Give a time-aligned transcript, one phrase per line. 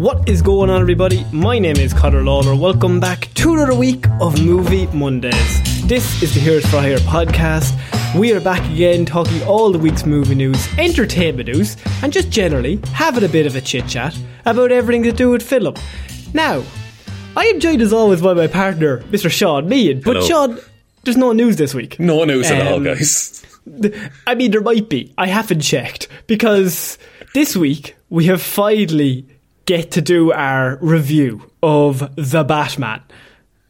[0.00, 1.26] What is going on, everybody?
[1.30, 2.56] My name is Conor Lawler.
[2.56, 5.84] Welcome back to another week of Movie Mondays.
[5.86, 7.74] This is the Heroes for Hire podcast.
[8.18, 12.80] We are back again talking all the week's movie news, entertainment news, and just generally
[12.94, 15.74] having a bit of a chit chat about everything to do with film.
[16.32, 16.64] Now,
[17.36, 19.30] I am joined as always by my partner, Mr.
[19.30, 20.00] Sean Meehan.
[20.00, 20.26] But Hello.
[20.26, 20.58] Sean,
[21.04, 22.00] there's no news this week.
[22.00, 23.44] No news at all, Um, guys.
[24.26, 25.12] I mean, there might be.
[25.18, 26.96] I haven't checked because
[27.34, 29.26] this week we have finally
[29.66, 33.02] get to do our review of the Batman.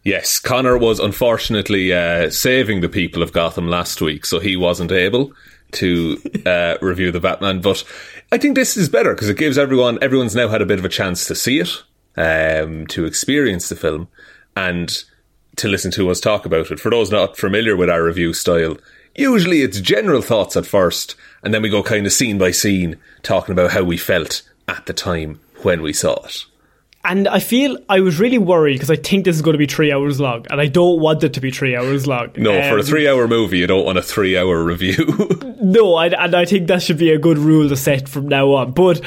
[0.02, 4.92] Yes, Connor was unfortunately uh, saving the people of Gotham last week, so he wasn't
[4.92, 5.32] able
[5.72, 7.60] to uh, review the Batman.
[7.60, 7.84] But
[8.32, 10.86] I think this is better because it gives everyone everyone's now had a bit of
[10.86, 11.82] a chance to see it,
[12.16, 14.08] um, to experience the film,
[14.56, 15.04] and
[15.56, 16.80] to listen to us talk about it.
[16.80, 18.78] For those not familiar with our review style,
[19.14, 21.14] usually it's general thoughts at first,
[21.44, 24.86] and then we go kind of scene by scene, talking about how we felt at
[24.86, 26.44] the time when we saw it.
[27.02, 29.66] And I feel I was really worried because I think this is going to be
[29.66, 32.28] three hours long, and I don't want it to be three hours long.
[32.36, 34.96] No, for a Um, three-hour movie, you don't want a three-hour review.
[35.62, 38.52] No, I, and I think that should be a good rule to set from now
[38.54, 38.72] on.
[38.72, 39.02] But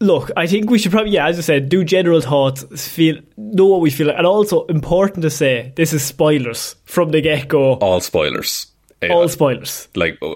[0.00, 3.66] look, I think we should probably, yeah, as I said, do general thoughts, feel know
[3.66, 4.16] what we feel, like.
[4.18, 7.74] and also important to say this is spoilers from the get go.
[7.74, 8.66] All spoilers.
[9.08, 9.88] All spoilers.
[9.94, 10.34] like uh,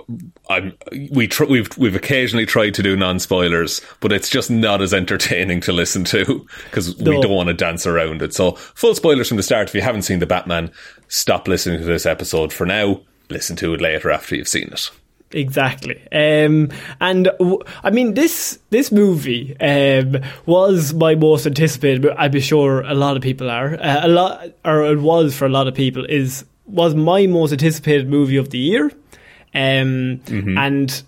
[0.48, 0.72] I'm,
[1.10, 4.94] we tr- we've we've occasionally tried to do non spoilers, but it's just not as
[4.94, 8.32] entertaining to listen to because we don't want to dance around it.
[8.32, 9.68] So full spoilers from the start.
[9.68, 10.70] If you haven't seen the Batman,
[11.08, 13.02] stop listening to this episode for now.
[13.28, 14.90] Listen to it later after you've seen it.
[15.32, 15.96] Exactly.
[16.12, 16.70] Um,
[17.00, 22.02] and w- I mean, this this movie um, was my most anticipated.
[22.02, 23.74] But I'm sure a lot of people are.
[23.74, 26.04] Uh, a lot, or it was for a lot of people.
[26.04, 28.90] Is was my most anticipated movie of the year.
[29.54, 31.02] Um, and.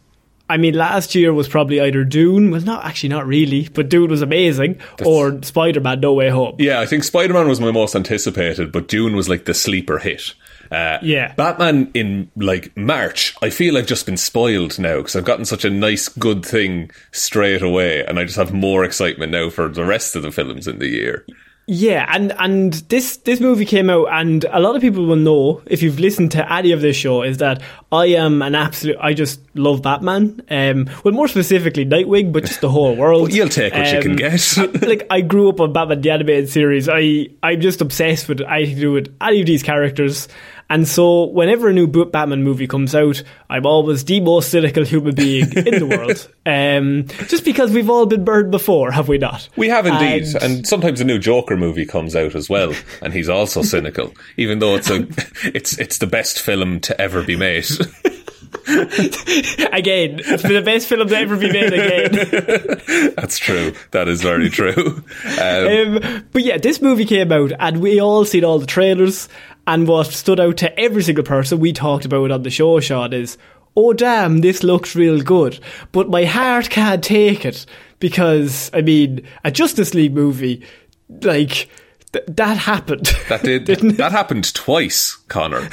[0.49, 4.09] I mean, last year was probably either Dune, well, not actually, not really, but Dune
[4.09, 6.55] was amazing, or Spider Man No Way Home.
[6.61, 9.99] Yeah, I think Spider Man was my most anticipated, but Dune was like the sleeper
[9.99, 10.35] hit.
[10.71, 11.35] Uh, Yeah.
[11.35, 15.65] Batman in like March, I feel I've just been spoiled now because I've gotten such
[15.65, 19.85] a nice, good thing straight away, and I just have more excitement now for the
[19.85, 21.27] rest of the films in the year.
[21.69, 25.63] Yeah, and and this this movie came out, and a lot of people will know
[25.67, 27.61] if you've listened to any of this show is that
[27.91, 28.97] I am an absolute.
[29.01, 30.43] I just love Batman.
[30.49, 33.23] Um, well, more specifically Nightwing, but just the whole world.
[33.23, 34.59] Well, you'll take what you can Um, get.
[34.59, 36.89] I- like I grew up on Batman the animated series.
[36.89, 40.29] I I'm just obsessed with anything to do with any of these characters,
[40.69, 45.15] And so, whenever a new Batman movie comes out, I'm always the most cynical human
[45.15, 46.29] being in the world.
[46.47, 49.49] Um, just because we've all been burned before, have we not?
[49.57, 52.73] We have indeed, And- and, sometimes a new Joker movie comes out as well,
[53.03, 55.09] and he's also cynical, even though it's a
[55.43, 57.67] it's it's the best film to ever be made.
[58.69, 63.13] Again, it's been the best film to ever be made again.
[63.17, 63.73] That's true.
[63.93, 65.03] That is very true.
[65.41, 65.67] Um,
[66.07, 69.29] Um, but yeah, this movie came out, and we all seen all the trailers.
[69.67, 73.13] And what stood out to every single person we talked about on the show, Sean,
[73.13, 73.37] is,
[73.77, 75.59] oh damn, this looks real good.
[75.93, 77.67] But my heart can't take it
[77.99, 80.65] because, I mean, a Justice League movie,
[81.23, 81.69] like
[82.13, 83.07] th- that happened.
[83.29, 83.67] that did
[83.97, 85.69] that happened twice, Connor,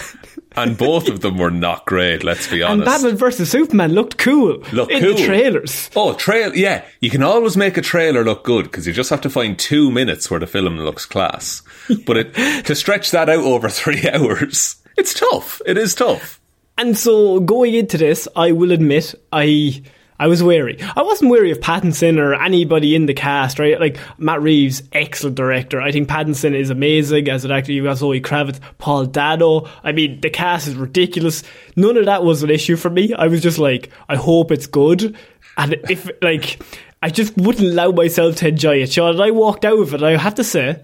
[0.55, 2.23] and both of them were not great.
[2.23, 2.87] Let's be honest.
[2.87, 3.03] and.
[3.03, 5.13] Batman versus Superman looked cool Look in cool.
[5.15, 5.89] the trailers.
[5.95, 6.55] Oh, trail!
[6.55, 9.57] Yeah, you can always make a trailer look good because you just have to find
[9.57, 11.61] two minutes where the film looks class.
[12.05, 15.61] But it, to stretch that out over three hours, it's tough.
[15.65, 16.39] It is tough.
[16.77, 19.83] And so going into this, I will admit I
[20.19, 20.79] I was wary.
[20.95, 23.79] I wasn't wary of Pattinson or anybody in the cast, right?
[23.79, 25.81] Like Matt Reeves, excellent director.
[25.81, 27.71] I think Pattinson is amazing as an actor.
[27.71, 29.69] You got Zoe Kravitz, Paul Dano.
[29.83, 31.43] I mean, the cast is ridiculous.
[31.75, 33.13] None of that was an issue for me.
[33.13, 35.15] I was just like, I hope it's good.
[35.57, 36.61] And if like
[37.01, 38.93] I just wouldn't allow myself to enjoy it.
[38.93, 40.03] Sean, and I walked out of it.
[40.03, 40.81] I have to say,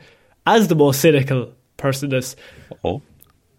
[0.55, 2.35] as the most cynical person this,
[2.83, 3.01] Oh,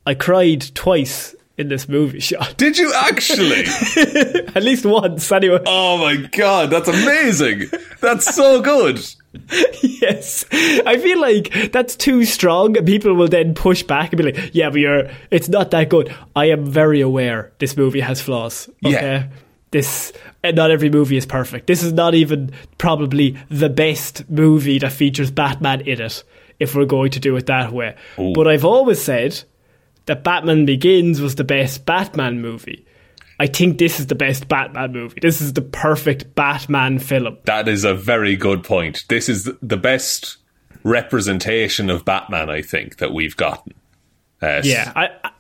[0.07, 2.47] I cried twice in this movie, Sean.
[2.57, 3.65] did you actually?
[4.55, 5.61] At least once, anyway.
[5.67, 7.71] oh my god, that's amazing!
[8.01, 8.99] That's so good.
[9.83, 10.45] yes.
[10.53, 12.77] I feel like that's too strong.
[12.77, 15.89] and People will then push back and be like, yeah, but you're, it's not that
[15.89, 16.15] good.
[16.35, 18.69] I am very aware this movie has flaws.
[18.85, 18.93] Okay.
[18.95, 19.29] Yeah.
[19.71, 21.69] This, and not every movie is perfect.
[21.69, 26.25] This is not even probably the best movie that features Batman in it,
[26.61, 27.97] if we're going to do it that way.
[28.17, 29.43] But I've always said
[30.07, 32.87] that Batman Begins was the best Batman movie.
[33.41, 35.19] I think this is the best Batman movie.
[35.21, 37.39] This is the perfect Batman film.
[37.45, 39.05] That is a very good point.
[39.09, 40.37] This is the best
[40.83, 43.73] representation of Batman, I think, that we've gotten.
[44.43, 45.31] Uh, Yeah, I, I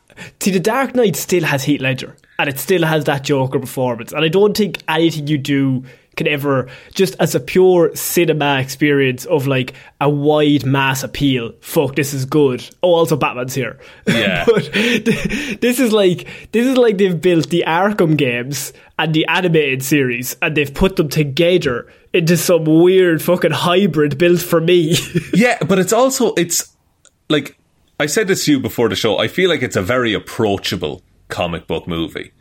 [0.40, 0.50] see.
[0.50, 4.12] The Dark Knight still has Heath Ledger, and it still has that Joker performance.
[4.12, 5.84] And I don't think anything you do
[6.20, 9.72] can ever, just as a pure cinema experience of like
[10.02, 11.52] a wide mass appeal.
[11.62, 12.62] Fuck, this is good.
[12.82, 13.78] Oh, also Batman's here.
[14.06, 14.44] Yeah.
[14.46, 19.24] but th- this is like this is like they've built the Arkham games and the
[19.26, 24.96] animated series, and they've put them together into some weird fucking hybrid built for me.
[25.32, 26.76] Yeah, but it's also it's
[27.30, 27.56] like
[27.98, 29.16] I said this to you before the show.
[29.16, 32.32] I feel like it's a very approachable comic book movie.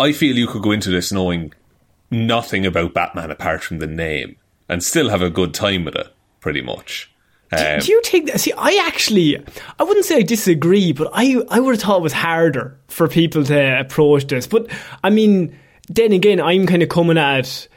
[0.00, 1.52] I feel you could go into this knowing
[2.10, 4.36] nothing about Batman apart from the name
[4.68, 6.08] and still have a good time with it,
[6.40, 7.10] pretty much.
[7.52, 8.40] Um, Do you think that?
[8.40, 9.38] See, I actually,
[9.78, 13.06] I wouldn't say I disagree, but I, I would have thought it was harder for
[13.06, 14.46] people to approach this.
[14.46, 14.68] But
[15.04, 15.56] I mean,
[15.88, 17.68] then again, I'm kind of coming at it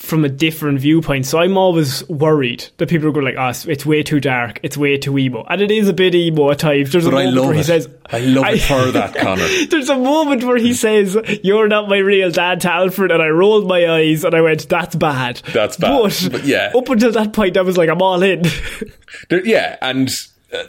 [0.00, 3.84] from a different viewpoint, so I'm always worried that people are going like, "Oh, it's
[3.84, 6.90] way too dark, it's way too emo," and it is a bit emo at times.
[6.90, 9.46] There's a But I moment love where he says, I love it for that, Connor.
[9.68, 13.28] There's a moment where he says, "You're not my real dad, to Alfred," and I
[13.28, 15.90] rolled my eyes and I went, "That's bad." That's bad.
[16.02, 16.72] But, But yeah.
[16.74, 18.42] up until that point, I was like, "I'm all in."
[19.28, 20.08] There, yeah, and
[20.52, 20.64] uh,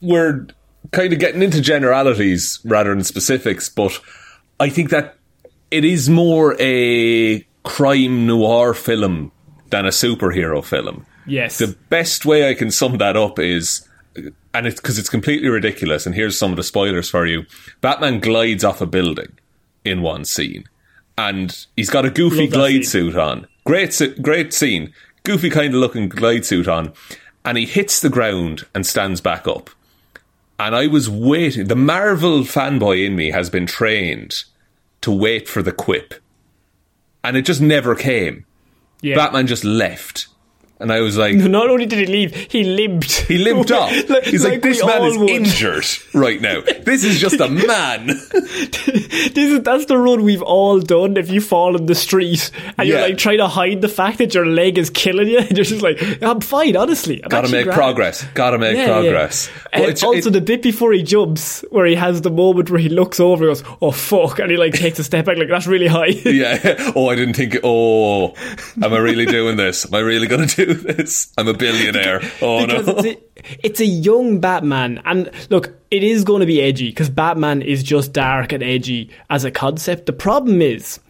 [0.00, 0.48] we're
[0.90, 4.00] kind of getting into generalities rather than specifics, but
[4.58, 5.16] I think that
[5.70, 9.32] it is more a crime noir film
[9.70, 11.04] than a superhero film.
[11.26, 13.86] yes, The best way I can sum that up is,
[14.54, 17.44] and it's because it's completely ridiculous, and here's some of the spoilers for you
[17.80, 19.36] Batman glides off a building
[19.84, 20.64] in one scene,
[21.18, 23.10] and he's got a goofy glide scene.
[23.10, 23.46] suit on.
[23.64, 24.92] Great, great scene.
[25.24, 26.92] Goofy kind of looking glide suit on,
[27.44, 29.70] and he hits the ground and stands back up.
[30.58, 31.66] And I was waiting.
[31.66, 34.44] The Marvel fanboy in me has been trained
[35.00, 36.14] to wait for the quip,
[37.26, 38.44] and it just never came.
[39.00, 39.16] yeah.
[39.16, 40.28] Batman just left,
[40.80, 43.22] and I was like, Not only did he leave, he limped.
[43.22, 43.90] he limped off.
[44.24, 45.30] He's like, this man is would.
[45.30, 46.60] injured right now.
[46.82, 48.10] This is just a man.
[48.76, 51.16] This is that's the run we've all done.
[51.16, 54.34] If you fall in the street and you're like trying to hide the fact that
[54.34, 57.22] your leg is killing you, and you're just like, I'm fine, honestly.
[57.22, 58.24] I'm Gotta make grand." progress.
[58.34, 59.50] Gotta make Yeah, progress.
[59.72, 59.80] yeah.
[59.86, 62.88] But also, it- the bit before he jumps, where he has the moment where he
[62.88, 65.66] looks over and goes, "Oh fuck," and he like takes a step back, like that's
[65.66, 66.06] really high.
[66.06, 66.92] yeah.
[66.94, 67.56] Oh, I didn't think.
[67.64, 68.34] Oh,
[68.82, 69.86] am I really doing this?
[69.86, 71.32] Am I really going to do this?
[71.38, 72.20] I'm a billionaire.
[72.42, 72.76] Oh no.
[72.76, 73.18] it's, a,
[73.62, 77.82] it's a young Batman, and look, it is going to be edgy because Batman is
[77.82, 80.06] just dark and edgy as a concept.
[80.06, 81.00] The problem is,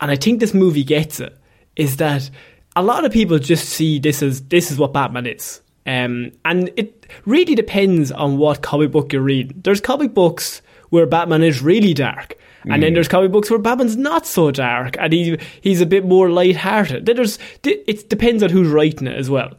[0.00, 1.36] and I think this movie gets it,
[1.76, 2.30] is that
[2.76, 6.70] a lot of people just see this as this is what Batman is, um, and
[6.76, 9.60] it really depends on what comic book you're reading.
[9.64, 12.36] There's comic books where Batman is really dark.
[12.68, 16.04] And then there's comic books where Batman's not so dark and he he's a bit
[16.04, 17.06] more light-hearted.
[17.06, 19.52] Then there's it depends on who's writing it as well.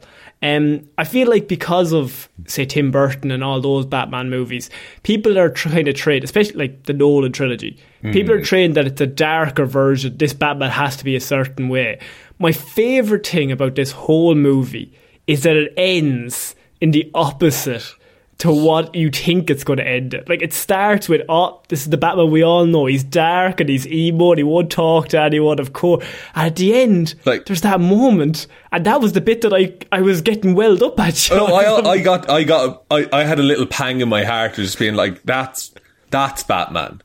[0.44, 4.70] Um, I feel like because of say Tim Burton and all those Batman movies,
[5.04, 7.78] people are trying to trade, especially like the Nolan trilogy.
[8.12, 10.16] People are trained that it's a darker version.
[10.16, 12.00] This Batman has to be a certain way.
[12.40, 14.92] My favorite thing about this whole movie
[15.28, 17.94] is that it ends in the opposite
[18.42, 20.14] to what you think it's going to end.
[20.14, 20.28] at.
[20.28, 22.86] Like it starts with, oh, this is the Batman we all know.
[22.86, 26.04] He's dark and he's emo and he won't talk to anyone, of course.
[26.34, 29.74] And at the end, Like- there's that moment, and that was the bit that I
[29.92, 31.30] I was getting welled up at.
[31.30, 31.86] Oh, no, Sean.
[31.86, 34.78] I, I got, I got, I, I had a little pang in my heart, just
[34.78, 35.72] being like, that's,
[36.10, 37.00] that's Batman.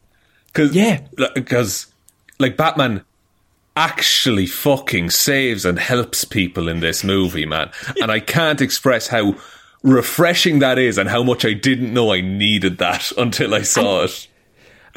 [0.54, 1.02] Cause, Yeah.
[1.36, 1.86] because,
[2.40, 3.04] like, Batman
[3.76, 7.70] actually fucking saves and helps people in this movie, man.
[8.02, 9.36] And I can't express how
[9.88, 14.04] refreshing that is and how much I didn't know I needed that until I saw
[14.04, 14.28] it.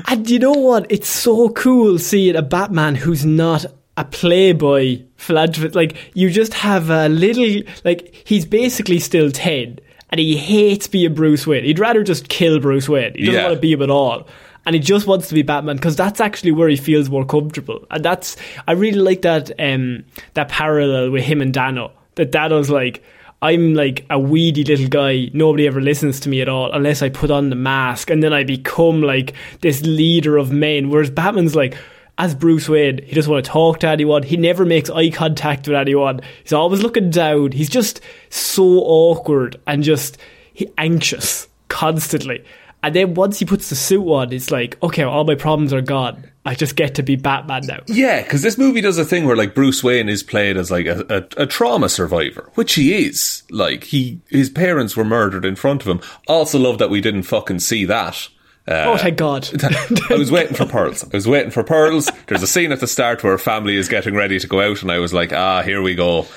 [0.08, 0.86] And you know what?
[0.90, 3.66] It's so cool seeing a Batman who's not
[3.96, 5.74] a playboy philanthropist.
[5.74, 9.78] Like, you just have a little, like, he's basically still 10
[10.08, 11.64] and he hates being Bruce Wayne.
[11.64, 13.12] He'd rather just kill Bruce Wayne.
[13.14, 13.44] He doesn't Yeah.
[13.44, 14.26] want to be him at all.
[14.64, 17.86] And he just wants to be Batman because that's actually where he feels more comfortable.
[17.90, 20.04] And that's, I really like that, um,
[20.34, 21.92] that parallel with him and Dano.
[22.14, 23.02] That Dano's like,
[23.42, 25.30] I'm like a weedy little guy.
[25.32, 28.32] Nobody ever listens to me at all unless I put on the mask, and then
[28.32, 30.90] I become like this leader of men.
[30.90, 31.76] Whereas Batman's like,
[32.18, 34.22] as Bruce Wayne, he doesn't want to talk to anyone.
[34.22, 36.20] He never makes eye contact with anyone.
[36.42, 37.52] He's always looking down.
[37.52, 40.18] He's just so awkward and just
[40.76, 42.44] anxious constantly.
[42.82, 45.82] And then once he puts the suit on, it's like, okay, all my problems are
[45.82, 46.24] gone.
[46.46, 47.80] I just get to be Batman now.
[47.86, 50.86] Yeah, because this movie does a thing where like Bruce Wayne is played as like
[50.86, 51.04] a,
[51.36, 53.42] a, a trauma survivor, which he is.
[53.50, 56.00] Like he, his parents were murdered in front of him.
[56.26, 58.28] Also, love that we didn't fucking see that.
[58.70, 59.48] Uh, oh, thank God.
[60.10, 61.02] I was waiting for pearls.
[61.02, 62.08] I was waiting for pearls.
[62.28, 64.82] There's a scene at the start where a family is getting ready to go out,
[64.82, 66.28] and I was like, ah, here we go.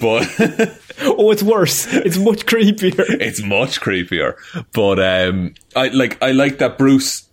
[0.00, 0.28] But
[1.00, 1.92] oh, it's worse.
[1.92, 2.94] It's much creepier.
[3.20, 4.36] it's much creepier.
[4.72, 7.28] But um, I like I like that Bruce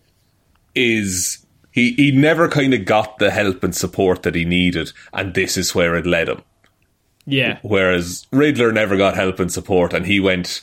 [0.74, 5.36] is he he never kind of got the help and support that he needed, and
[5.36, 6.42] this is where it led him.
[7.28, 7.60] Yeah.
[7.62, 10.62] Whereas Riddler never got help and support, and he went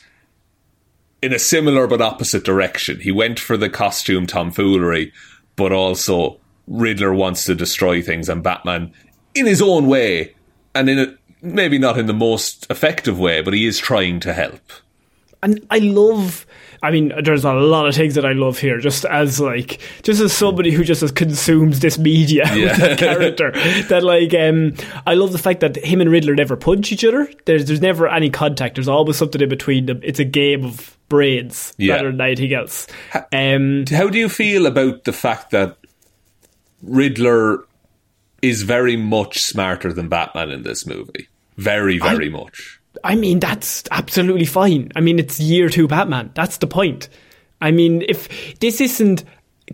[1.24, 3.00] in a similar but opposite direction.
[3.00, 5.10] He went for the costume tomfoolery,
[5.56, 8.92] but also Riddler wants to destroy things, and Batman,
[9.34, 10.34] in his own way,
[10.74, 14.34] and in a, maybe not in the most effective way, but he is trying to
[14.34, 14.60] help.
[15.42, 16.46] and I love.
[16.84, 18.78] I mean, there's a lot of things that I love here.
[18.78, 23.52] Just as like, just as somebody who just as consumes this media with that character,
[23.88, 24.74] that like, um,
[25.06, 27.28] I love the fact that him and Riddler never punch each other.
[27.46, 28.74] There's there's never any contact.
[28.76, 30.00] There's always something in between them.
[30.02, 31.94] It's a game of brains Yeah.
[31.94, 32.86] rather than anything else.
[33.32, 35.76] Um, How do you feel about the fact that
[36.82, 37.64] Riddler
[38.42, 41.28] is very much smarter than Batman in this movie?
[41.56, 42.73] Very, very much.
[43.04, 44.90] I mean, that's absolutely fine.
[44.96, 46.30] I mean, it's year two Batman.
[46.34, 47.08] That's the point.
[47.60, 49.24] I mean, if this isn't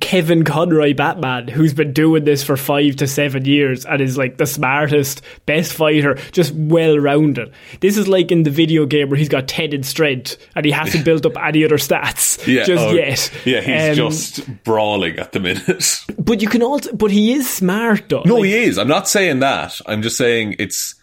[0.00, 4.36] Kevin Conroy Batman, who's been doing this for five to seven years and is like
[4.36, 7.52] the smartest, best fighter, just well rounded.
[7.80, 10.70] This is like in the video game where he's got 10 in strength and he
[10.70, 13.32] hasn't built up any other stats just oh, yet.
[13.44, 16.00] Yeah, he's Um, just brawling at the minute.
[16.18, 18.22] But you can also, but he is smart though.
[18.24, 18.78] no, Like, he is.
[18.78, 19.80] I'm not saying that.
[19.86, 20.94] I'm just saying it's.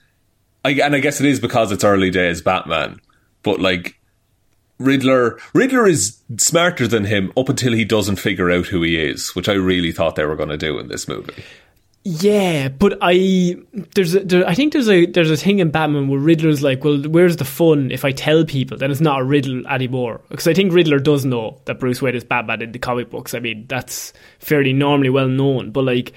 [0.68, 3.00] I, and I guess it is because it's early days Batman.
[3.44, 3.96] But like.
[4.80, 9.34] Riddler, Riddler is smarter than him up until he doesn't figure out who he is,
[9.36, 11.34] which I really thought they were going to do in this movie.
[12.04, 13.58] Yeah, but I
[13.96, 16.84] there's a, there, I think there's a there's a thing in Batman where Riddler's like,
[16.84, 20.22] well, where's the fun if I tell people then it's not a riddle anymore?
[20.30, 23.34] Because I think Riddler does know that Bruce Wayne is Batman in the comic books.
[23.34, 25.72] I mean, that's fairly normally well known.
[25.72, 26.14] But like,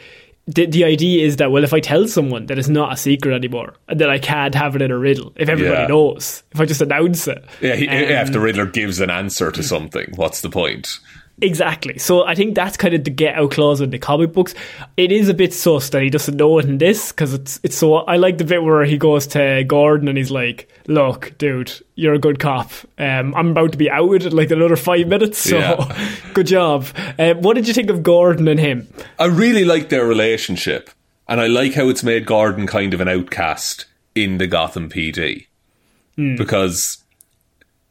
[0.47, 3.35] the the idea is that well, if I tell someone that it's not a secret
[3.35, 5.87] anymore, and then I can't have it in a riddle if everybody Yeah.
[5.87, 7.45] knows, if I just announce it.
[7.61, 10.99] Yeah, he, yeah, if Um, the Riddler gives an answer to something, what's the point?
[11.43, 11.99] Exactly.
[11.99, 14.55] So I think that's kind of the get out clause in the comic books.
[14.97, 17.77] It is a bit sus that he doesn't know it in this because it's it's
[17.77, 17.95] so.
[17.97, 22.15] I like the bit where he goes to Gordon and he's like, "Look, dude, you're
[22.15, 22.71] a good cop.
[22.99, 25.39] Um, I'm about to be outed in like another five minutes.
[25.39, 26.09] So Yeah.
[26.35, 26.87] good job."
[27.19, 28.89] Uh, what did you think of Gordon and him?
[29.19, 30.91] I really like their relationship,
[31.29, 35.47] and I like how it's made Gordon kind of an outcast in the Gotham PD
[36.17, 36.35] Hmm.
[36.37, 36.99] because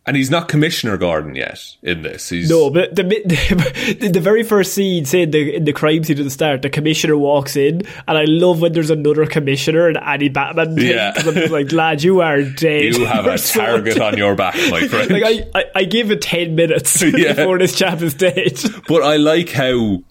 [0.06, 2.30] And he's not Commissioner Gordon yet in this.
[2.30, 3.04] He's No, but the,
[4.00, 6.64] the the very first scene, say in the in the crime scene at the start,
[6.64, 10.76] the commissioner walks in, and I love when there's another commissioner and Annie Batman.
[10.76, 11.14] thing, Yeah.
[11.16, 12.96] I'm just like, lad, you are dead.
[12.96, 15.12] you have a so target dead." on your back, my friend.
[15.12, 17.34] Like I, I, I give it ten minutes Yeah.
[17.34, 18.58] before this chap is dead.
[18.88, 20.02] But I like how,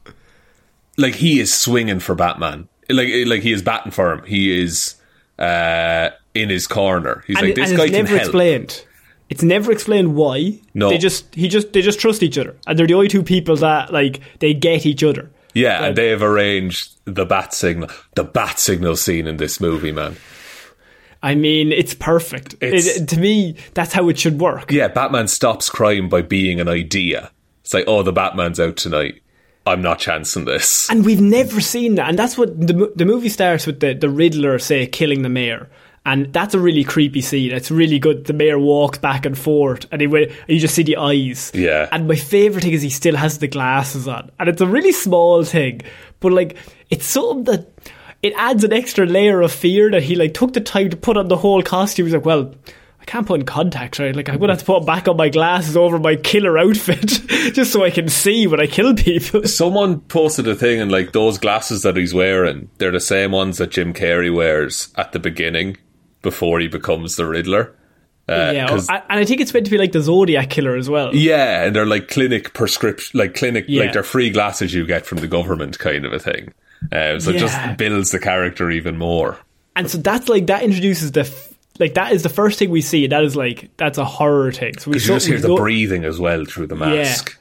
[0.96, 2.68] like, he is swinging for Batman.
[2.88, 4.24] Like, like he is batting for him.
[4.26, 4.94] He is
[5.40, 7.24] uh, in his corner.
[7.26, 8.20] He's and, like, this guy can never help.
[8.20, 8.84] explained.
[9.30, 10.60] It's never explained why.
[10.74, 10.88] No.
[10.90, 13.56] they just he just they just trust each other, and they're the only two people
[13.56, 15.30] that like they get each other.
[15.54, 19.60] Yeah, Like- and they have arranged the bat signal, the bat signal scene in this
[19.60, 20.16] movie, man.
[21.22, 22.54] I mean, it's perfect.
[22.60, 24.70] It's- It- to me, that's how it should work.
[24.70, 27.30] Yeah, Batman stops crime by being an idea.
[27.62, 29.20] It's like, oh, the Batman's out tonight.
[29.66, 30.88] I'm not chancing this.
[30.90, 32.08] And we've never seen that.
[32.08, 35.68] And that's what the, the movie starts with the, the Riddler, say, killing the mayor.
[36.06, 37.52] And that's a really creepy scene.
[37.52, 38.24] It's really good.
[38.24, 41.50] The mayor walks back and forth, and he, went- and you just see the eyes.
[41.54, 41.88] Yeah.
[41.92, 44.30] And my favourite thing is he still has the glasses on.
[44.38, 45.82] And it's a really small thing,
[46.20, 46.56] but like,
[46.88, 47.68] it's something that
[48.22, 51.16] it adds an extra layer of fear that he like took the time to put
[51.18, 52.06] on the whole costume.
[52.06, 52.54] He's like, well,
[53.00, 54.16] I can't put in contacts, right?
[54.16, 57.06] Like, I'm gonna have to put back on my glasses over my killer outfit
[57.52, 59.42] just so I can see when I kill people.
[59.46, 63.58] Someone posted a thing and like those glasses that he's wearing, they're the same ones
[63.58, 65.76] that Jim Carrey wears at the beginning
[66.30, 67.74] before he becomes the Riddler.
[68.30, 68.70] Uh, yeah,
[69.10, 71.14] and I think it's meant to be like the Zodiac killer as well.
[71.16, 73.84] yeah, and they're like clinic prescription, like clinic, Yeah.
[73.84, 76.52] like they're free glasses you get from the government, kind of a thing.
[76.92, 79.38] Um, so it just builds the character even more.
[79.76, 82.82] And so that's like that introduces the f- like that is the first thing we
[82.82, 83.06] see.
[83.06, 84.76] That is like that's a horror thing.
[84.78, 87.38] So we you just hear the go- breathing as well through the mask.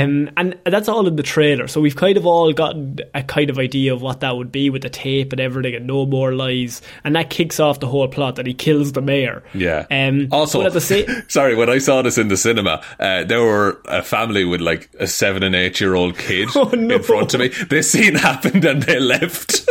[0.00, 1.68] Um, and that's all in the trailer.
[1.68, 4.70] So we've kind of all gotten a kind of idea of what that would be
[4.70, 6.80] with the tape and everything, and no more lies.
[7.04, 9.42] And that kicks off the whole plot that he kills the mayor.
[9.54, 9.86] Yeah.
[9.90, 13.24] Um, also, but at the same, sorry, when I saw this in the cinema, uh,
[13.24, 16.96] there were a family with like a seven and eight year old kid Oh, no.
[16.96, 17.48] in front of me.
[17.48, 19.68] This scene happened and they left.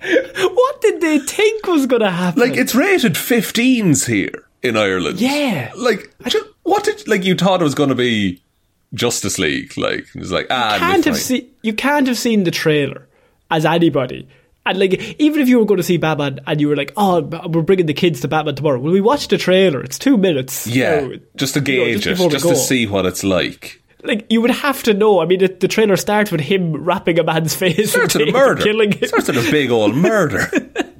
[0.00, 2.40] what did they think was going to happen?
[2.40, 5.20] like it's rated 15s here in Ireland.
[5.20, 5.72] Yeah.
[5.76, 8.42] Like ju- what did like you thought it was going to be
[8.94, 9.76] Justice League?
[9.76, 13.08] Like it was like ah, it'll can't have seen you can't have seen the trailer
[13.50, 14.28] as anybody.
[14.64, 17.20] And like, even if you were going to see Batman and you were like, "Oh,
[17.48, 19.82] we're bringing the kids to Batman tomorrow," well, we watch the trailer.
[19.82, 20.68] It's two minutes.
[20.68, 23.82] Yeah, So, just to you know, gauge it, just to see what it's like.
[24.04, 25.20] Like, you would have to know.
[25.20, 28.30] I mean, the, the trailer starts with him wrapping a man's face Starts at a
[28.32, 28.62] murder.
[28.62, 29.08] killing him.
[29.08, 30.46] Starts at a big old murder.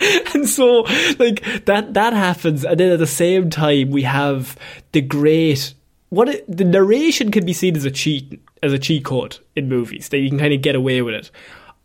[0.34, 0.82] and so
[1.18, 2.64] like that that happens.
[2.64, 4.56] And then at the same time we have
[4.92, 5.74] the great
[6.10, 9.68] what it, the narration can be seen as a cheat as a cheat code in
[9.68, 11.30] movies that you can kind of get away with it.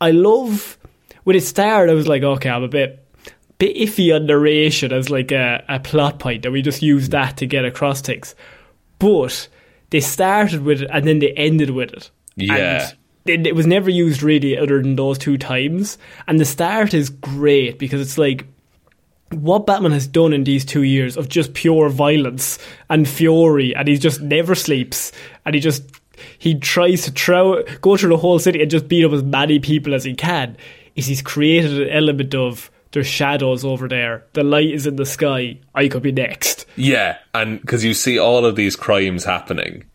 [0.01, 0.77] I love
[1.23, 3.03] when it started i was like okay i'm a bit
[3.57, 7.37] bit iffy on narration as like a, a plot point and we just use that
[7.37, 8.35] to get across things.
[8.99, 9.47] But
[9.89, 12.11] they started with it and then they ended with it.
[12.35, 12.89] Yeah.
[12.89, 15.97] and it, it was never used really other than those two times.
[16.27, 18.45] And the start is great because it's like
[19.31, 22.59] what Batman has done in these two years of just pure violence
[22.89, 25.11] and fury, and he just never sleeps,
[25.45, 25.83] and he just
[26.37, 29.59] he tries to trow, go through the whole city and just beat up as many
[29.59, 30.55] people as he can.
[30.95, 35.05] Is he's created an element of there's shadows over there, the light is in the
[35.05, 36.67] sky, I could be next.
[36.75, 39.85] Yeah, and because you see all of these crimes happening,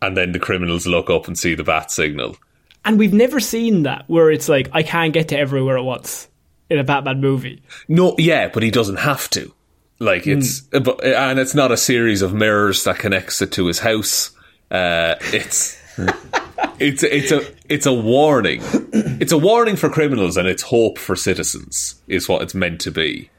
[0.00, 2.36] and then the criminals look up and see the bat signal.
[2.84, 6.28] And we've never seen that where it's like I can't get to everywhere at once
[6.70, 7.62] in a Batman movie.
[7.88, 9.52] No, yeah, but he doesn't have to.
[9.98, 13.80] Like it's, but and it's not a series of mirrors that connects it to his
[13.80, 14.30] house.
[14.70, 15.76] Uh, it's.
[16.80, 18.60] It's it's a it's a warning.
[18.92, 22.92] It's a warning for criminals and it's hope for citizens is what it's meant to
[22.92, 23.30] be.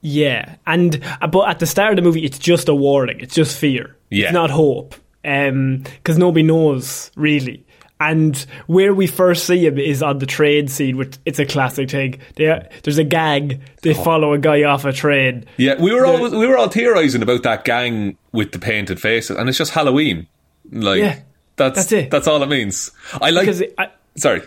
[0.00, 3.20] Yeah, and uh, but at the start of the movie, it's just a warning.
[3.20, 3.96] It's just fear.
[4.10, 4.26] Yeah.
[4.26, 7.64] It's not hope, Um, because nobody knows really.
[8.02, 8.36] And
[8.66, 12.20] where we first see him is on the train scene, which it's a classic thing.
[12.34, 13.62] They, there's a gang.
[13.82, 15.44] They follow a guy off a train.
[15.56, 19.36] Yeah, we were all we were all theorizing about that gang with the painted faces,
[19.36, 20.26] and it's just Halloween.
[20.72, 21.20] Like Yeah,
[21.54, 22.10] that's that's it.
[22.10, 22.90] That's all it means.
[23.20, 23.46] I like.
[23.46, 24.42] It, I, sorry.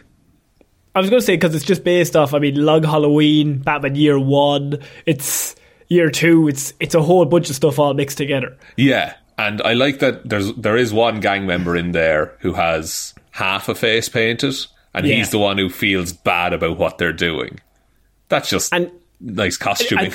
[0.93, 2.33] I was going to say because it's just based off.
[2.33, 4.79] I mean, Long Halloween, Batman Year One.
[5.05, 5.55] It's
[5.87, 6.49] Year Two.
[6.49, 8.57] It's it's a whole bunch of stuff all mixed together.
[8.75, 13.13] Yeah, and I like that there's there is one gang member in there who has
[13.35, 14.55] half a face painted,
[14.93, 15.15] and Yeah.
[15.15, 17.59] he's the one who feels bad about what they're doing.
[18.29, 20.11] That's just And- nice costuming.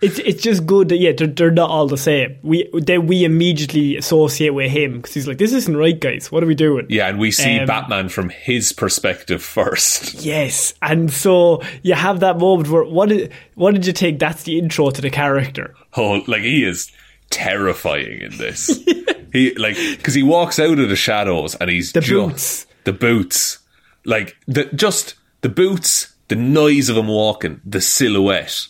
[0.00, 2.36] it's it's just good that yeah they're, they're not all the same.
[2.42, 6.32] We then we immediately associate with him because he's like this isn't right, guys.
[6.32, 6.86] What are we doing?
[6.88, 10.24] yeah, and we see Um, Batman from his perspective first.
[10.24, 14.18] Yes, and so you have that moment where what did what did you think?
[14.18, 15.74] That's the intro to the character.
[15.96, 16.90] Oh, like he is
[17.30, 18.66] terrifying in this.
[19.32, 22.66] he like because he walks out of the shadows and he's The ju- boots.
[22.84, 23.58] the boots,
[24.04, 28.66] like the just the boots, the noise of him walking, the silhouette,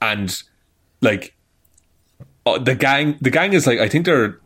[0.00, 0.42] and
[1.00, 1.34] like
[2.46, 3.16] uh, the gang.
[3.20, 4.38] The gang is like I think they're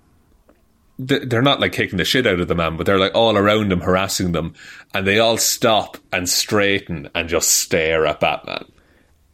[0.98, 3.70] they're not like kicking the shit out of the man, but they're like all around
[3.70, 4.54] him, harassing them,
[4.94, 8.64] and they all stop and straighten and just stare at Batman.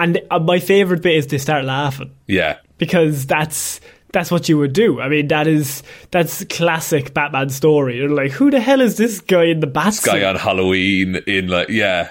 [0.02, 3.80] And uh, my favorite bit is they start laughing Yeah, because that's
[4.12, 5.00] that's what you would do.
[5.00, 7.98] I mean, that is that's classic Batman story.
[7.98, 11.16] You're like, who the hell is this guy in the bat This guy on Halloween
[11.28, 12.10] in like yeah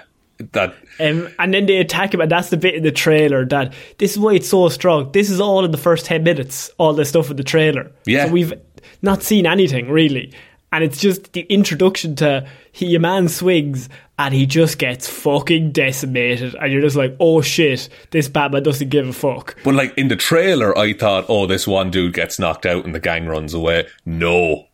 [0.54, 3.74] that Um, and then they attack him, and that's the bit in the trailer that
[3.98, 5.12] this is why it's so strong.
[5.12, 7.92] This is all in the first 10 minutes, all the stuff in the trailer.
[8.06, 8.26] Yeah.
[8.26, 8.54] So we've
[9.02, 10.34] not seen anything, really.
[10.72, 13.90] And it's just the introduction to he, your man swings,
[14.22, 16.54] and he just gets fucking decimated.
[16.54, 19.58] And you're just like, oh shit, this Batman doesn't give a fuck.
[19.64, 22.94] But like in the trailer, I thought, oh, this one dude gets knocked out and
[22.94, 23.88] the gang runs away.
[24.06, 24.68] No.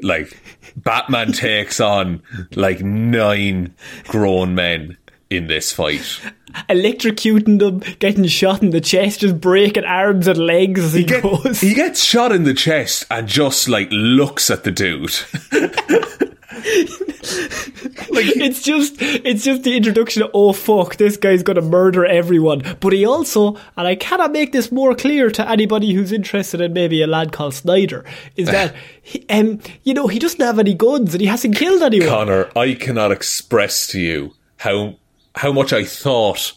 [0.00, 0.40] Like,
[0.76, 2.22] Batman takes on
[2.54, 3.74] like nine
[4.06, 4.98] grown men
[5.30, 6.20] in this fight.
[6.68, 11.24] Electrocuting them, getting shot in the chest, just breaking arms and legs as he, Get-
[11.24, 11.60] goes.
[11.60, 15.10] he gets shot in the chest and just like looks at the dude.
[18.14, 22.62] it's just it's just the introduction of oh fuck this guy's gonna murder everyone.
[22.80, 26.72] But he also and I cannot make this more clear to anybody who's interested in
[26.72, 28.04] maybe a lad called Snyder
[28.36, 31.82] is that he, um you know he doesn't have any guns and he hasn't killed
[31.82, 32.08] anyone.
[32.08, 34.96] Connor, I cannot express to you how
[35.34, 36.52] how much I thought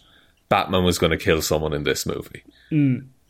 [0.50, 2.44] Batman was going to kill someone in this movie,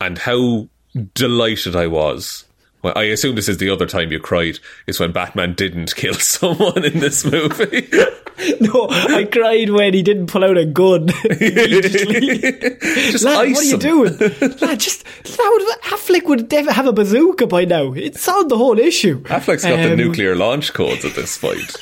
[0.02, 0.68] and how
[1.14, 2.46] delighted I was.
[2.86, 4.60] Well, I assume this is the other time you cried.
[4.86, 7.90] Is when Batman didn't kill someone in this movie.
[8.62, 11.08] no I cried when he didn't pull out a gun
[11.40, 14.16] Just Lad, ice what are you doing?
[14.18, 17.94] Lad, just that would, Affleck would have a bazooka by now.
[17.94, 19.24] It solved the whole issue.
[19.24, 21.76] Affleck's got the Um, nuclear launch codes at this point.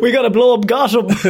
[0.00, 1.06] We gotta blow up Gotham,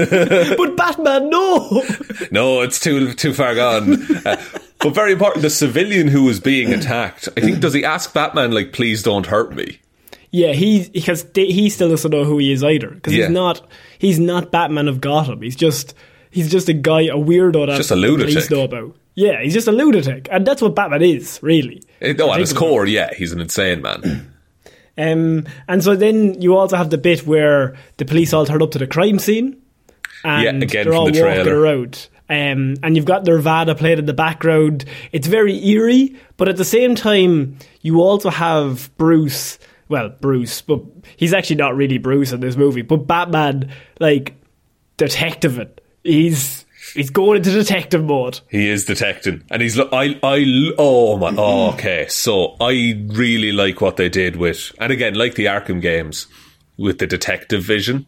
[0.56, 1.83] but Batman, no.
[2.30, 4.02] No, it's too too far gone.
[4.26, 4.37] Uh,
[4.78, 7.28] but very important, the civilian who was being attacked.
[7.37, 9.80] I think does he ask Batman like, "Please don't hurt me"?
[10.30, 13.24] Yeah, he because he still doesn't know who he is either because Yeah.
[13.26, 13.66] he's not
[13.98, 15.42] he's not Batman of Gotham.
[15.42, 15.94] He's just
[16.30, 18.50] he's just a guy, a weirdo that Just a lunatic.
[18.50, 18.94] know about.
[19.16, 21.83] Yeah, he's just a lunatic, and that's what Batman is really.
[22.00, 24.33] Eh, No, at his core, yeah, he's an insane man.
[25.00, 28.72] Um, and so then you also have the bit where the police all turn up
[28.72, 29.62] to the crime scene,
[30.24, 32.08] and Yeah, again they're all the walking around.
[32.28, 34.84] Um, and you've got Nirvana playing in the background.
[35.10, 39.58] It's very eerie, but at the same time, you also have Bruce.
[39.88, 40.80] Well, Bruce, but
[41.16, 42.82] he's actually not really Bruce in this movie.
[42.82, 44.36] But Batman, like
[44.96, 45.82] detective it.
[46.04, 46.59] He's
[46.94, 48.40] he's going into detective mode.
[48.48, 49.76] He is detecting, and he's.
[49.76, 50.18] lo- I.
[50.22, 50.72] I.
[50.79, 51.35] Oh my.
[51.37, 55.81] Oh, okay, so I really like what they did with, and again, like the Arkham
[55.81, 56.26] games,
[56.76, 58.07] with the detective vision,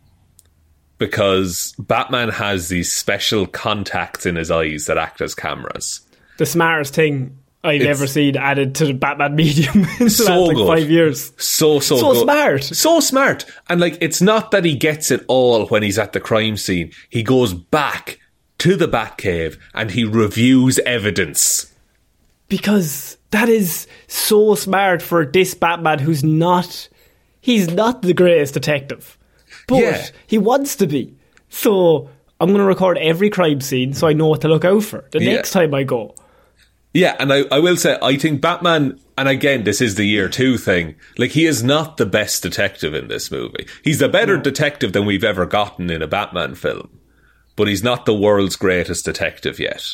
[0.99, 6.01] because Batman has these special contacts in his eyes that act as cameras.
[6.39, 10.45] The smartest thing I've It's- ever seen added to the Batman medium in the So
[10.47, 11.33] last like five years.
[11.37, 12.23] So so So good.
[12.23, 12.65] smart.
[12.65, 16.21] so smart, and like it's not that he gets it all when he's at the
[16.21, 16.93] crime scene.
[17.11, 18.19] He goes back
[18.63, 21.69] to the Batcave and he reviews evidence.
[22.49, 26.89] because that is so smart for this Batman who's not
[27.41, 29.19] he's not the greatest detective.
[29.67, 30.07] But Yeah.
[30.27, 31.15] he wants to be.
[31.49, 32.09] So
[32.41, 35.23] I'm gonna record every crime scene so I know what to look out for the
[35.23, 35.35] Yeah.
[35.37, 36.15] next time I go.
[36.95, 40.29] Yeah, and I, I will say, I think Batman, and again, this is the year
[40.29, 43.67] two thing, like, he is not the best detective in this movie.
[43.83, 46.91] He's a better detective than we've ever gotten in a Batman film,
[47.57, 49.85] but he's not the world's greatest detective yet.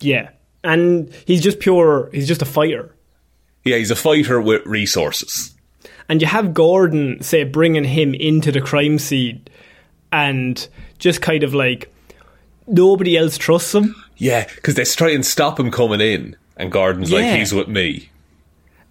[0.00, 0.30] Yeah.
[0.64, 2.94] And he's just pure he's just a fighter.
[3.64, 5.54] Yeah, he's a fighter with resources.
[6.08, 9.46] And you have Gordon, say, bringing him into the crime scene
[10.10, 10.66] and
[10.98, 11.92] just kind of like
[12.66, 13.94] nobody else trusts him.
[14.16, 18.08] Yeah, because they try and stop him coming in, and Gordon's like, he's with me.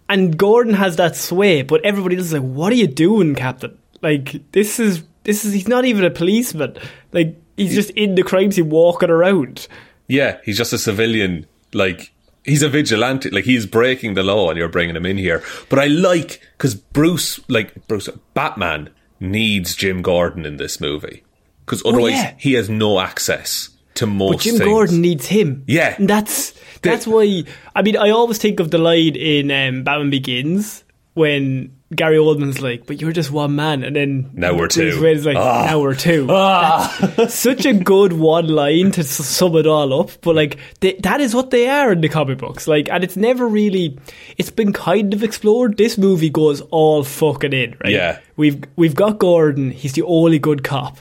[0.08, 3.76] and Gordon has that sway, but everybody else is like, "What are you doing, Captain?
[4.00, 6.76] Like this is this is he's not even a policeman.
[7.12, 9.68] Like he's just in the crime scene walking around."
[10.06, 11.46] Yeah, he's just a civilian.
[11.72, 12.12] Like
[12.44, 13.30] he's a vigilante.
[13.30, 15.42] Like he's breaking the law, and you're bringing him in here.
[15.68, 18.90] But I like because Bruce, like Bruce, Batman
[19.20, 21.24] needs Jim Gordon in this movie
[21.64, 22.34] because otherwise yeah.
[22.38, 24.32] he has no access to most.
[24.32, 24.64] But Jim things.
[24.64, 25.64] Gordon needs him.
[25.66, 25.94] Yeah.
[25.98, 27.44] and that's that's why.
[27.74, 32.60] I mean, I always think of the line in um, Batman Begins when Gary Oldman's
[32.60, 34.90] like, but you're just one man, and then Now we're two.
[35.24, 35.66] Like, Ah.
[35.70, 36.26] now we're two.
[36.26, 41.20] That's such a good one line to sum it all up, but like they, that
[41.22, 42.68] is what they are in the comic books.
[42.68, 43.98] Like, and it's never really,
[44.36, 45.78] it's been kind of explored.
[45.78, 47.92] This movie goes all fucking in, right?
[47.92, 48.18] Yeah.
[48.36, 49.70] we've we've got Gordon.
[49.70, 50.98] He's the only good cop,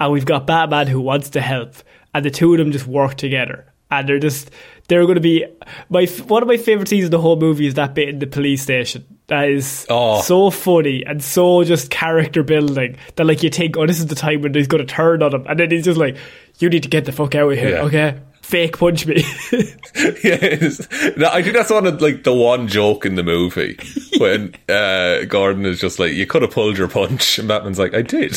[0.00, 1.74] and we've got Batman who wants to help,
[2.14, 4.50] and the two of them just work together, and they're just
[4.90, 5.46] they're going to be
[5.88, 8.26] my one of my favorite scenes in the whole movie is that bit in the
[8.26, 9.04] police station.
[9.28, 10.20] That is Oh.
[10.22, 14.16] so funny and so just character building that like you think, oh, this is the
[14.16, 16.16] time when he's going to turn on him, and then he's just like,
[16.58, 17.82] you need to get the fuck out of here, Yeah.
[17.82, 18.20] okay?
[18.42, 19.14] Fake punch me.
[19.54, 23.78] no, I think that's one of like the one joke in the movie
[24.18, 27.94] when uh, Gordon is just like, "You could have pulled your punch," and Batman's like,
[27.94, 28.36] "I did."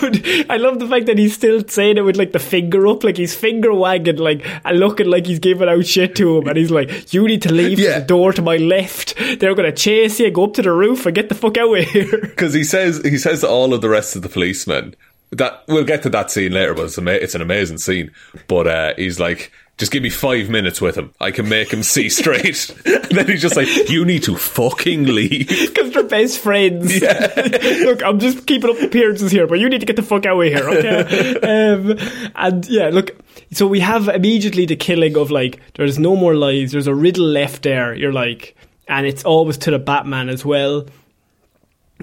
[0.00, 3.04] But I love the fact that he's still saying it with like the finger up,
[3.04, 6.56] like he's finger wagging, like and looking like he's giving out shit to him, and
[6.56, 7.98] he's like, "You need to leave Yeah.
[8.00, 9.14] the door to my left.
[9.38, 10.30] They're gonna chase you.
[10.30, 13.00] Go up to the roof and get the fuck out of here." Because he says
[13.04, 14.94] he says to all of the rest of the policemen
[15.32, 18.10] that we'll get to that scene later, but it's, ama- it's an amazing scene.
[18.46, 21.12] But uh, he's like, just give me five minutes with him.
[21.20, 22.70] I can make him see straight.
[22.86, 25.48] and then he's just like, you need to fucking leave.
[25.48, 27.00] Because they're best friends.
[27.00, 27.32] Yeah.
[27.84, 30.40] look, I'm just keeping up appearances here, but you need to get the fuck out
[30.40, 31.72] of here, okay?
[31.72, 31.98] um,
[32.34, 33.10] and yeah, look,
[33.52, 37.26] so we have immediately the killing of like, there's no more lives, there's a riddle
[37.26, 38.56] left there, you're like,
[38.88, 40.86] and it's always to the Batman as well.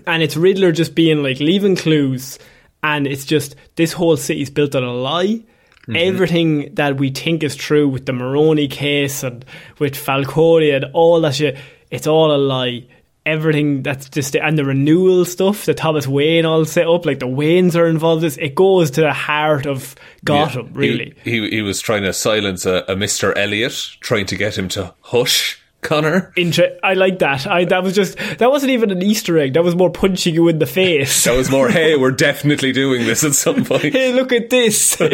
[0.06, 2.38] And it's Riddler just being like, leaving clues,
[2.84, 5.42] and it's just, this whole city's built on a lie.
[5.84, 5.96] Mm-hmm.
[5.98, 9.44] Everything that we think is true with the Maroni case and
[9.80, 11.58] with Falcone and all that shit,
[11.92, 12.86] it's all a lie.
[13.26, 17.26] Everything that's just and the renewal stuff, the Thomas Wayne all set up, like the
[17.28, 18.24] Waynes are involved.
[18.24, 20.72] in This it goes to the heart of Gotham, Yeah.
[20.74, 21.14] really.
[21.24, 23.34] He, he, he was trying to silence a, a Mr.
[23.38, 26.32] Elliot, trying to get him to hush Connor.
[26.36, 27.46] Inter- I like that.
[27.48, 29.54] I that was just that wasn't even an Easter egg.
[29.54, 31.24] That was more punching you in the face.
[31.26, 33.84] That was more, hey, we're definitely doing this at some point.
[33.94, 34.98] hey, look at this.
[35.02, 35.06] I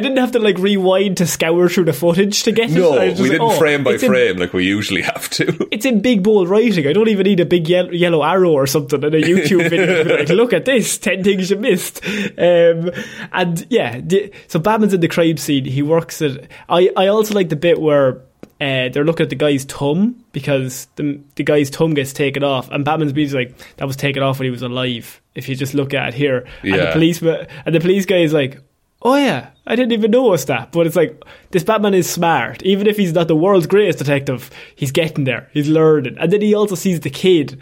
[0.00, 2.74] didn't have to like rewind to scour through the footage to get it.
[2.74, 4.64] No, I was just we like, didn't oh, frame by it's in- frame like we
[4.64, 5.68] usually have to.
[5.70, 6.86] it's in big bold writing.
[6.86, 10.16] I don't even need a big yellow, yellow arrow or something in a YouTube video.
[10.18, 12.04] like, look at this, 10 things you missed.
[12.04, 12.90] Um,
[13.32, 15.64] and yeah, the, so Batman's in the crime scene.
[15.64, 16.48] He works at.
[16.68, 18.22] I, I also like the bit where
[18.60, 22.68] uh, they're looking at the guy's thumb because the, the guy's thumb gets taken off.
[22.70, 25.20] And Batman's being like, that was taken off when he was alive.
[25.34, 26.46] If you just look at it here.
[26.62, 26.92] And the Yeah.
[26.92, 28.60] policeman, and the police guy is like,
[29.00, 30.72] Oh yeah, I didn't even notice that.
[30.72, 32.60] But it's like this Batman is smart.
[32.64, 35.48] Even if he's not the world's greatest detective, he's getting there.
[35.52, 37.60] He's learning, and then he also sees the kid.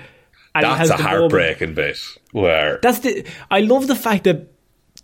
[0.55, 1.99] And That's a the moment- heartbreaking bit
[2.33, 3.27] where That's the.
[3.51, 4.47] I love the fact that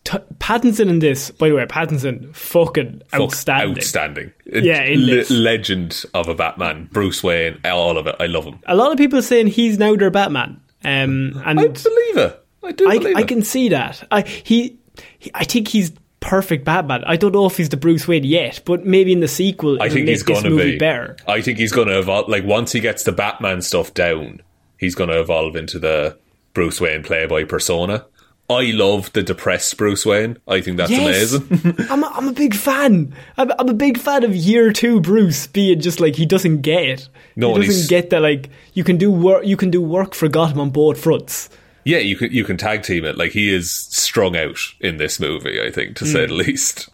[0.05, 1.31] t- Pattinson in this.
[1.31, 3.77] By the way, Pattinson fucking fuck, outstanding.
[3.77, 4.33] outstanding.
[4.47, 5.31] Yeah, in Le- this.
[5.31, 8.17] legend of a Batman, Bruce Wayne, all of it.
[8.21, 8.59] I love him.
[8.67, 10.61] A lot of people are saying he's now their Batman.
[10.85, 12.45] Um, and I believe it.
[12.65, 14.07] I do I, believe I can see that.
[14.11, 14.79] I he,
[15.19, 17.03] he I think he's perfect Batman.
[17.05, 19.89] I don't know if he's the Bruce Wayne yet, but maybe in the sequel, I
[19.89, 21.17] think he's going to be better.
[21.27, 22.29] I think he's going to evolve.
[22.29, 24.41] Like once he gets the Batman stuff down,
[24.79, 26.19] he's going to evolve into the
[26.55, 28.07] Bruce Wayne playboy persona.
[28.55, 30.39] I love the depressed Bruce Wayne.
[30.49, 31.35] I think that's Yes.
[31.35, 31.75] amazing.
[31.91, 33.15] I'm a, I'm a big fan.
[33.37, 36.83] I'm, I'm a big fan of year two Bruce being just like he doesn't get
[36.85, 37.09] it.
[37.37, 39.45] No, he doesn't get that like you can do work.
[39.47, 41.49] You can do work for Gotham on both fronts.
[41.85, 43.17] yeah, you can you can tag team it.
[43.17, 45.61] Like he is strung out in this movie.
[45.61, 46.89] I think to say the least.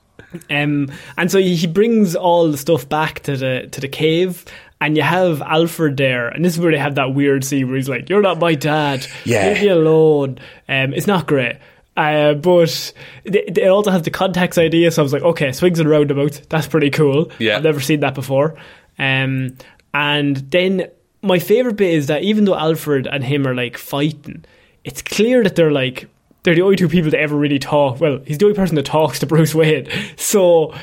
[0.51, 4.45] Um, and so he brings all the stuff back to the to the cave,
[4.81, 7.77] and you have Alfred there, and this is where they have that weird scene where
[7.77, 9.07] he's like, "You're not my dad.
[9.25, 9.49] Yeah.
[9.49, 10.39] leave me alone."
[10.69, 11.57] Um, it's not great.
[11.97, 12.93] Uh, but
[13.25, 16.43] they, they also have the contacts idea, so I was like, okay, swings and roundabouts.
[16.49, 17.33] That's pretty cool.
[17.41, 17.57] Yeah.
[17.57, 18.57] I've never seen that before.
[19.01, 19.57] Um,
[19.93, 20.89] and then
[21.23, 24.45] my favorite bit is that even though Alfred and him are like fighting,
[24.85, 26.09] it's clear that they're like
[26.45, 28.01] they're the only two people that ever really talk.
[28.01, 29.89] Well, he's the only person that talks to Bruce Wayne.
[30.17, 30.75] So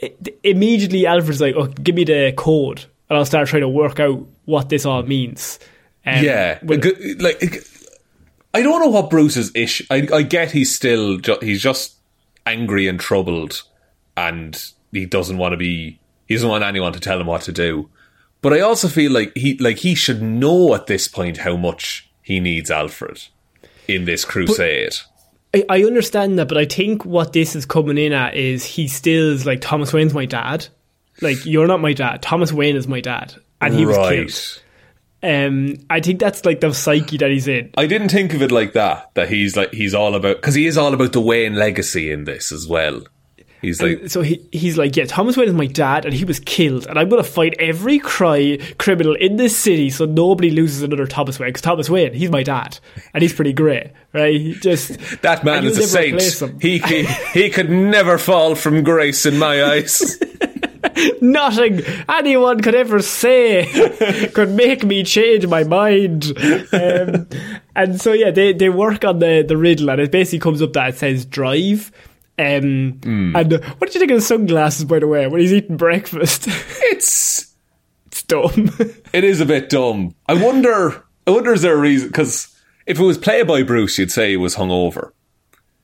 [0.00, 4.00] it, immediately Alfred's like, "Oh, give me the code, and I'll start trying to work
[4.00, 5.58] out what this all means."
[6.04, 7.64] Um, yeah, G- like
[8.52, 9.84] I don't know what Bruce's issue.
[9.90, 11.94] I, I get he's still ju- he's just
[12.44, 13.62] angry and troubled,
[14.16, 15.98] and he doesn't want to be.
[16.26, 17.88] He doesn't want anyone to tell him what to do.
[18.42, 22.10] But I also feel like he like he should know at this point how much
[22.20, 23.22] he needs Alfred
[23.88, 24.94] in this crusade.
[25.54, 28.88] I, I understand that, but I think what this is coming in at is he
[28.88, 30.66] still is like Thomas Wayne's my dad.
[31.20, 32.22] Like you're not my dad.
[32.22, 34.60] Thomas Wayne is my dad, and he was killed.
[35.22, 37.70] Um, I think that's like the psyche that he's in.
[37.78, 39.10] I didn't think of it like that.
[39.14, 42.24] That he's like he's all about because he is all about the Wayne legacy in
[42.24, 43.02] this as well.
[43.64, 46.26] He's like, And so he, he's like, yeah, Thomas Wayne is my dad, and he
[46.26, 50.50] was killed, and I'm going to fight every cry criminal in this city so nobody
[50.50, 51.48] loses another Thomas Wayne.
[51.48, 52.78] Because Thomas Wayne, he's my dad,
[53.14, 54.38] and he's pretty great, right?
[54.38, 56.62] He just that man is a you'll never replace saint.
[56.62, 60.18] He, he he could never fall from grace in my eyes.
[61.20, 63.66] nothing anyone could ever say
[64.34, 66.32] could make me change my mind.
[66.72, 67.28] Um,
[67.76, 70.72] and so yeah, they, they work on the, the riddle, and it basically comes up
[70.74, 71.90] that it says drive.
[72.38, 73.36] Um, Hmm.
[73.36, 76.46] And what did you think of the sunglasses, by the way, when he's eating breakfast?
[76.48, 77.54] it's
[78.06, 78.70] it's dumb.
[79.12, 80.14] it is a bit dumb.
[80.26, 81.04] I wonder.
[81.26, 82.08] I wonder is there a reason?
[82.08, 82.54] Because
[82.86, 85.12] if it was played by Bruce, you'd say he was hungover.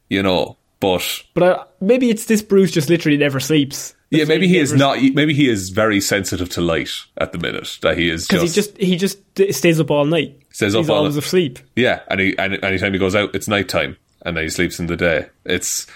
[0.09, 3.95] You know, but but I, maybe it's this Bruce just literally never sleeps.
[4.11, 5.01] Yeah, maybe he is not.
[5.01, 7.79] Maybe he is very sensitive to light at the minute.
[7.83, 9.19] That he is Because he just he just
[9.55, 10.41] stays up all night.
[10.51, 11.25] Stays up he's all always night.
[11.25, 11.59] asleep.
[11.77, 14.87] Yeah, and, he, and anytime he goes out, it's nighttime, and then he sleeps in
[14.87, 15.29] the day.
[15.45, 15.87] It's.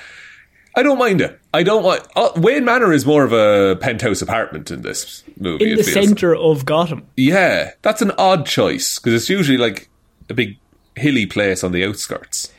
[0.77, 1.41] I don't mind it.
[1.53, 2.07] I don't want.
[2.17, 5.73] Uh, Wayne Manor is more of a penthouse apartment in this movie.
[5.73, 7.07] In the centre of Gotham.
[7.17, 9.89] Yeah, that's an odd choice because it's usually like
[10.29, 10.59] a big
[10.97, 12.53] hilly place on the outskirts.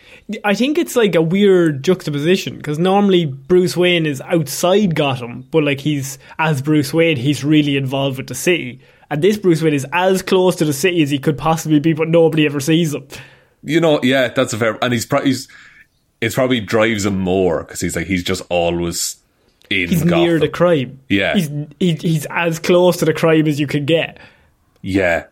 [0.43, 5.63] I think it's like a weird juxtaposition because normally Bruce Wayne is outside Gotham, but
[5.63, 8.81] like he's as Bruce Wayne, he's really involved with the city.
[9.11, 11.93] And this Bruce Wayne is as close to the city as he could possibly be,
[11.93, 13.07] but nobody ever sees him.
[13.63, 14.79] You know, yeah, that's a fair.
[14.83, 15.47] And he's probably he's,
[16.21, 19.17] it probably drives him more because he's like he's just always
[19.69, 19.89] in.
[19.89, 20.23] He's Gotham.
[20.23, 21.01] near the crime.
[21.07, 21.35] Yeah.
[21.35, 24.17] he's he, he's as close to the crime as you can get.
[24.81, 25.25] Yeah,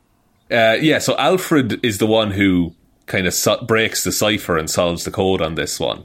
[0.51, 0.99] uh, yeah.
[0.99, 5.11] So Alfred is the one who kind of so- breaks the cipher and solves the
[5.11, 6.03] code on this one.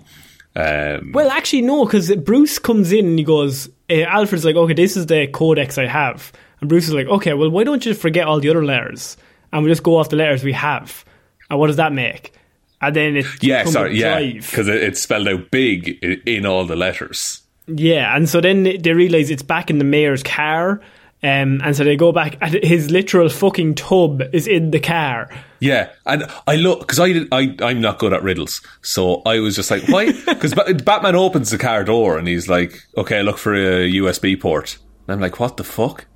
[0.57, 4.75] Um, Well, actually, no, because Bruce comes in and he goes, uh, Alfred's like, okay,
[4.75, 6.33] this is the codex I have.
[6.61, 9.17] And Bruce is like, okay, well, why don't you forget all the other letters?
[9.53, 11.05] And we just go off the letters we have.
[11.49, 12.33] And what does that make?
[12.81, 16.65] And then it yeah, sorry, yeah, because it, it's spelled out big in, in all
[16.65, 17.43] the letters.
[17.67, 20.81] Yeah, and so then they realise it's back in the mayor's car.
[21.21, 25.29] Um, and so they go back, and his literal fucking tub is in the car.
[25.59, 29.57] Yeah, and I look because I, I I'm not good at riddles, so I was
[29.57, 30.13] just like, why?
[30.27, 34.79] Because Batman opens the car door and he's like, okay, look for a USB port,
[35.07, 36.07] and I'm like, what the fuck?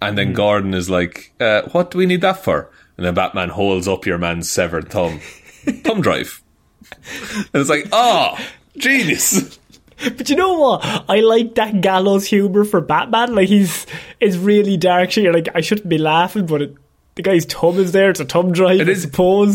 [0.00, 2.70] And then Gordon is like, uh, what do we need that for?
[2.96, 5.20] And then Batman holds up your man's severed thumb,
[5.84, 6.42] thumb drive,
[6.90, 8.38] and it's like, oh,
[8.78, 9.58] genius.
[10.02, 10.80] But you know what?
[11.08, 13.34] I like that gallows humor for Batman.
[13.34, 13.86] Like he's
[14.20, 15.16] it's really dark.
[15.16, 16.74] You're like I shouldn't be laughing, but it,
[17.14, 18.08] the guy's tub is there.
[18.10, 18.80] It's a tub drive.
[18.80, 19.04] It I is.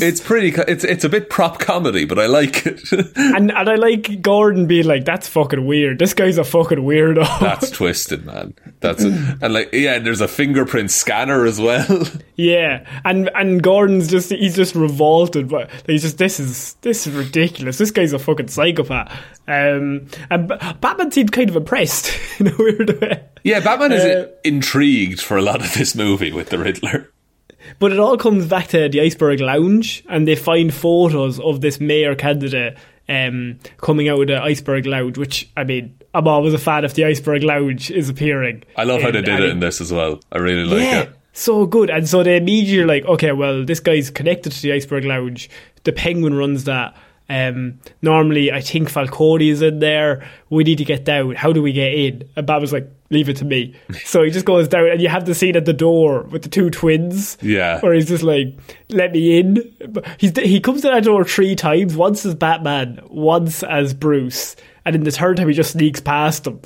[0.03, 0.49] It's pretty.
[0.67, 2.81] It's it's a bit prop comedy, but I like it.
[3.15, 5.97] and and I like Gordon being like, "That's fucking weird.
[5.97, 8.53] This guy's a fucking weirdo." That's twisted, man.
[8.79, 9.13] That's it.
[9.41, 12.03] And like, yeah, and there's a fingerprint scanner as well.
[12.35, 17.13] yeah, and and Gordon's just he's just revolted, but he's just this is this is
[17.13, 17.79] ridiculous.
[17.79, 19.11] This guy's a fucking psychopath.
[19.47, 23.23] Um, and B- Batman seemed kind of impressed in a weird way.
[23.43, 27.09] Yeah, Batman is Uh, intrigued for a lot of this movie with the Riddler.
[27.79, 31.79] But it all comes back to the Iceberg Lounge, and they find photos of this
[31.79, 32.77] mayor candidate
[33.09, 35.17] um, coming out of the Iceberg Lounge.
[35.17, 38.63] Which I mean, I'm always a fan if the Iceberg Lounge is appearing.
[38.75, 40.19] I love how they did it any- in this as well.
[40.31, 41.15] I really like yeah, it.
[41.33, 41.89] so good.
[41.89, 45.49] And so they immediately are like, okay, well, this guy's connected to the Iceberg Lounge.
[45.83, 46.95] The Penguin runs that.
[47.29, 50.27] Um, normally, I think Falcone is in there.
[50.49, 51.35] We need to get down.
[51.35, 52.29] How do we get in?
[52.35, 53.75] And Bob was like, leave it to me.
[54.05, 56.49] so he just goes down, and you have the scene at the door with the
[56.49, 57.37] two twins.
[57.41, 57.81] Yeah.
[57.81, 58.57] Where he's just like,
[58.89, 59.75] let me in.
[59.89, 64.55] But He's, he comes to that door three times once as Batman, once as Bruce.
[64.85, 66.61] And in the third time, he just sneaks past them.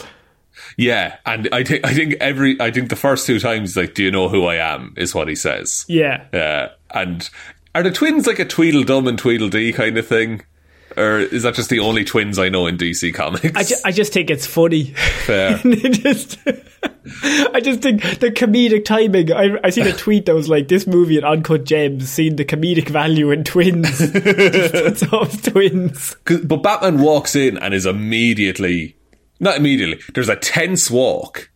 [0.78, 4.04] Yeah, and I think I think every I think the first two times like, "Do
[4.04, 5.86] you know who I am?" is what he says.
[5.88, 6.26] Yeah.
[6.34, 7.28] Yeah, and
[7.74, 10.42] are the twins like a Tweedledum and Tweedledee kind of thing,
[11.02, 13.56] or is that just the only twins I know in DC Comics?
[13.56, 14.86] I, ju- I just think it's funny.
[15.26, 15.58] Fair.
[15.92, 16.38] Just,
[17.54, 19.32] I just think the comedic timing.
[19.32, 22.46] I, I seen a tweet that was like, "This movie at Uncut Gems seen the
[22.46, 26.16] comedic value in twins." Just twins.
[26.44, 28.96] but Batman walks in and is immediately,
[29.40, 30.00] not immediately.
[30.14, 31.52] There's a tense walk,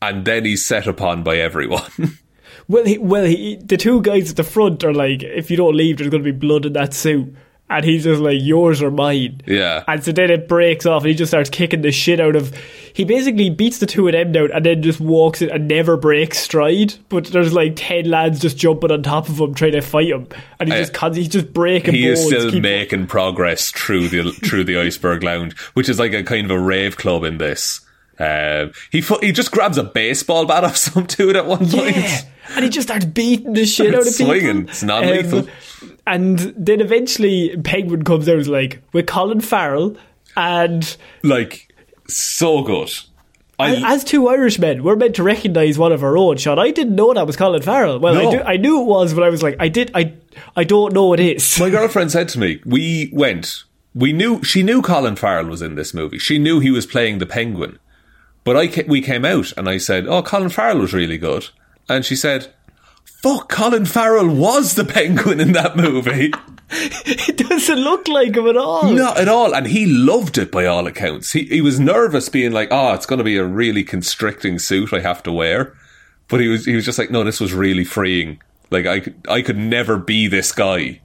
[0.00, 2.18] and then he's set upon by everyone.
[2.66, 5.76] Well, he, well, he, the two guys at the front are like, "If you don't
[5.76, 7.34] leave, there's going to be blood in that suit."
[7.74, 9.82] And he's just like, "Yours or mine." Yeah.
[9.88, 12.54] And so then it breaks off, and he just starts kicking the shit out of.
[12.94, 15.96] He basically beats the two of them down, and then just walks in and never
[15.96, 16.94] breaks stride.
[17.08, 20.28] But there's like ten lads just jumping on top of him trying to fight him,
[20.60, 21.94] and he's I- just con- he's just breaking.
[21.94, 26.12] he is still keep- making progress through the through the iceberg lounge, which is like
[26.12, 27.80] a kind of a rave club in this.
[28.18, 31.96] Um, he fu- he just grabs a baseball bat off some dude at one point.
[31.96, 34.26] Yeah, and he just starts beating the shit out of people.
[34.26, 34.68] Swinging.
[34.68, 35.40] It's non-lethal.
[35.40, 35.48] Um,
[36.06, 39.96] and then eventually, Penguin comes out and is like, "We're Colin Farrell,"
[40.36, 41.74] and Like
[42.08, 42.90] So good.
[43.58, 46.36] I, As two Irishmen, we're meant to recognise one of our own.
[46.38, 48.00] Sean, I didn't know that was Colin Farrell.
[48.00, 48.28] Well, No.
[48.28, 50.12] I, do, I knew it was, but I was like, I did, I,
[50.56, 51.60] I don't know it is.
[51.60, 53.62] my girlfriend said to me, we went,
[53.94, 56.18] we knew, she knew Colin Farrell was in this movie.
[56.18, 57.78] She knew he was playing the penguin.
[58.44, 61.48] But I, ca- we came out and I said, oh, Colin Farrell was really good.
[61.88, 62.52] And she said,
[63.04, 66.32] fuck, Colin Farrell was the penguin in that movie.
[66.70, 68.92] it doesn't look like him at all.
[68.92, 69.54] Not at all.
[69.54, 71.32] And he loved it by all accounts.
[71.32, 74.92] He, he was nervous being like, oh, it's going to be a really constricting suit
[74.92, 75.74] I have to wear.
[76.28, 78.40] But he was, he was just like, no, this was really freeing.
[78.70, 81.00] Like I I could never be this guy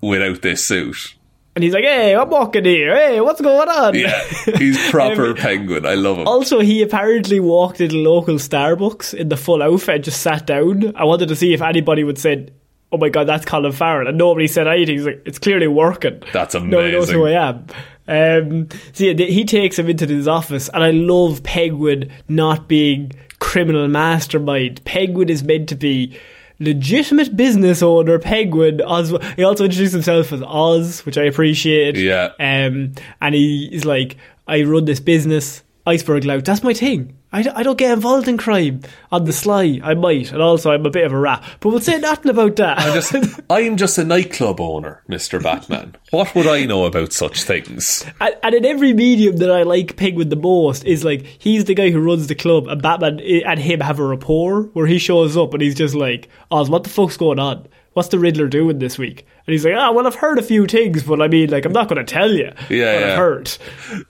[0.00, 1.14] without this suit.
[1.56, 2.94] And he's like, hey, I'm walking here.
[2.94, 3.94] Hey, what's going on?
[3.94, 4.22] Yeah.
[4.56, 5.84] He's proper penguin.
[5.84, 6.28] I love him.
[6.28, 10.94] Also, he apparently walked into local Starbucks in the full outfit and just sat down.
[10.94, 12.50] I wanted to see if anybody would say,
[12.92, 14.06] oh my god, that's Colin Farrell.
[14.06, 14.96] And nobody said anything.
[14.96, 16.22] He's like, it's clearly working.
[16.32, 16.70] That's amazing.
[16.70, 17.66] Nobody knows who I am.
[18.06, 23.12] Um, so yeah, he takes him into his office, and I love Penguin not being
[23.38, 24.84] criminal mastermind.
[24.84, 26.18] Penguin is meant to be
[26.60, 28.18] legitimate business owner.
[28.18, 28.80] Penguin.
[28.82, 29.12] Oz.
[29.36, 31.96] He also introduced himself as Oz, which I appreciate.
[31.96, 32.32] Yeah.
[32.38, 36.44] Um, and he is like, I run this business, Iceberg Lounge.
[36.44, 37.16] That's my thing.
[37.32, 38.80] I, d- I don't get involved in crime
[39.12, 39.80] on the sly.
[39.84, 41.44] I might, and also I'm a bit of a rat.
[41.60, 42.78] But we'll say nothing about that.
[42.80, 43.14] I'm just,
[43.50, 45.40] I'm just a nightclub owner, Mr.
[45.42, 45.94] Batman.
[46.10, 48.04] What would I know about such things?
[48.20, 51.74] And, and in every medium that I like Penguin the most is like he's the
[51.74, 54.98] guy who runs the club, and Batman eh, and him have a rapport where he
[54.98, 57.68] shows up and he's just like, "Oz, what the fuck's going on?
[57.92, 60.66] What's the Riddler doing this week?" And he's like, "Ah, well, I've heard a few
[60.66, 63.12] things, but I mean, like, I'm not going to tell you Yeah, yeah.
[63.12, 63.56] I've heard."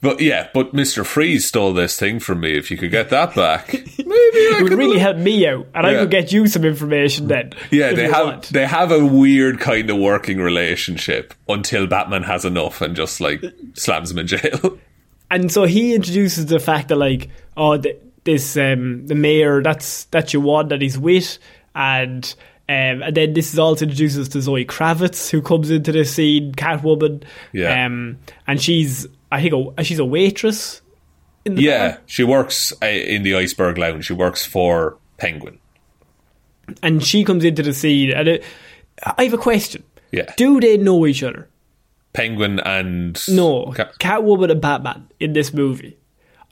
[0.01, 1.05] But yeah, but Mr.
[1.05, 2.57] Freeze stole this thing from me.
[2.57, 5.67] If you could get that back, maybe I It would could really help me out,
[5.75, 7.53] and I could get you some information then.
[7.71, 8.49] Yeah, they have want.
[8.51, 13.43] they have a weird kind of working relationship until Batman has enough and just like
[13.75, 14.79] slams him in jail.
[15.31, 20.05] and so he introduces the fact that like oh th- this um the mayor that's
[20.07, 21.39] that's your one that he's with
[21.75, 22.35] and
[22.71, 26.53] um, and then this is also introduces to Zoe Kravitz who comes into the scene
[26.55, 27.85] Catwoman Yeah.
[27.87, 30.81] um and she's I think a, she's a waitress
[31.45, 31.99] in the yeah, bar.
[32.07, 34.05] she works uh, in the Iceberg Lounge.
[34.05, 35.59] She works for Penguin.
[36.83, 38.45] and she comes into the scene and it,
[39.17, 41.49] I have a question Yeah, do they know each other
[42.13, 45.97] Penguin and No, Ca- Catwoman and Batman in this movie.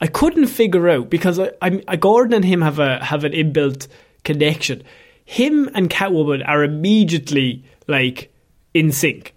[0.01, 3.33] I couldn't figure out because I, I'm I, Gordon and him have a have an
[3.33, 3.87] inbuilt
[4.23, 4.83] connection.
[5.29, 8.33] Him and Catwoman are immediately like
[8.73, 9.35] in sync,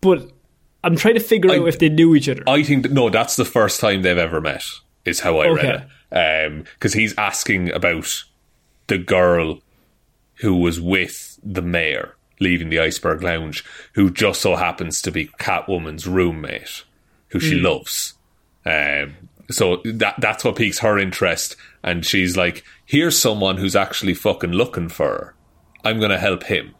[0.00, 0.30] but
[0.84, 2.44] I'm trying to figure I- out if they knew each other.
[2.46, 4.64] I think that, no, that's the first time they've ever met.
[5.04, 5.66] Is how I Okay.
[5.66, 6.64] read it.
[6.74, 8.22] Because he's asking about
[8.86, 9.58] the girl
[10.36, 13.64] who was with the mayor leaving the Iceberg Lounge,
[13.94, 16.84] who just so happens to be Catwoman's roommate,
[17.30, 17.64] who she Hmm.
[17.64, 18.14] loves.
[18.64, 19.14] Um,
[19.50, 22.62] so that that's what piques her interest, and she's like,
[22.92, 25.34] "Here's someone who's actually fucking looking for her.
[25.84, 26.74] I'm going to help him."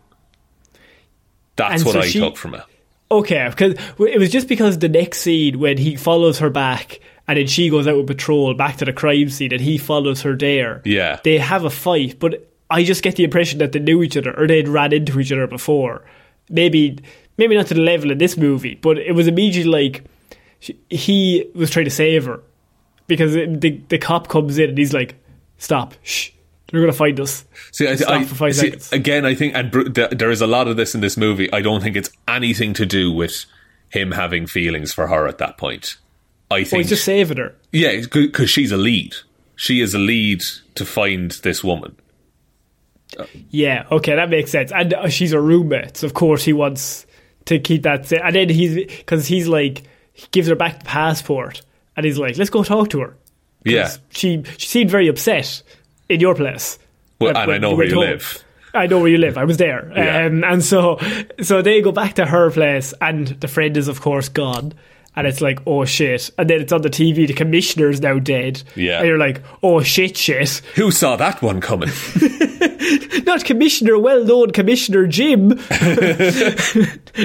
[1.56, 2.62] That's And what so I she- took from it.
[3.10, 6.98] Okay, because it was just because the next scene when he follows her back
[7.28, 10.22] and then she goes out with patrol back to the crime scene and he follows
[10.22, 10.80] her there.
[10.86, 11.20] Yeah.
[11.22, 14.32] They have a fight, but I just get the impression that they knew each other
[14.38, 16.04] or they'd ran into each other before.
[16.48, 16.98] Maybe
[17.36, 20.04] maybe not to the level of this movie, but it was immediately like
[20.60, 22.40] she, he was trying to save her
[23.08, 25.16] because the the cop comes in and he's like,
[25.62, 26.30] "Stop, shh,
[26.70, 28.92] they're gonna find us." See, I, Stop I, for five see, seconds.
[28.92, 31.52] again, I think, and Bru- th- there is a lot of this in this movie.
[31.52, 33.44] I don't think it's anything to do with
[33.88, 35.96] him having feelings for her at that point.
[36.50, 37.54] I think, he's just saving her.
[37.72, 39.14] yeah, because she's a lead.
[39.56, 40.42] She is a lead
[40.74, 41.96] to find this woman.
[43.50, 44.72] Yeah, okay, that makes sense.
[44.72, 47.06] And uh, she's a roommate, so of course he wants
[47.44, 48.06] to keep that.
[48.06, 49.82] Sa- and then he's because he's like
[50.14, 51.60] he gives her back the passport,
[51.96, 53.16] and he's like, "Let's go talk to her."
[53.64, 53.90] Yeah.
[54.10, 55.62] she she seemed very upset
[56.08, 56.78] in your place.
[57.20, 58.04] Well, and I know where you home.
[58.04, 58.44] live.
[58.74, 59.36] I know where you live.
[59.38, 60.26] I was there, Yeah.
[60.26, 60.98] um, and so
[61.42, 64.72] so they go back to her place, and the friend is of course gone.
[65.14, 66.30] And it's like, oh shit.
[66.38, 68.62] And then it's on the TV, the commissioner's now dead.
[68.74, 68.96] Yeah.
[69.00, 70.62] And you're like, oh shit, shit.
[70.74, 71.90] Who saw that one coming?
[73.26, 75.48] Not Commissioner, well known Commissioner Jim.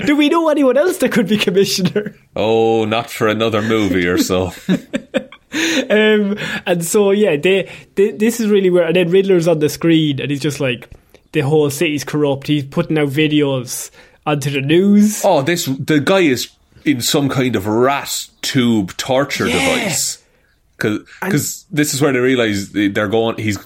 [0.05, 2.13] Do we know anyone else that could be Commissioner?
[2.35, 4.51] oh, not for another movie or so.
[5.89, 8.85] Um, and so, yeah, they, they, this is really where.
[8.87, 10.89] And then Riddler's on the screen and he's just like,
[11.33, 12.47] the whole city's corrupt.
[12.47, 13.91] He's putting out videos
[14.25, 15.21] onto the news.
[15.23, 16.49] oh, this the guy is
[16.85, 19.53] in some kind of rat tube torture Yeah.
[19.75, 20.23] device.
[20.77, 23.37] Because this is where they realize they- they're going.
[23.37, 23.57] He's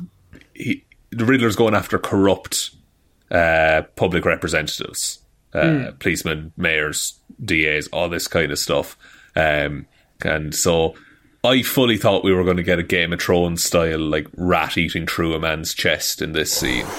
[0.54, 2.72] he, the Riddler's going after corrupt
[3.32, 5.20] uh, public representatives,
[5.54, 8.98] uh, policemen, mayors, DAs, all this kind of stuff.
[9.36, 9.88] Um,
[10.24, 10.96] and so
[11.44, 14.78] I fully thought we were going to get a Game of Thrones style, like rat
[14.78, 16.86] eating through a man's chest in this scene.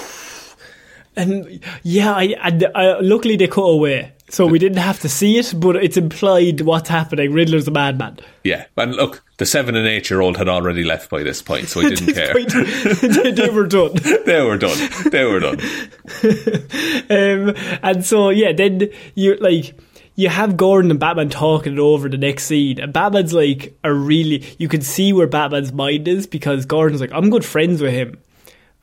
[1.15, 5.37] And yeah, I, and uh, luckily they cut away, so we didn't have to see
[5.37, 5.53] it.
[5.55, 7.35] But it's implied what's happening.
[7.35, 8.19] Riddler's a madman.
[8.45, 11.69] Yeah, and look, the seven and eight year old had already left by this point,
[11.69, 12.33] so At didn't care.
[12.33, 12.49] point,
[13.03, 13.93] they, they were done.
[14.25, 14.79] they were done.
[15.11, 15.61] They were done.
[17.11, 19.79] Um, and so yeah, then you like
[20.23, 23.93] you have Gordon and Batman talking it over the next scene, and Batman's like a
[23.93, 27.93] really you can see where Batman's mind is because Gordon's like I'm good friends with
[27.93, 28.19] him,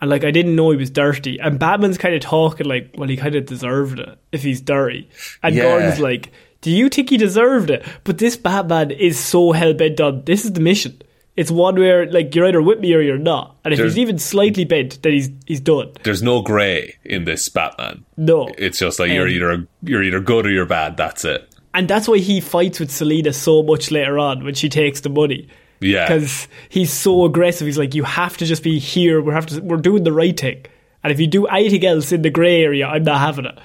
[0.02, 3.10] and like I didn't know he was dirty, and Batman's kind of talking like well
[3.10, 5.10] he kind of deserved it if he's dirty,
[5.42, 5.64] and Yeah.
[5.64, 6.32] Gordon's like.
[6.62, 7.86] Do you think he deserved it?
[8.04, 11.02] But this Batman is so hell bent on this is the mission.
[11.40, 14.02] It's one where like you're either with me or you're not, and if There's- he's
[14.06, 15.90] even slightly bent, then he's he's done.
[16.04, 18.04] There's no grey in this Batman.
[18.18, 20.98] No, It's just like you're Um, either you're either good or you're bad.
[20.98, 21.42] That's it.
[21.74, 25.10] and that's why he fights with Selina so much later on when she takes the
[25.22, 25.48] money.
[25.82, 26.08] Yeah.
[26.08, 27.66] because he's so aggressive.
[27.66, 29.22] He's like, "You have to just be here.
[29.22, 29.62] We have to.
[29.62, 30.66] We're doing the right thing.
[31.04, 33.58] And if you do anything else in the grey area, I'm not having it."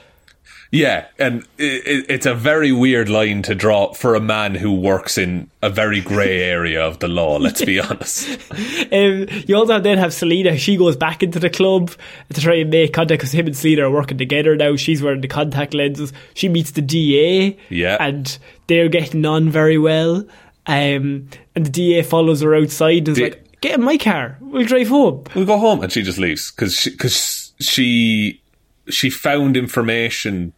[0.75, 5.17] Yeah, and it, it's a very weird line to draw for a man who works
[5.17, 7.37] in a very grey area of the law.
[7.39, 8.39] Let's be honest.
[8.93, 10.57] Um, you also then have Selina.
[10.57, 11.91] She goes back into the club
[12.33, 14.77] to try and make contact because him and Selina are working together now.
[14.77, 16.13] She's wearing the contact lenses.
[16.35, 17.57] She meets the DA.
[17.71, 17.97] Yeah.
[17.99, 18.37] and
[18.69, 20.25] they're getting on very well.
[20.67, 24.39] Um, and the DA follows her outside and is The- like, "Get in my car.
[24.41, 28.41] We'll drive home." We'll go home, and she just leaves because she, cause she
[28.89, 30.53] she found information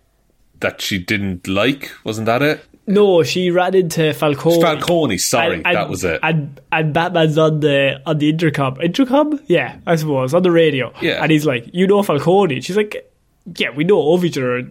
[0.61, 1.90] that she didn't like.
[2.04, 2.64] Wasn't that it?
[2.88, 4.61] No, she ran into Falcone.
[4.62, 5.18] Falcone.
[5.18, 6.20] Sorry, And- and- that was it.
[6.22, 8.80] And and Batman's on the on the intercom.
[8.80, 9.40] Intercom?
[9.46, 10.92] Yeah, I suppose on the radio.
[11.02, 11.20] Yeah.
[11.22, 13.11] And he's like, "You know Falcone?" She's like,
[13.59, 14.62] "Yeah, we know of each other."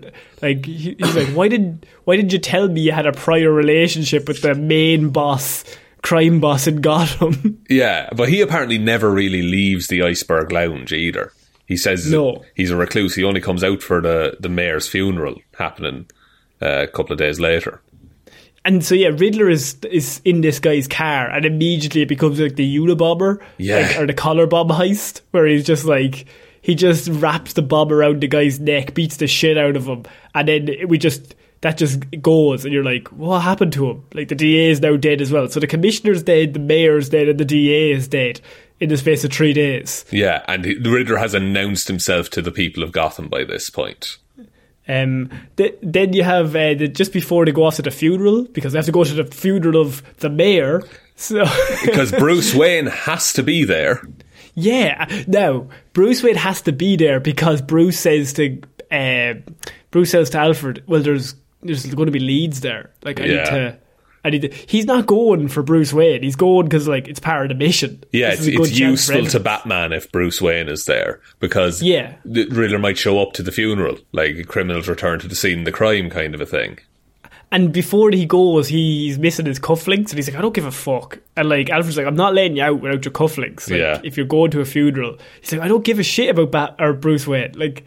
[0.41, 4.27] Like he's like, "Why did why did you tell me you had a prior relationship
[4.29, 5.65] with the main boss,
[6.01, 11.33] crime boss in Gotham?" Yeah, but he apparently never really leaves the Iceberg Lounge either.
[11.68, 12.43] He says No.
[12.55, 13.16] he's a recluse.
[13.16, 16.05] He only comes out for the, the mayor's funeral happening
[16.61, 17.82] uh, a couple of days later.
[18.63, 22.55] And so yeah, Riddler is is in this guy's car, and immediately it becomes like
[22.55, 23.82] the Unabomber, Yeah.
[23.82, 26.26] like, or the collar bomb heist, where he's just like
[26.61, 30.03] he just wraps the bomb around the guy's neck, beats the shit out of him,
[30.34, 34.03] and then we just that just goes, and you're like, what happened to him?
[34.16, 35.47] Like the DA is now dead as well.
[35.47, 38.41] So the commissioner's dead, the mayor's dead, and the DA is dead
[38.80, 40.05] in the space of three days.
[40.11, 44.17] Yeah, and the Riddler has announced himself to the people of Gotham by this point.
[44.88, 48.43] Um, th- then you have uh, the, just before they go off to the funeral
[48.43, 50.84] because they have to go to the funeral of the mayor.
[51.15, 51.45] So
[51.86, 54.07] Because Bruce Wayne has to be there.
[54.53, 55.23] Yeah.
[55.28, 58.61] Now, Bruce Wayne has to be there because Bruce says to
[58.91, 59.34] uh,
[59.91, 62.91] Bruce says to Alfred, "Well, there's there's going to be leads there.
[63.03, 63.36] Like I Yeah.
[63.38, 63.80] need to."
[64.30, 66.23] Need to, he's not going for Bruce Wayne.
[66.23, 68.03] He's going because like it's part of the mission.
[68.11, 69.39] Yeah, This it's, is a good it's useful to.
[69.39, 72.15] Batman if Bruce Wayne is there because Yeah.
[72.26, 75.65] the Riddler might show up to the funeral, like criminals return to the scene of
[75.65, 76.80] the crime kind of a thing.
[77.51, 80.71] And before he goes, he's missing his cufflinks, and he's like, "I don't give a
[80.71, 84.01] fuck." And like Alfred's like, "I'm not letting you out without your cufflinks." Like, Yeah.
[84.03, 86.76] If you're going to a funeral, he's like, "I don't give a shit about Bat
[86.80, 87.51] or Bruce Wayne.
[87.55, 87.86] Like,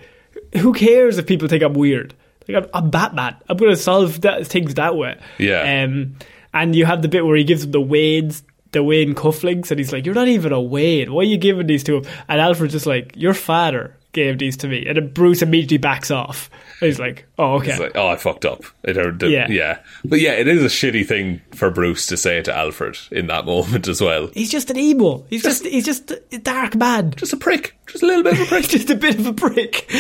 [0.59, 2.14] who cares if people think I'm weird?
[2.49, 3.36] Like, I'm, I'm Batman.
[3.49, 5.84] I'm going to solve that, things that way." Yeah.
[5.84, 6.16] Um,
[6.55, 8.42] and you have the bit where he gives him the Wayne's
[8.72, 11.12] the Wayne cufflinks, and he's like, "You're not even a Wayne.
[11.12, 14.57] Why are you giving these to him?" And Alfred's just like, "Your father gave these
[14.59, 16.51] to me," and then Bruce immediately backs off.
[16.81, 18.62] He's like, "Oh, okay." It's like, oh, I fucked up.
[18.85, 19.49] It, or the- Yeah.
[19.51, 19.79] yeah.
[20.05, 23.45] But yeah, it is a shitty thing for Bruce to say to Alfred in that
[23.53, 24.29] moment as well.
[24.35, 25.24] He's just an emo.
[25.29, 27.12] He's just, he's just a dark man.
[27.16, 27.76] Just a prick.
[27.89, 28.64] Just a little bit of a prick.
[28.68, 29.91] just a bit of a prick.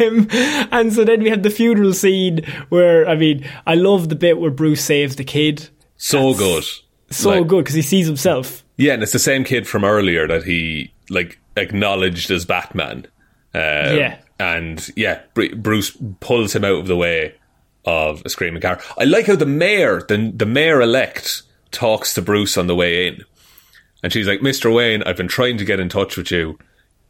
[0.00, 0.28] Um,
[0.70, 4.38] and so then we have the funeral scene where I mean, I love the bit
[4.38, 5.68] where Bruce saves the kid.
[5.96, 6.64] so good.
[7.10, 8.62] So Like- good because he sees himself.
[8.76, 13.06] Yeah, and it's the same kid from earlier that he like acknowledged as Batman.
[13.52, 14.18] Um, Yeah.
[14.40, 17.34] And yeah, Bru- Bruce pulls him out of the way
[17.84, 18.80] of a screaming car.
[18.98, 23.06] I like how the mayor, the the mayor elect, talks to Bruce on the way
[23.08, 23.24] in,
[24.02, 24.74] and she's like, "Mr.
[24.74, 26.58] Wayne, I've been trying to get in touch with you.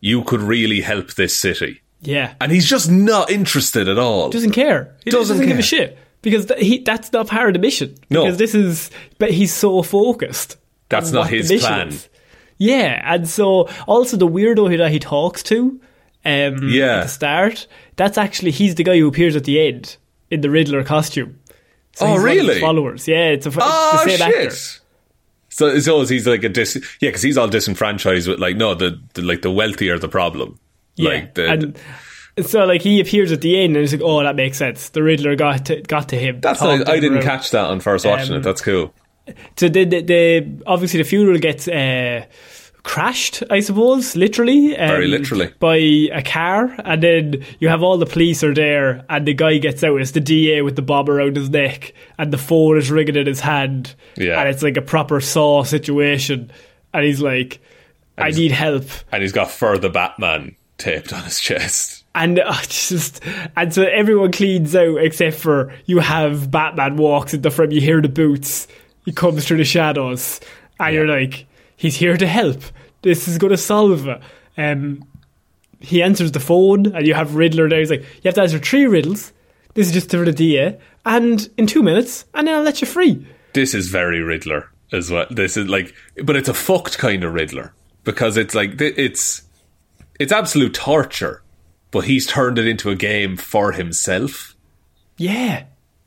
[0.00, 4.30] You could really help this city." Yeah, And he's just not interested at all.
[4.30, 4.96] doesn't care.
[5.04, 7.94] He Doesn't doesn't, give a shit because th- he that's not part of the mission.
[8.08, 8.24] No.
[8.24, 8.90] because this is.
[9.18, 10.56] But he's so focused.
[10.88, 11.88] That's not his plan.
[11.88, 12.08] is.
[12.56, 15.78] Yeah, and so also the weirdo that he talks to,
[16.24, 16.98] um, Yeah.
[16.98, 17.66] at the start.
[17.96, 19.96] That's actually he's the guy who appears at the end
[20.30, 21.38] in the Riddler costume.
[21.96, 22.60] So Oh, he's one of really?
[22.60, 24.46] followers, yeah, it's, a, it's Oh the same shit!
[24.46, 24.54] actor.
[25.52, 29.00] So always he's like a dis yeah because he's all disenfranchised with like no the,
[29.14, 30.58] the like the wealthy are the problem
[30.96, 31.80] Yeah, like the, and
[32.46, 34.90] so like he appears at the end, and it's like, oh, that makes sense.
[34.90, 36.40] The Riddler got to, got to him.
[36.40, 37.22] that's to I didn't around.
[37.24, 38.94] catch that on first watching Um, it that's cool
[39.56, 42.24] so the, the, the obviously the funeral gets uh,
[42.82, 44.76] crashed, I suppose, literally.
[44.76, 45.52] Um, Very literally.
[45.58, 49.58] By a car, and then you have all the police are there, and the guy
[49.58, 50.00] gets out.
[50.00, 53.26] It's the DA with the bob around his neck, and the phone is ringing in
[53.26, 53.94] his hand.
[54.16, 54.40] Yeah.
[54.40, 56.50] And it's like a proper Saw situation.
[56.92, 57.60] And he's like,
[58.18, 58.84] I he's- need help.
[59.12, 62.04] And he's got further Batman taped on his chest.
[62.14, 63.20] And uh, just
[63.56, 67.72] and so everyone cleans out except for you have Batman walks in the front.
[67.72, 68.66] You hear the boots.
[69.04, 70.40] He comes through the shadows,
[70.80, 71.46] and you're like,
[71.80, 72.60] he's here to help.
[73.02, 74.20] This is going to solve it.
[74.56, 75.04] Um,
[75.80, 77.78] he answers the phone, and you have Riddler there.
[77.78, 79.32] He's like, you have to answer three riddles.
[79.74, 82.86] This is just for the DA, and in two minutes, and then I'll let you
[82.86, 83.26] free.
[83.54, 85.26] This is very Riddler as well.
[85.30, 87.72] This is like, but it's a fucked kind of Riddler
[88.04, 89.42] because it's like it's
[90.18, 91.42] it's absolute torture,
[91.92, 94.54] but he's turned it into a game for himself.
[95.16, 95.64] Yeah,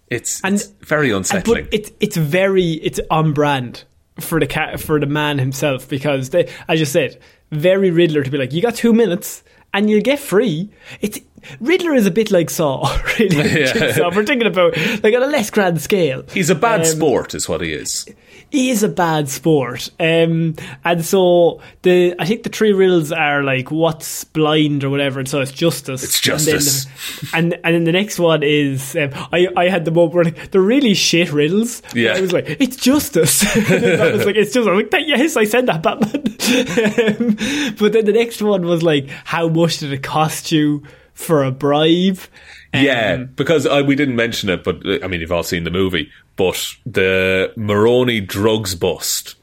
[0.09, 1.63] It's, And- it's very And- unsettling.
[1.65, 3.85] But it's it's very it's on brand
[4.19, 7.19] for the cat for the man himself because they, as you said,
[7.51, 9.43] very Riddler to be like, you got two minutes
[9.73, 10.69] and you'll get free.
[11.01, 11.19] It's
[11.59, 12.87] Riddler is a bit like Saw,
[13.19, 13.35] really.
[13.61, 13.91] Yeah.
[13.93, 16.23] So we're thinking about like on a less grand scale.
[16.33, 18.05] he's a bad Um, sport, is what he is.
[18.55, 20.53] Is a bad sport, um,
[20.85, 25.27] and so the I think the three riddles are like what's blind or whatever, and
[25.27, 26.03] so it's justice.
[26.03, 26.85] It's And then- justice.
[27.33, 30.51] And and then the next one is um, I I had the moment where like,
[30.51, 31.81] they're really shit riddles.
[31.95, 32.13] Yeah.
[32.13, 33.43] I was like it's justice.
[33.57, 36.13] I was like it's just like "Thank- yes I said that Batman.
[37.17, 40.83] um, but then the next one was like how much did it cost you
[41.15, 42.19] for a bribe?
[42.73, 45.71] Yeah, Um, because uh, we didn't mention it, but I mean, you've all seen the
[45.71, 46.11] movie.
[46.35, 49.35] But the Maroni drugs bust,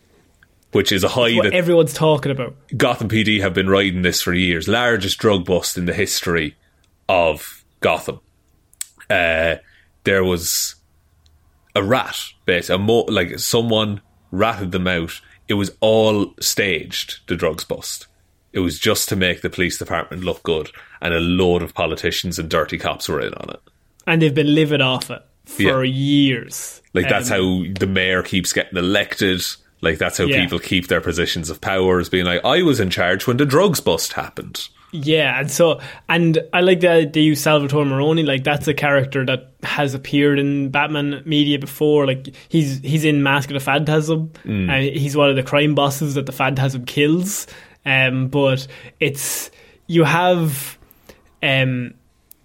[0.72, 2.56] which is a high what that everyone's talking about.
[2.76, 4.66] Gotham PD have been riding this for years.
[4.66, 6.56] Largest drug bust in the history
[7.08, 8.20] of Gotham.
[9.08, 9.56] Uh,
[10.04, 10.76] there was
[11.74, 14.00] a rat, basically, a mo- like someone
[14.32, 15.20] ratted them out.
[15.48, 18.06] It was all staged, the drugs bust.
[18.52, 20.70] It was just to make the police department look good,
[21.02, 23.60] and a load of politicians and dirty cops were in on it.
[24.06, 25.92] and they've been living off it for Yeah.
[25.92, 26.80] years.
[26.94, 27.36] Like that's Um,
[27.66, 29.42] how the mayor keeps getting elected.
[29.82, 30.42] Like that's how Yeah.
[30.42, 33.46] people keep their positions of power, is being like, I was in charge when the
[33.46, 34.68] drugs bust happened.
[34.92, 35.78] Yeah, and so
[36.08, 38.24] and I like that they use Salvatore Maroni.
[38.24, 42.06] Like that's a character that has appeared in Batman media before.
[42.06, 44.32] Like he's he's in Mask of the Phantasm.
[44.44, 47.46] And he's one of the crime bosses that the Phantasm kills.
[47.86, 48.66] Um, but
[48.98, 49.50] it's
[49.86, 50.76] you have
[51.42, 51.94] um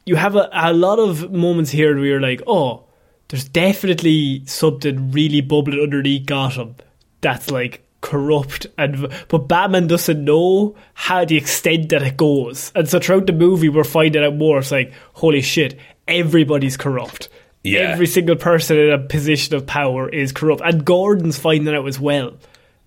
[0.05, 2.83] you have a, a lot of moments here where you're like, oh,
[3.27, 6.75] there's definitely something really bubbling underneath Gotham
[7.21, 12.71] that's like corrupt and but Batman doesn't know how the extent that it goes.
[12.75, 14.59] And so throughout the movie we're finding out more.
[14.59, 17.29] It's like, holy shit, everybody's corrupt.
[17.63, 17.79] Yeah.
[17.79, 20.61] Every single person in a position of power is corrupt.
[20.63, 22.37] And Gordon's finding out as well.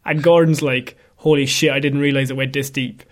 [0.05, 3.03] And Gordon's like, holy shit, I didn't realise it went this deep.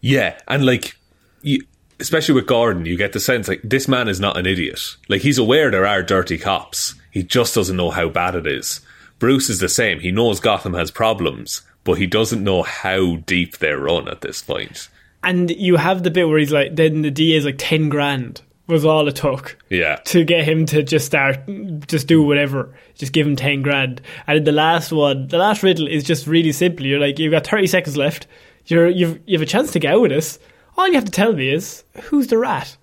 [0.00, 0.96] Yeah, and like,
[1.42, 1.60] you,
[2.00, 4.80] especially with Gordon, you get the sense like this man is not an idiot.
[5.08, 6.94] Like he's aware there are dirty cops.
[7.10, 8.80] He just doesn't know how bad it is.
[9.18, 10.00] Bruce is the same.
[10.00, 14.42] He knows Gotham has problems, but he doesn't know how deep they're run at this
[14.42, 14.88] point.
[15.22, 18.42] And you have the bit where he's like, then the DA is like 10 grand
[18.66, 19.56] was all it took.
[19.70, 19.96] Yeah.
[19.96, 21.38] To get him to just start,
[21.86, 22.74] just do whatever.
[22.94, 24.00] Just give him 10 grand.
[24.26, 26.84] And the last one, the last riddle is just really simple.
[26.84, 28.26] You're like, you've got 30 seconds left.
[28.66, 30.38] You're, you've, you have a chance to get out of this.
[30.76, 32.76] All you have to tell me is, who's the rat?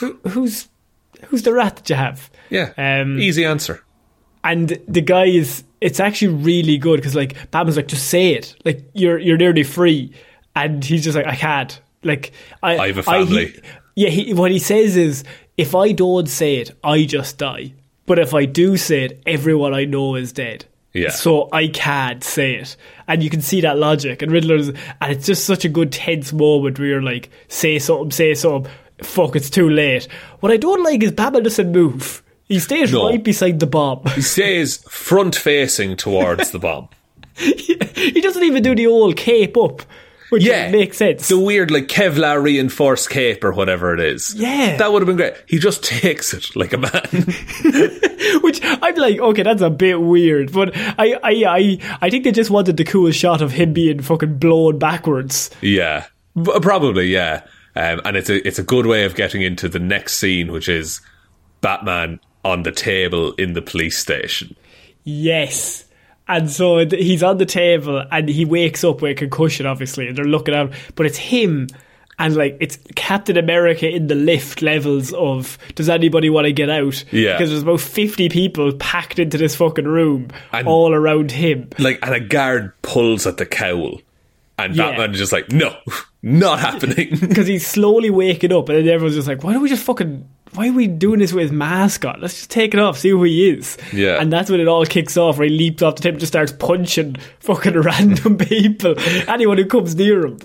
[0.00, 0.68] Who, who's,
[1.26, 2.30] who's the rat that you have?
[2.50, 2.72] Yeah.
[2.76, 3.82] Um, Easy answer.
[4.44, 8.54] and the guy is it's actually really good because like Batman's like just say it
[8.64, 10.12] like you're you're nearly free
[10.56, 13.60] and he's just like I can't like I I have a he- family.
[13.96, 15.24] yeah he, what he says is
[15.56, 17.74] if I don't say it I just die
[18.06, 20.64] but if I do say it everyone I know is dead
[20.94, 21.10] Yeah.
[21.10, 22.76] so I can't say it.
[23.06, 24.22] And you can see that logic.
[24.22, 28.10] And Riddler's and it's just such a good tense moment where you're like say something
[28.10, 28.70] say something.
[29.02, 30.08] Fuck it's too late.
[30.40, 32.22] What I don't like is Batman doesn't move.
[32.44, 33.08] He stays No.
[33.10, 34.02] right beside the bomb.
[34.14, 36.88] He stays front facing towards the bomb.
[37.36, 39.82] he doesn't even do the old cape up,
[40.30, 41.28] which Yeah, makes sense.
[41.28, 44.34] The weird like Kevlar reinforced cape or whatever it is.
[44.34, 44.76] Yeah.
[44.76, 45.34] that would have been great.
[45.46, 46.92] He just takes it like a man.
[48.42, 52.32] which I'm like, okay, that's a bit weird, but I, I, I, I think they
[52.32, 55.50] just wanted the cool shot of him being fucking blown backwards.
[55.60, 56.06] yeah,
[56.40, 57.42] B- probably yeah.
[57.76, 60.68] Um, and it's a it's a good way of getting into the next scene, which
[60.68, 61.00] is
[61.60, 64.56] Batman on the table in the police station.
[65.04, 65.84] Yes.
[66.28, 70.06] And so th- he's on the table and he wakes up with a concussion, obviously,
[70.08, 71.68] and they're looking at him, but it's him
[72.20, 76.68] and like it's Captain America in the lift levels of does anybody want to get
[76.68, 77.04] out?
[77.12, 77.34] Yeah.
[77.34, 81.70] because there's about fifty people packed into this fucking room, And- all around him.
[81.78, 84.00] Like, and a guard pulls at the cowl,
[84.58, 84.90] and Yeah.
[84.90, 85.76] Batman is just like, no,
[86.22, 87.16] not happening.
[87.20, 90.28] because he's slowly waking up, and then everyone's just like, "Why don't we just fucking?
[90.54, 92.20] Why are we doing this with his mask on?
[92.20, 94.20] Let's just take it off, see who he is." Yeah.
[94.20, 95.38] and that's when it all kicks off.
[95.38, 98.94] Where he leaps off the table, just starts punching fucking random people,
[99.28, 100.38] anyone who comes near him.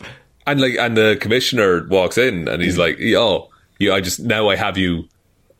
[0.45, 2.79] And like, and the commissioner walks in, and he's mm.
[2.79, 3.49] like, "Yo,
[3.79, 5.07] you, I just now I have you."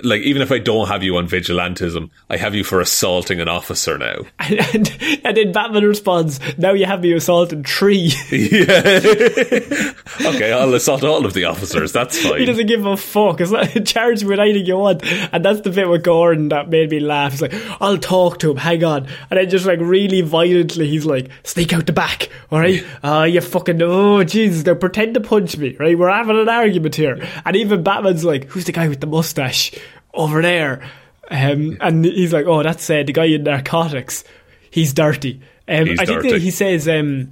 [0.04, 3.47] Like, even if I don't have you on vigilantism, I have you for assaulting an
[3.47, 4.16] officer now.
[4.43, 9.93] And, and, and then Batman responds, "Now you have me assaulting three." yeah.
[10.26, 11.91] okay, I'll assault all of the officers.
[11.91, 12.39] That's fine.
[12.39, 13.41] he doesn't give a fuck.
[13.41, 15.04] It's like charge me with anything you want.
[15.34, 17.32] And that's the bit with Gordon that made me laugh.
[17.32, 19.08] He's like, I'll talk to him, hang on.
[19.30, 22.84] And then just like really violently, he's like, sneak out the back, alright?
[22.86, 25.97] Oh, ah, you fucking, oh, Jesus, now pretend to punch me, right?
[25.97, 27.28] We're having an argument here.
[27.45, 29.72] And even Batman's like, who's the guy with the mustache?
[30.14, 30.89] Over there.
[31.32, 34.24] Um, and he's like, oh, that's uh, the guy in narcotics.
[34.70, 35.41] He's dirty.
[35.68, 36.39] Um, He's I think dirty.
[36.39, 37.32] he says, um,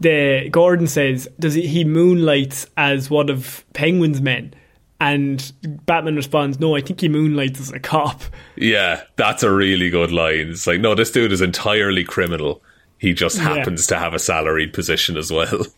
[0.00, 4.54] the Gordon says, does he, he moonlights as one of Penguin's men?
[5.00, 5.52] And
[5.86, 8.22] Batman responds, no, I think he moonlights as a cop.
[8.56, 10.50] Yeah, that's a really good line.
[10.50, 12.62] It's like, no, this dude is entirely criminal.
[12.98, 13.54] He just Yeah.
[13.56, 15.66] happens to have a salaried position as well.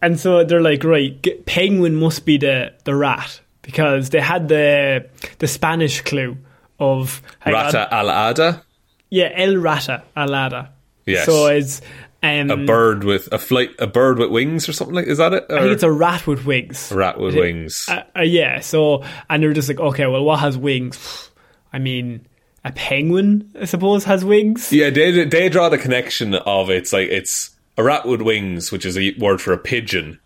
[0.00, 5.08] And so they're like, right, Penguin must be the, the rat because they had the
[5.38, 6.38] the Spanish clue
[6.80, 7.20] of.
[7.44, 8.62] Rata Alada,
[9.10, 10.70] yeah, El Rata Alada.
[11.04, 11.26] Yes.
[11.26, 11.82] So it's
[12.22, 15.06] um, a bird with a flight, a bird with wings or something like.
[15.06, 15.46] Is that it?
[15.50, 16.90] I think it's a rat with wings.
[16.90, 17.86] a rat with wings.
[17.88, 18.60] Uh, uh, yeah.
[18.60, 21.30] So and they're just like, okay, well, what has wings?
[21.72, 22.26] I mean,
[22.64, 24.72] a penguin, I suppose, has wings.
[24.72, 28.84] yeah, they they draw the connection of it's like it's a rat with wings, which
[28.84, 30.18] is a word for a pigeon,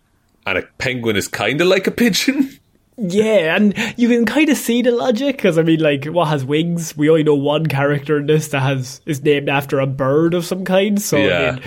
[0.45, 2.57] and a penguin is kind of like a pigeon.
[3.01, 6.45] Yeah, and you can kind of see the logic because I mean, like, what has
[6.45, 6.95] wings?
[6.95, 10.45] We only know one character in this that has is named after a bird of
[10.45, 11.01] some kind.
[11.01, 11.57] So, Yeah.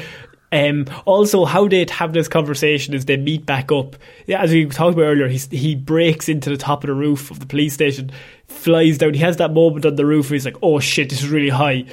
[0.53, 3.97] I mean, um, also how they have this conversation is they meet back up.
[4.27, 7.33] Yeah, as we talked about earlier, he's, he breaks into the top of the roof
[7.33, 8.13] of the police station,
[8.47, 9.15] flies down.
[9.15, 11.51] He has that moment on the roof where he's like, "Oh shit, this is really
[11.51, 11.87] high."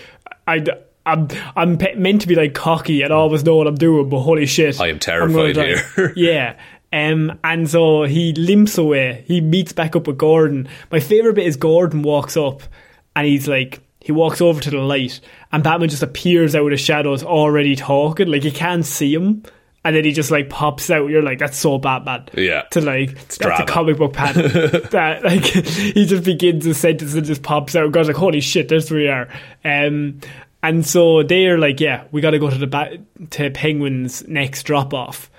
[0.48, 0.64] I.
[1.04, 4.46] I'm I'm meant to be like cocky and always know what I'm doing, but holy
[4.46, 6.14] shit, I am terrified here.
[6.16, 6.58] Yeah.
[6.94, 9.24] Um, and so he limps away.
[9.28, 10.68] He meets back up with Gordon.
[10.92, 12.62] My favourite bit is Gordon walks up
[13.16, 15.20] and he's like, he walks over to the light
[15.52, 18.28] and Batman just appears out of the shadows already talking.
[18.28, 19.44] Like you can't see him.
[19.84, 21.10] And then he just like pops out.
[21.10, 22.28] You're like, that's so Batman.
[22.34, 22.64] Yeah.
[22.72, 23.64] To like, that's drama.
[23.64, 24.52] a comic book pattern.
[24.92, 27.92] that like he just begins a sentence and just pops out.
[27.92, 29.28] God's like, holy shit, there's where we are.
[29.64, 30.20] Um,
[30.62, 33.00] and so they're like, yeah, we got to go to the ba-
[33.32, 35.32] to Penguin's next drop off.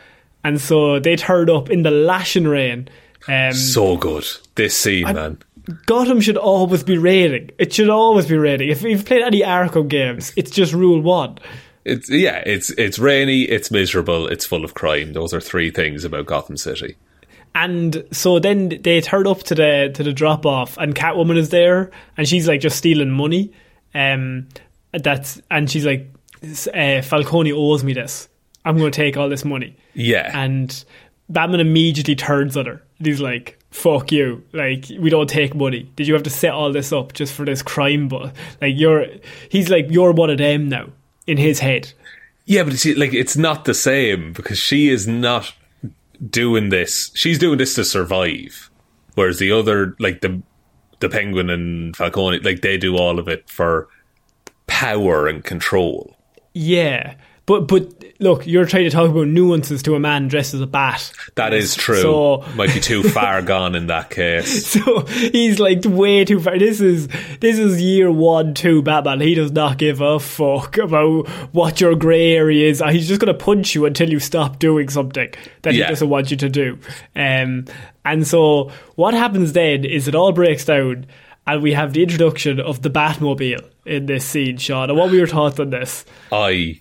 [0.44, 2.88] And so they turned up in the lashing rain.
[3.28, 4.26] Um, So good.
[4.54, 5.38] This scene, man.
[5.86, 7.50] Gotham should always be raining.
[7.58, 8.68] It should always be raining.
[8.68, 11.38] If you've played any Arkham games, it's just rule one.
[11.84, 15.12] It's yeah, it's it's rainy, it's miserable, it's full of crime.
[15.12, 16.96] Those are three things about Gotham City.
[17.54, 21.50] And so then they turn up to the to the drop off, and Catwoman is
[21.50, 23.52] there, and she's like just stealing money.
[23.94, 24.48] Um,
[24.92, 26.08] that's and she's like,
[26.72, 28.28] uh, Falcone owes me this.
[28.64, 29.76] I'm going to take all this money.
[29.94, 30.30] Yeah.
[30.34, 30.84] And
[31.28, 32.82] Batman immediately turns on her.
[33.02, 34.44] He's like, "Fuck you!
[34.52, 35.90] Like we don't take money.
[35.96, 38.08] Did you have to set all this up just for this crime?
[38.08, 39.06] But like you're,
[39.48, 40.88] he's like you're one of them now
[41.26, 41.92] in his head.
[42.44, 45.52] Yeah, but see, like it's not the same because she is not
[46.30, 47.10] doing this.
[47.14, 48.70] She's doing this to survive,
[49.14, 50.42] whereas the other, like the
[51.00, 53.88] the Penguin and Falcone, like they do all of it for
[54.66, 56.16] power and control.
[56.54, 57.14] Yeah,
[57.46, 60.66] but but look, you're trying to talk about nuances to a man dressed as a
[60.66, 61.12] bat.
[61.34, 62.00] That is true.
[62.00, 64.66] So Might be too far gone in that case.
[64.66, 66.58] So he's like way too far.
[66.58, 67.08] This is
[67.40, 69.20] this is year one, two Batman.
[69.20, 72.80] He does not give a fuck about what your grey area is.
[72.90, 75.30] He's just gonna punch you until you stop doing something
[75.62, 75.86] that Yeah.
[75.86, 76.78] he doesn't want you to do.
[77.16, 77.64] Um,
[78.04, 81.06] and so what happens then is it all breaks down,
[81.46, 84.90] and we have the introduction of the Batmobile in this scene, Sean.
[84.90, 86.04] And what were your thoughts on this?
[86.30, 86.80] I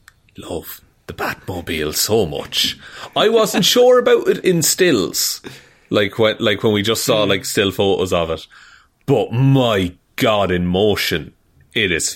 [0.49, 2.77] love the Batmobile so much.
[3.15, 5.41] I wasn't sure about it in stills,
[5.89, 8.47] like when like when we just saw like still photos of it.
[9.05, 11.33] But my god, in motion,
[11.73, 12.15] it is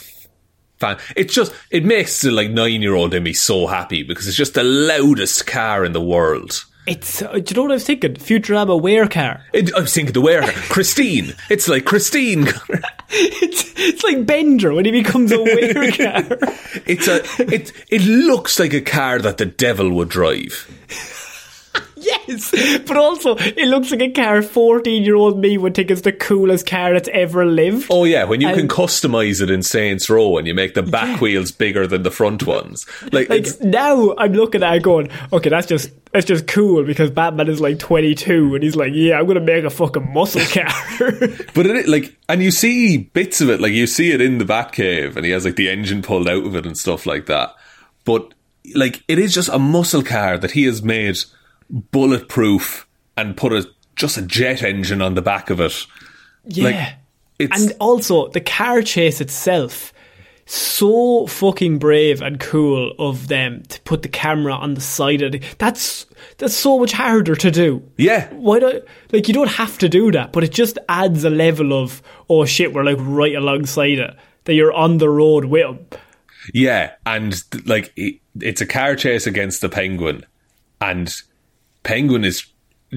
[0.77, 0.97] fan.
[1.15, 4.37] It's just it makes the like nine year old in me so happy because it's
[4.37, 6.65] just the loudest car in the world.
[6.87, 8.13] It's uh, do you know what I was thinking?
[8.13, 9.41] Futurama werecar.
[9.53, 11.33] It, I was thinking the wearer, Christine.
[11.49, 12.47] It's like Christine.
[13.17, 16.25] It's it's like Bender when he becomes a werecar.
[16.87, 17.21] It's a
[17.53, 17.71] it.
[17.89, 20.67] It looks like a car that the devil would drive.
[22.05, 22.51] Yes,
[22.87, 26.93] but also it looks like a car fourteen-year-old me would think is the coolest car
[26.93, 27.87] that's ever lived.
[27.89, 31.21] Oh yeah, when you can customize it in Saints Row and you make the back
[31.21, 35.09] wheels bigger than the front ones, like, Like it's, now, I'm looking at it going,
[35.33, 39.19] okay, that's just that's just cool because Batman is like 22 and he's like, yeah,
[39.19, 40.71] I'm gonna make a fucking muscle car.
[41.53, 44.45] but it like, and you see bits of it, like you see it in the
[44.45, 47.53] Batcave, and he has like the engine pulled out of it and stuff like that.
[48.05, 48.33] But
[48.73, 51.17] like, it is just a muscle car that he has made
[51.69, 52.87] bulletproof
[53.17, 55.85] and put a just a jet engine on the back of it.
[56.45, 56.63] yeah.
[56.63, 56.93] Like,
[57.37, 59.93] it's and also the car chase itself
[60.45, 65.33] so fucking brave and cool of them to put the camera on the side of
[65.33, 65.43] it.
[65.57, 66.05] that's
[66.37, 70.11] that's so much harder to do yeah, why do like you don't have to do
[70.11, 74.15] that but it just adds a level of oh shit we're like right alongside it
[74.43, 75.99] that you're on the road with them
[76.53, 77.35] Yeah, and
[77.65, 80.25] like it, it's a car chase against the penguin,
[80.79, 81.13] and
[81.85, 82.45] penguin is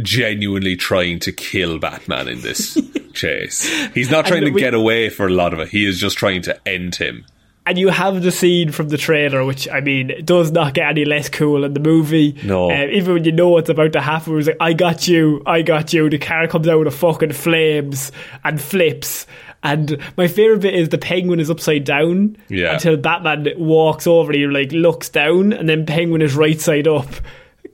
[0.02, 2.76] genuinely trying to kill Batman in this
[3.12, 3.68] chase.
[3.94, 5.68] He's not trying And to we- get away for a lot of it.
[5.68, 7.24] He is just trying to end him.
[7.66, 11.04] and you have the scene from the trailer, which I mean does not get any
[11.04, 12.36] less cool in the movie.
[12.44, 12.70] No.
[12.70, 15.62] uh, even when you know what's about to happen, it's like I got you, I
[15.62, 16.08] got you.
[16.08, 18.10] The car comes out of fucking flames
[18.44, 19.26] and flips.
[19.62, 22.74] And my favorite bit is the penguin is upside down Yeah.
[22.74, 26.86] until Batman walks over and he like looks down, and then penguin is right side
[26.86, 27.08] up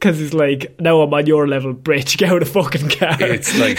[0.05, 2.17] because he's like, "Now I'm on your level, bitch.
[2.19, 3.79] Get out of fucking car." It's like,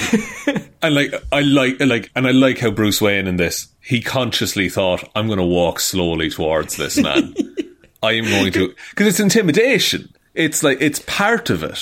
[0.81, 3.67] and like I like like, and I like how Bruce Wayne in this.
[3.81, 7.35] He consciously thought, "I'm going to walk slowly towards this man.
[8.03, 10.13] I am going to," because it's intimidation.
[10.33, 11.79] It's like it's part of it.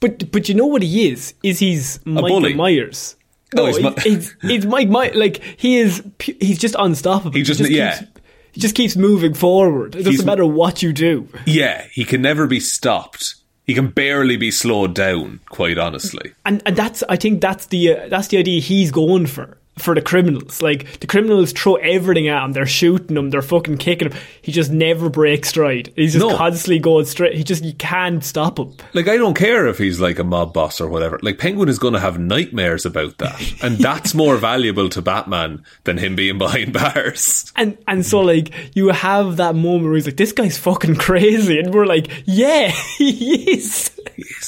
[0.00, 1.34] But but you know what he is?
[1.42, 2.40] Is he's Michael.
[2.54, 3.16] Myers?
[3.56, 5.16] Oh, No, Mi- he's, he's Mike Myers.
[5.16, 6.02] Like he is.
[6.20, 7.32] He's just unstoppable.
[7.34, 7.98] He just- yeah.
[7.98, 8.10] Keeps,
[8.52, 9.94] he just keeps moving forward.
[9.94, 11.28] It doesn't He's- matter what you do.
[11.46, 13.34] Yeah, he can never be stopped.
[13.68, 15.40] He can barely be slowed down.
[15.50, 16.32] Quite honestly.
[16.46, 19.94] And and that's I think that's the uh, that's the idea he's going for for
[19.94, 20.60] the criminals.
[20.62, 22.52] Like the criminals throw everything at him.
[22.52, 23.30] They're shooting him.
[23.30, 24.18] They're fucking kicking him.
[24.42, 25.92] He just never breaks stride.
[25.96, 26.36] He's just No.
[26.36, 27.36] constantly going straight.
[27.36, 28.74] He just you can't stop him.
[28.94, 31.18] Like I don't care if he's like a mob boss or whatever.
[31.22, 35.64] Like Penguin is going to have nightmares about that, and that's more valuable to Batman
[35.84, 37.52] than him being behind bars.
[37.56, 41.58] And and so like you have that moment where he's like, this guy's fucking crazy,
[41.58, 42.68] and we're like, yeah,
[42.98, 43.90] he is.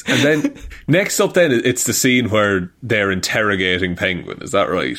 [0.07, 0.57] And then
[0.89, 4.43] next up, then it's the scene where they're interrogating Penguin.
[4.43, 4.97] Is that right?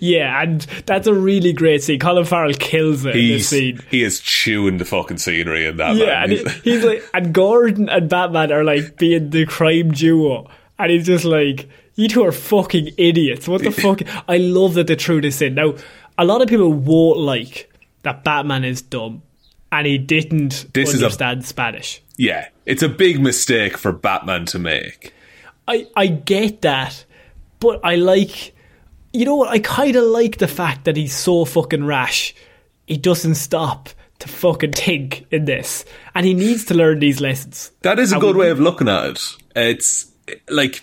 [0.00, 1.98] Yeah, and that's a really great scene.
[2.00, 3.80] Colin Farrell kills it in this He's scene.
[3.90, 5.96] he is chewing the fucking scenery in that.
[5.96, 6.22] Yeah, man.
[6.24, 10.48] and He's- he's like, and Gordon and Batman are like being the crime duo,
[10.78, 13.46] and he's just like, you two are fucking idiots.
[13.46, 14.00] What the fuck?
[14.28, 15.54] I love that they threw this in.
[15.54, 15.74] Now,
[16.18, 17.70] a lot of people won't like
[18.02, 19.22] that Batman is dumb,
[19.70, 22.02] and he didn't This is a- understand Spanish.
[22.16, 25.12] yeah, it's a big mistake for Batman to make.
[25.68, 27.04] I I get that,
[27.60, 28.54] but I like,
[29.12, 29.50] you know what?
[29.50, 32.34] I kind of like the fact that he's so fucking rash.
[32.86, 33.88] He doesn't stop
[34.20, 35.84] to fucking think in this,
[36.14, 37.70] and he needs to learn these lessons.
[37.82, 39.20] That is a And good we- way of looking at it.
[39.54, 40.10] It's
[40.48, 40.82] like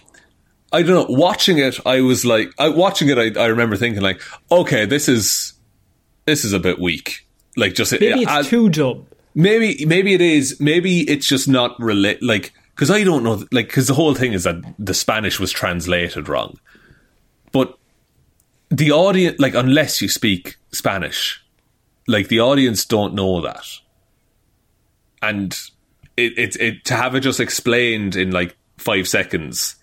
[0.72, 1.16] I don't know.
[1.16, 4.22] Watching it, I was like, I, watching it, I, I remember thinking like,
[4.52, 5.54] okay, this is
[6.26, 7.26] this is a bit weak.
[7.58, 9.08] Like just Maybe it's I- too dumb.
[9.34, 10.60] maybe maybe it is.
[10.60, 12.22] Maybe it's just not relate.
[12.22, 13.44] Like because I don't know.
[13.52, 16.60] Like because the whole thing is that the Spanish was translated wrong,
[17.52, 17.79] but
[18.70, 21.44] the audience, like unless you speak Spanish,
[22.08, 23.66] like the audience don't know that,
[25.22, 25.56] and
[26.18, 29.76] it, it, it to have it just explained in like five seconds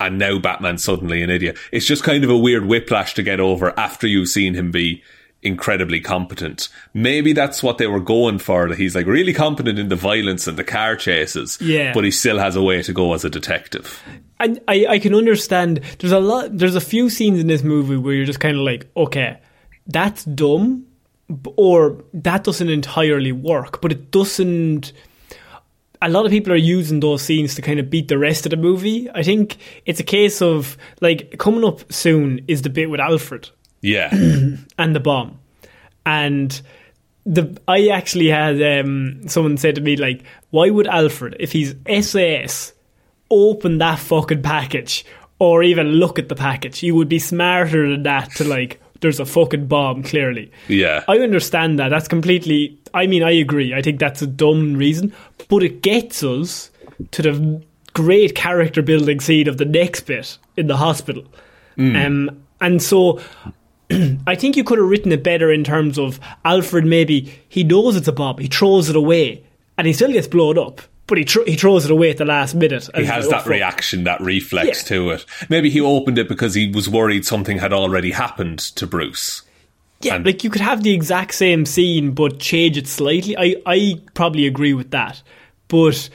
[0.00, 1.58] and now Batman's suddenly an idiot.
[1.70, 5.02] It's just kind of a weird whiplash to get over after you've seen him be
[5.42, 6.68] incredibly competent.
[6.92, 8.68] Maybe that's what they were going for.
[8.68, 11.92] That he's like really competent in the violence and the car chases, Yeah.
[11.94, 14.02] but he still has a way to go as a detective.
[14.38, 15.80] I, I I can understand.
[15.98, 16.56] There's a lot.
[16.56, 19.38] There's a few scenes in this movie where you're just kind of like, okay,
[19.86, 20.86] that's dumb,
[21.56, 23.80] or that doesn't entirely work.
[23.80, 24.92] But it doesn't.
[26.02, 28.50] A lot of people are using those scenes to kind of beat the rest of
[28.50, 29.10] the movie.
[29.14, 33.50] I think it's a case of like coming up soon is the bit with Alfred
[33.80, 34.10] Yeah,
[34.78, 35.38] and the bomb,
[36.04, 36.60] and
[37.26, 41.74] the I actually had um, someone said to me like, why would Alfred, if he's
[42.02, 42.72] SAS,
[43.30, 45.04] open that fucking package
[45.38, 46.82] or even look at the package?
[46.82, 48.80] You would be smarter than that to like.
[49.00, 50.52] There's a fucking bomb, clearly.
[50.68, 51.04] yeah.
[51.08, 51.88] I understand that.
[51.88, 52.78] That's completely.
[52.92, 53.72] I mean, I agree.
[53.72, 55.14] I think that's a dumb reason,
[55.48, 56.70] but it gets us
[57.12, 57.62] to the
[57.94, 61.24] great character building scene of the next bit in the hospital.
[61.78, 63.20] Um, and so
[64.26, 66.86] I think you could have written it better in terms of Alfred.
[66.86, 69.44] Maybe he knows it's a bomb, he throws it away,
[69.76, 70.80] and he still gets blown up.
[71.10, 72.88] but he tr- he throws it away at the last minute.
[72.94, 74.88] He has that reaction, that reflex yeah.
[74.96, 75.26] to it.
[75.48, 79.42] Maybe he opened it because he was worried something had already happened to Bruce.
[80.02, 83.36] Yeah, and like you could have the exact same scene but change it slightly.
[83.36, 85.20] I, I probably agree with that.
[85.66, 86.08] But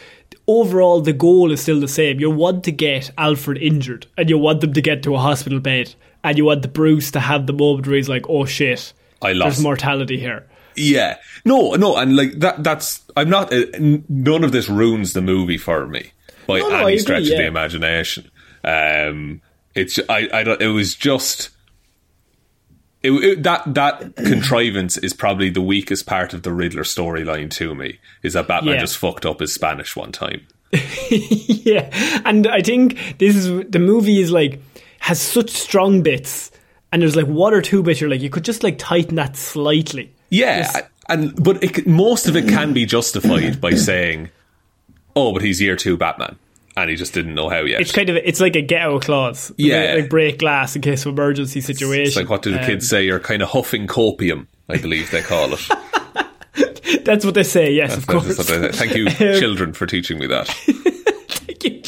[0.47, 2.21] overall, the goal is still the same.
[2.21, 5.59] You want to get Alfred injured and you want them to get to a hospital
[5.59, 5.93] bed
[6.25, 9.33] and you want the Bruce to have the moment where he's like, oh shit, I
[9.33, 9.57] lost.
[9.57, 10.47] there's mortality here.
[10.75, 11.17] Yeah.
[11.45, 13.65] No, no, and like that, that's, I'm not, uh,
[14.09, 16.11] none of this ruins the movie for me
[16.47, 17.33] by no, no, any agree, stretch yeah.
[17.33, 18.31] of the imagination.
[18.63, 19.41] Um,
[19.75, 21.51] it's, I, I don't, it was just,
[23.03, 27.75] it, it, that that contrivance is probably the weakest part of the Riddler storyline to
[27.75, 27.99] me.
[28.23, 28.79] Is that Batman yeah.
[28.81, 30.47] just fucked up his Spanish one time?
[31.11, 31.89] yeah,
[32.25, 34.59] and I think this is the movie is like
[35.05, 36.49] has such strong bits,
[36.91, 39.35] and there's like one or two bits you're like you could just like tighten that
[39.35, 40.11] slightly.
[40.31, 44.31] Yeah, just, and but it, most of it can be justified by saying,
[45.15, 46.37] "Oh, but he's year two Batman."
[46.77, 47.81] and he just didn't know how yet.
[47.81, 49.51] It's kind of it's like a ghetto clause.
[49.57, 52.07] Yeah, like, break glass in case of emergency situation.
[52.07, 53.05] It's like what do the um, kids say?
[53.05, 55.69] You're kind of huffing copium, I believe they call it.
[57.05, 57.71] That's what they say.
[57.71, 58.77] Yes, that's, of course.
[58.77, 60.49] Thank you, um, children, for teaching me that.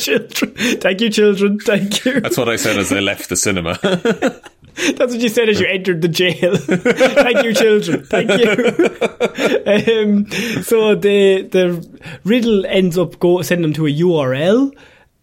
[0.08, 0.80] Thank you, children.
[0.80, 1.60] Thank you, children.
[1.60, 2.22] Thank you.
[2.22, 3.78] That's what I said as I left the cinema.
[4.78, 6.56] That's what you said as you entered the jail.
[6.58, 8.06] Thank you, children.
[8.06, 8.52] Thank you.
[9.66, 10.30] um,
[10.64, 14.72] so the the riddle ends up go sending them to a URL,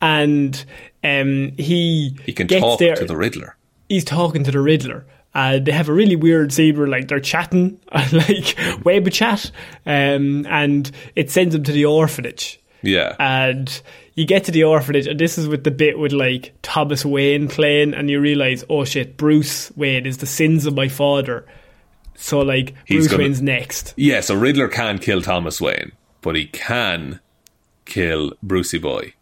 [0.03, 0.65] and
[1.05, 2.97] um, he he can talk there.
[2.97, 3.57] to the Riddler.
[3.89, 5.07] He's talking to the Riddler.
[5.35, 7.81] Uh, they have a really weird scene where like they're chatting,
[8.13, 9.53] like web chat,
[9.87, 12.61] um, and it sends them to the orphanage.
[12.85, 13.83] Yeah, and
[14.15, 17.49] you get to the orphanage, and this is with the bit with like Thomas Wayne
[17.49, 21.47] playing, and you realize, oh shit, Bruce Wayne is the sins of my father.
[22.15, 23.95] So like He's Bruce gonna, Wayne's next.
[23.97, 27.21] Yeah, so Riddler can't kill Thomas Wayne, but he can
[27.85, 29.15] kill Brucey Boy.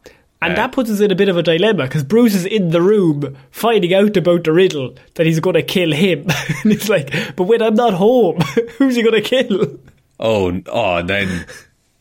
[0.42, 2.70] And uh, that puts us in a bit of a dilemma because Bruce is in
[2.70, 6.26] the room finding out about the riddle that he's going to kill him.
[6.62, 8.40] and he's like, but when I'm not home,
[8.78, 9.78] who's he going to kill?
[10.18, 11.46] Oh, oh, and then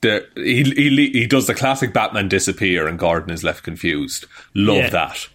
[0.02, 4.26] the, he, he he does the classic Batman disappear and Gordon is left confused.
[4.54, 4.90] Love yeah.
[4.90, 5.28] that.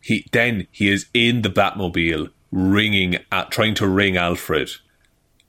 [0.00, 4.70] He then he is in the Batmobile ringing at trying to ring Alfred,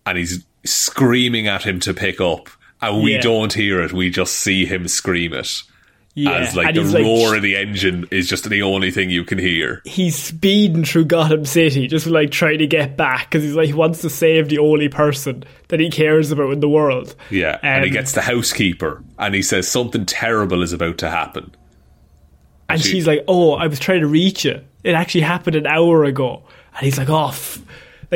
[0.05, 2.49] and he's screaming at him to pick up,
[2.81, 3.21] and we yeah.
[3.21, 3.93] don't hear it.
[3.93, 5.61] We just see him scream it.
[6.17, 9.25] Yeah, as like the roar like, of the engine is just the only thing you
[9.25, 9.81] can hear.
[9.83, 13.73] He's speeding through Gotham City, just like trying to get back because he's like he
[13.73, 17.15] wants to save the only person that he cares about in the world.
[17.29, 20.99] Yeah, um, and he um, gets the housekeeper, and he says something terrible is about
[20.99, 21.53] to happen.
[22.69, 24.61] And she, she's like, "Oh, I was trying to reach you.
[24.85, 26.43] It actually happened an hour ago."
[26.75, 27.61] And he's like, "Oh." F-.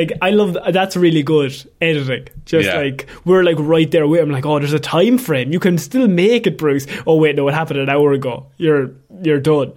[0.00, 2.28] Like I love that's really good editing.
[2.46, 2.78] Just yeah.
[2.78, 4.30] like we're like right there with him.
[4.30, 5.52] Like oh, there's a time frame.
[5.52, 6.86] You can still make it, Bruce.
[7.06, 8.46] Oh wait, no, it happened an hour ago.
[8.56, 8.92] You're
[9.22, 9.74] you're done.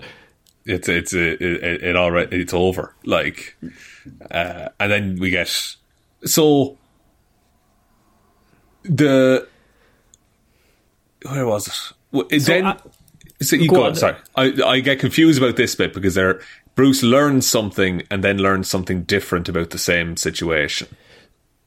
[0.65, 2.31] It's it's it, it, it all right.
[2.31, 2.95] It's over.
[3.03, 3.57] Like,
[4.31, 5.49] uh, and then we get
[6.23, 6.77] so
[8.83, 9.45] the
[11.23, 12.39] where was it?
[12.41, 12.65] So then.
[12.65, 12.77] I,
[13.41, 13.95] so you go, go on.
[13.95, 14.15] sorry.
[14.37, 16.39] I, I get confused about this bit because they're
[16.75, 20.87] Bruce learns something and then learns something different about the same situation.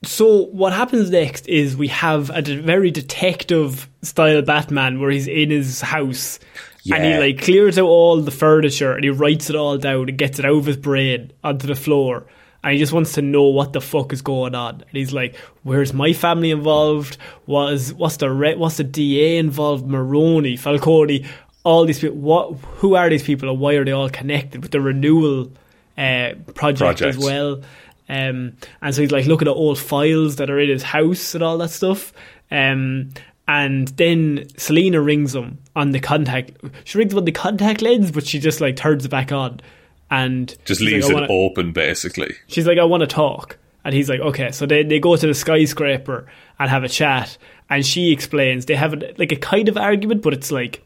[0.05, 5.27] So what happens next is we have a de- very detective style Batman where he's
[5.27, 6.39] in his house
[6.83, 6.97] yeah.
[6.97, 10.19] and he like clears out all the furniture and he writes it all down and
[10.19, 12.27] gets it out of his brain onto the floor
[12.67, 14.75] and he just wants to know what the fuck is going on.
[14.81, 17.17] And he's like, "Where's my family involved?
[17.47, 19.87] Was what's the re- what's the DA involved?
[19.87, 21.25] Maroni, Falcone
[21.67, 22.17] all these people.
[22.17, 22.55] What?
[22.77, 25.51] Who are these people, and why are they all connected with the renewal
[25.99, 27.61] uh, project as well?
[28.09, 31.43] Um, and so he's like looking at old files that are in his house and
[31.43, 32.13] all that stuff.
[32.53, 33.11] Um,
[33.49, 36.53] and then Selina rings him on the contact.
[36.85, 39.61] She rings him on the contact lens, but she just like turns it back on
[40.09, 41.73] and just leaves like, it wanna, open.
[41.73, 45.17] Basically, she's like, "I want to talk," and he's like, "Okay." So they they go
[45.17, 46.27] to the skyscraper
[46.61, 47.37] and have a chat,
[47.69, 50.85] and she explains they have a, like a kind of argument, but it's like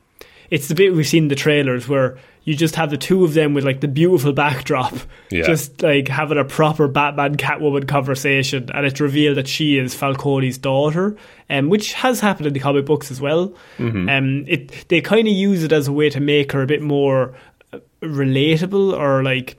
[0.51, 3.35] it's the bit we've seen in the trailers where you just have the two of
[3.35, 4.95] them with like the beautiful backdrop,
[5.31, 5.45] yeah.
[5.45, 10.59] just like having a proper Batman Catwoman conversation, and it's revealed that she is Falcone's
[10.59, 11.17] daughter,
[11.49, 13.55] um, which has happened in the comic books as well.
[13.79, 14.09] Mm-hmm.
[14.09, 16.83] Um, it they kind of use it as a way to make her a bit
[16.83, 17.35] more
[17.73, 19.57] uh, relatable or like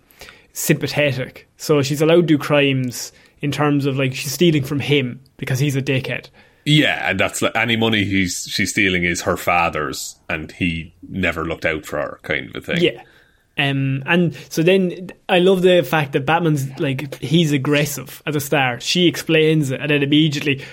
[0.53, 1.47] sympathetic.
[1.57, 3.11] So she's allowed to do crimes
[3.41, 6.29] in terms of like she's stealing from him because he's a dickhead.
[6.65, 11.45] Yeah, and that's like any money he's she's stealing is her father's, and he never
[11.45, 12.83] looked out for her, kind of a thing.
[12.83, 13.03] Yeah.
[13.57, 18.39] Um, and so then I love the fact that Batman's like he's aggressive at the
[18.39, 18.81] start.
[18.81, 20.63] She explains it, and then immediately,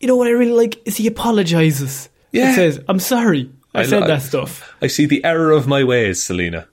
[0.00, 2.08] you know what I really like is he apologizes.
[2.32, 4.74] Yeah, he says, "I'm sorry, I, I said li- that stuff.
[4.82, 6.68] I see the error of my ways, Selina.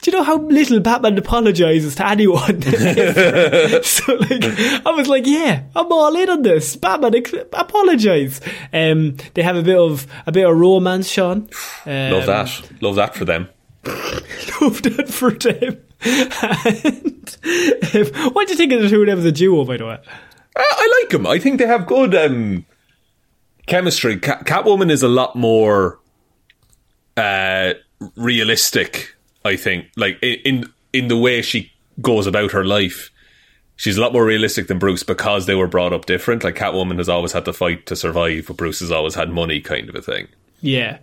[0.00, 2.62] Do you know how little Batman apologizes to anyone?
[2.62, 4.44] so like,
[4.86, 6.76] I was like, yeah, I'm all in on this.
[6.76, 8.40] Batman, ex- apologize.
[8.72, 11.48] Um, they have a bit of a bit of romance, Sean.
[11.84, 12.62] Um, Love that.
[12.80, 13.48] Love that for them.
[14.60, 15.78] Love that for them.
[16.04, 17.36] and,
[18.16, 19.86] um, what do you think of the two of them as a duo, by the
[19.86, 19.98] way?
[20.56, 21.26] I, I like them.
[21.26, 22.66] I think they have good um,
[23.66, 24.16] chemistry.
[24.18, 25.98] Cat- Catwoman is a lot more
[27.16, 27.74] uh,
[28.16, 29.14] realistic.
[29.48, 33.10] I think, like in, in the way she goes about her life,
[33.76, 36.44] she's a lot more realistic than Bruce because they were brought up different.
[36.44, 39.60] Like Catwoman has always had to fight to survive, but Bruce has always had money,
[39.60, 40.28] kind of a thing.
[40.60, 40.98] Yeah,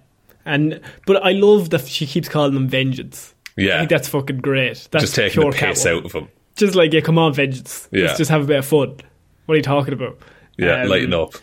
[0.45, 3.33] and but I love that she keeps calling them vengeance.
[3.57, 3.75] Yeah.
[3.75, 4.87] I think that's fucking great.
[4.91, 5.97] That's Just taking pure the piss Catwoman.
[5.97, 6.27] out of them.
[6.57, 7.87] Just like, yeah, come on, vengeance.
[7.91, 8.05] Yeah.
[8.05, 8.97] Let's just have a bit of fun.
[9.45, 10.17] What are you talking about?
[10.57, 11.35] Yeah, Um, lighten up.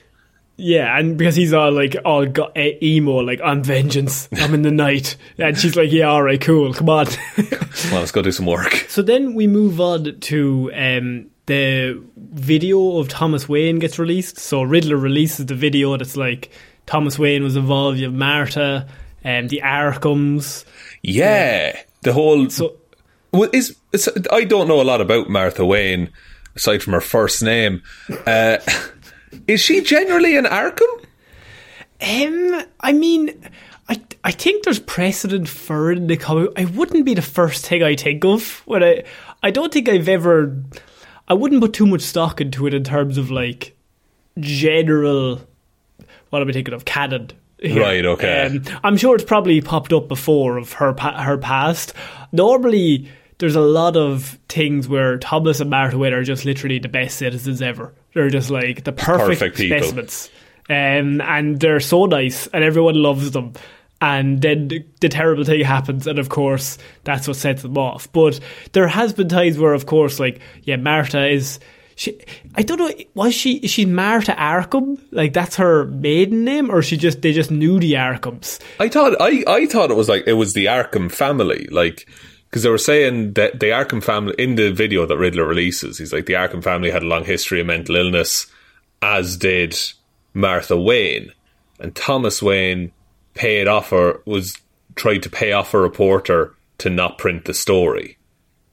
[0.57, 4.63] Yeah, and because he's all like all got uh, emo, like I'm vengeance, I'm in
[4.63, 7.07] the night, and she's like, yeah, all right, cool, come on.
[7.91, 8.85] Well, let's go do some work.
[8.89, 14.39] so then we move on to um, the video of Thomas Wayne gets released.
[14.39, 16.51] So Riddler releases the video that's like
[16.87, 17.99] Thomas Wayne was involved.
[17.99, 18.87] You have Martha,
[19.25, 20.65] and the Arkhams.
[21.03, 22.77] Yeah, the whole So
[23.33, 26.11] Well, is it's, I don't know a lot about Martha Wayne
[26.55, 27.83] aside from her first name.
[28.27, 28.59] Uh,
[29.47, 31.05] is she generally an Arkham?
[32.01, 33.31] Um, I mean,
[33.89, 36.51] I I think there's precedent for it in the comic.
[36.57, 39.05] I wouldn't be the first thing I think of when I.
[39.43, 40.57] I don't think I've ever.
[41.29, 43.77] I wouldn't put too much stock into it in terms of like
[44.39, 45.41] general.
[46.31, 46.85] What am I thinking of?
[46.85, 47.31] Canon.
[47.31, 47.39] here.
[47.81, 48.47] Right, okay.
[48.47, 51.93] Um, I'm sure it's probably popped up before of her pa- her past.
[52.33, 53.09] Normally,
[53.39, 57.19] there's a lot of things where Thomas and Martha Wayne are just literally the best
[57.19, 57.95] citizens ever.
[58.15, 59.79] They're just like the perfect, Perfect people.
[59.79, 60.31] specimens,
[60.69, 63.53] um, and they're so nice, and everyone loves them.
[64.01, 68.11] And then the, the terrible thing happens, and of course that's what sets them off.
[68.13, 68.41] But
[68.73, 71.61] there has been times where, of course, like yeah, Martha is.
[71.95, 72.19] She,
[72.55, 72.91] I don't know.
[73.15, 73.57] Was she?
[73.59, 74.99] Is she Martha Arkham?
[75.13, 78.61] Like that's her maiden name, or she just they just knew the Arkhams?
[78.81, 82.09] I thought I, I thought it was like it was the Arkham family, like
[82.53, 86.13] because they were saying that the Arkham family in the video that Riddler releases, he's
[86.13, 88.47] like the Arkham family had a long history of mental illness,
[89.01, 89.75] as did
[90.35, 91.33] Martha Wayne,
[91.81, 92.93] and Thomas Wayne
[93.33, 94.59] paid off or was
[94.97, 98.19] tried to pay off a reporter to not print the story.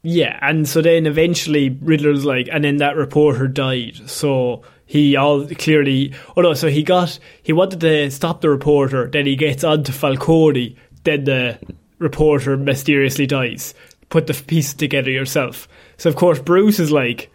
[0.02, 4.10] Yeah, and so then eventually Riddler's like, and then that reporter died.
[4.10, 9.08] So he all clearly, oh no, so he got, he wanted to stop the reporter,
[9.08, 10.76] then he gets on to Falcone,
[11.06, 11.60] then the
[12.00, 13.74] reporter mysteriously dies.
[14.10, 15.68] Put the pieces together yourself.
[15.98, 17.32] So of course Bruce is like,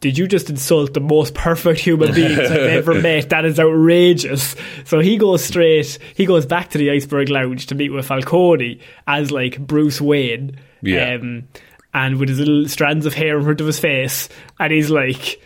[0.00, 3.30] did you just insult the most perfect human beings I've ever met?
[3.30, 4.54] That is outrageous.
[4.84, 8.80] So he goes straight, he goes back to the Iceberg Lounge to meet with Falcone
[9.06, 10.58] as like Bruce Wayne.
[10.82, 11.14] Yeah.
[11.14, 11.48] Um,
[11.94, 14.28] and with his little strands of hair in front of his face.
[14.58, 15.40] And he's like,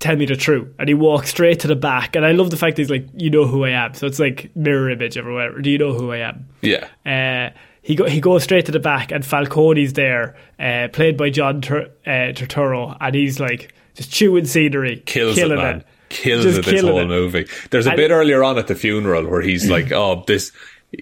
[0.00, 0.68] tell me the truth.
[0.78, 2.16] And he walks straight to the back.
[2.16, 3.94] And I love the fact that he's like, you know who I am.
[3.94, 5.60] So it's like mirror image or whatever.
[5.60, 6.48] Do you know who I am?
[6.62, 11.16] Yeah, Uh, he go, he goes straight to the back, and Falcone's there, uh, played
[11.16, 15.76] by John Tur- uh, Turturro, and he's like just chewing scenery, kills killing it, man.
[15.78, 15.86] it.
[16.10, 17.06] Kills Just it this whole it.
[17.06, 17.46] movie.
[17.70, 20.50] There's a And- bit earlier on at the funeral where he's like, "Oh, this."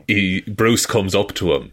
[0.06, 1.72] He Bruce comes up to him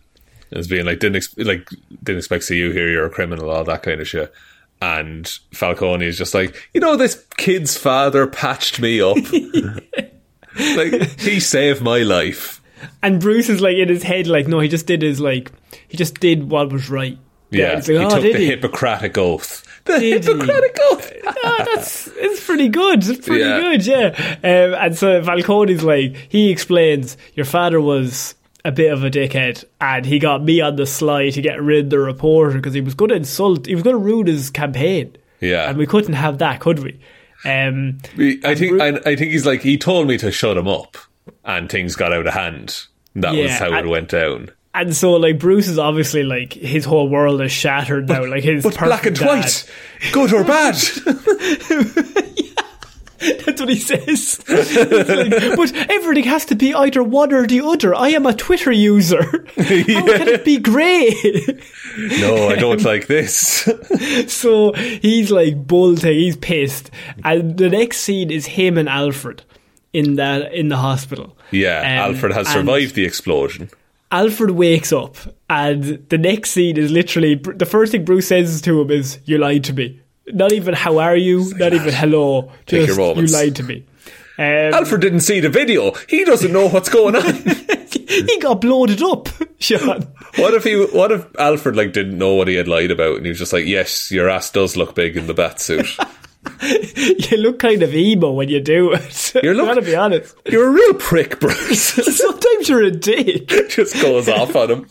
[0.54, 1.68] as being like, "Didn't ex- like
[2.02, 2.90] didn't expect to see you here.
[2.90, 4.32] You're a criminal." All that kind of shit.
[4.82, 9.18] And Falcone is just like, you know, this kid's father patched me up.
[10.78, 12.62] like he saved my life.
[13.02, 15.52] And Bruce is like in his head, like, no, he just did his like,
[15.88, 17.18] he just did what was right.
[17.52, 18.46] Yeah, it's like, he oh, took the he?
[18.48, 19.64] Hippocratic oath.
[19.86, 20.32] The Did he?
[20.32, 21.14] Hippocratic oath.
[21.26, 23.08] Ah, that's it's pretty good.
[23.08, 23.60] It's pretty Yeah.
[23.60, 24.38] good, yeah.
[24.44, 28.36] Um, and so Falcone's like he explains your father was
[28.66, 31.86] a bit of a dickhead, and he got me on the sly to get rid
[31.86, 34.50] of the reporter because he was going to insult, he was going to ruin his
[34.50, 35.16] campaign.
[35.40, 35.70] Yeah.
[35.70, 37.00] and we couldn't have that, could we?
[37.46, 38.00] Um,
[38.44, 40.98] I think I, I think he's like he told me to shut him up,
[41.44, 42.86] and things got out of hand.
[43.16, 44.50] That was how I- it went down.
[44.74, 48.26] and so like Bruce is obviously like his whole world is shattered now.
[48.26, 49.70] Like his But black and perfect
[50.02, 50.76] white, good or bad.
[53.46, 54.40] That's what he says.
[54.48, 57.96] Like, but everything has to be either one or the other.
[57.96, 59.22] I am a Twitter user.
[59.58, 61.10] How can it be grey?
[62.20, 63.68] no, I don't like this.
[64.28, 66.92] so he's like bolting, he's pissed.
[67.24, 69.44] And the next scene is him and Alfred
[69.94, 71.38] in that in the hospital.
[71.52, 73.70] Yeah, Um, Alfred has survived the explosion.
[74.12, 75.18] Alfred wakes up,
[75.50, 79.38] and the next scene is literally the first thing Bruce says to him is, "You
[79.40, 83.26] lied to me." Not even "How are you?" Not even "Hello." Take Just your you
[83.28, 83.86] lied to me.
[84.38, 85.94] Um, Alfred didn't see the video.
[86.10, 87.34] He doesn't know what's going on.
[88.08, 89.30] he got bloated up,
[89.60, 90.08] Sean.
[90.36, 90.76] What if he?
[90.76, 93.54] What if Alfred like didn't know what he had lied about, and he was just
[93.54, 95.88] like, "Yes, your ass does look big in the bat suit."
[96.62, 99.34] you look kind of emo when you do it.
[99.44, 100.36] You're look- gotta be honest.
[100.46, 101.82] You're a real prick, Bruce.
[102.18, 103.48] Sometimes you're a dick.
[103.70, 104.88] just goes off on him.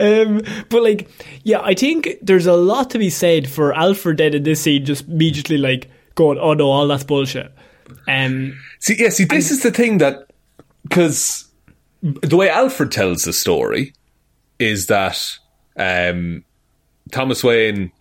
[0.00, 1.08] Um, but like,
[1.44, 4.84] yeah, I think there's a lot to be said for Alfred then in this scene,
[4.84, 7.52] just immediately like going, "Oh no, all that's bullshit."
[8.08, 10.30] Um, See, yeah, see, this is the thing that
[10.82, 11.48] because
[12.02, 13.92] the way Alfred tells the story
[14.58, 15.38] is that
[15.76, 16.44] um,
[17.10, 17.92] Thomas Wayne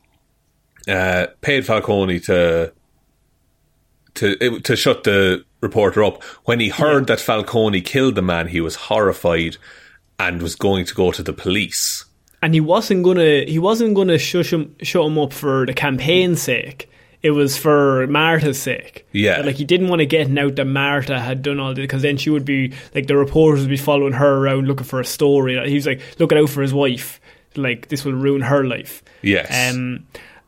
[0.88, 2.72] uh, paid Falcone to
[4.16, 8.48] to to shut the reporter up when he heard that Falcone killed the man.
[8.48, 9.58] He was horrified
[10.20, 12.06] and was going to go to the police.
[12.42, 16.42] and he wasn't gonna he wasn't gonna shush him shut him up for the campaign's
[16.42, 16.90] sake.
[17.24, 19.08] It was for Martha's sake.
[19.12, 19.42] Yeah.
[19.42, 22.18] like he didn't want to get out that Martha had done all this because then
[22.18, 25.58] she would be like the reporters would be following her around looking for a story.
[25.68, 27.20] He was like looking out for his wife.
[27.56, 29.02] Like this will ruin her life.
[29.24, 29.74] Yes.
[29.74, 30.06] Um,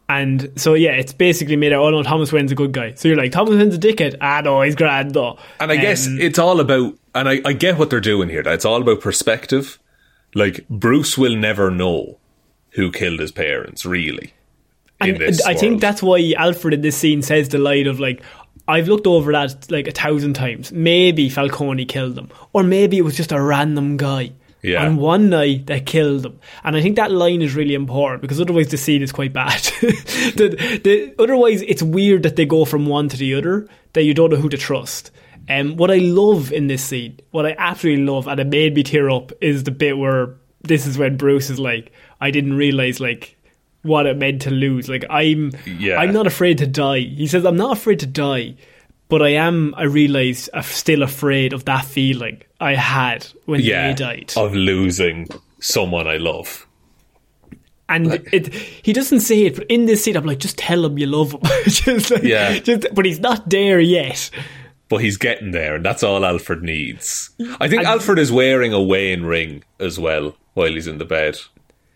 [0.09, 1.83] and so yeah, it's basically made out.
[1.83, 2.93] Oh no, Thomas Wayne's a good guy.
[2.93, 4.15] So you're like Thomas Wayne's a dickhead.
[4.21, 5.37] Ah no, he's grand though.
[5.59, 8.43] And I guess Um, it's all about, and I, I get what they're doing here.
[8.43, 9.79] That it's all about perspective.
[10.33, 12.19] Like Bruce will never know
[12.71, 14.33] who killed his parents, really.
[15.01, 17.99] In And this I think that's why Alfred in this scene says the line of
[17.99, 18.21] like,
[18.67, 20.71] I've looked over that like a thousand times.
[20.71, 24.31] Maybe Falcone killed them, or maybe it was just a random guy.
[24.61, 24.85] Yeah.
[24.85, 28.41] On one night they killed them, and I think that line is really important because
[28.41, 29.61] otherwise the scene is quite bad.
[29.81, 34.13] the, the, otherwise, it's weird that they go from one to the other that you
[34.13, 35.11] don't know who to trust.
[35.47, 38.83] And what I love in this scene, what I absolutely love, and it made me
[38.83, 42.99] tear up, is the bit where this is when Bruce is like, "I didn't realize
[42.99, 43.37] like
[43.83, 44.89] what it meant to lose.
[44.89, 45.97] Like I'm, Yeah.
[45.97, 46.99] I'm not afraid to die.
[46.99, 48.55] He says, I'm not afraid to die,
[49.09, 49.73] but I am.
[49.75, 54.33] I realize I'm still afraid of that feeling I had when yeah, they died.
[54.35, 55.27] of losing
[55.59, 56.65] someone I love.
[57.89, 60.97] and it, he doesn't say it, but in this scene, I'm like, just tell him
[60.97, 61.41] you love him.
[61.67, 62.59] just like, Yeah.
[62.59, 64.29] just, but he's not there yet.
[64.89, 67.29] But he's getting there, and that's all Alfred needs.
[67.59, 71.37] I think Alfred is wearing a Wayne ring as well while he's in the bed.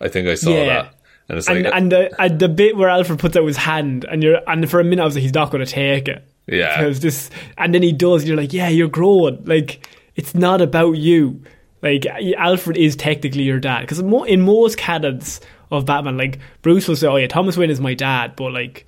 [0.00, 0.64] I think I saw Yeah.
[0.66, 0.94] that.
[1.28, 4.04] And it's like, And and the and the bit where Alfred puts out his hand,
[4.10, 6.22] and you're and for a minute I was like, he's not going to take it.
[6.46, 6.76] Yeah.
[6.76, 8.22] because this, and then he does.
[8.22, 9.42] And you're like, yeah, you're growing.
[9.44, 11.42] Like it's not about you.
[11.82, 15.40] Like Alfred is technically your dad because in most canons
[15.70, 18.86] of Batman, like Bruce will say, oh yeah, Thomas Wayne is my dad, but like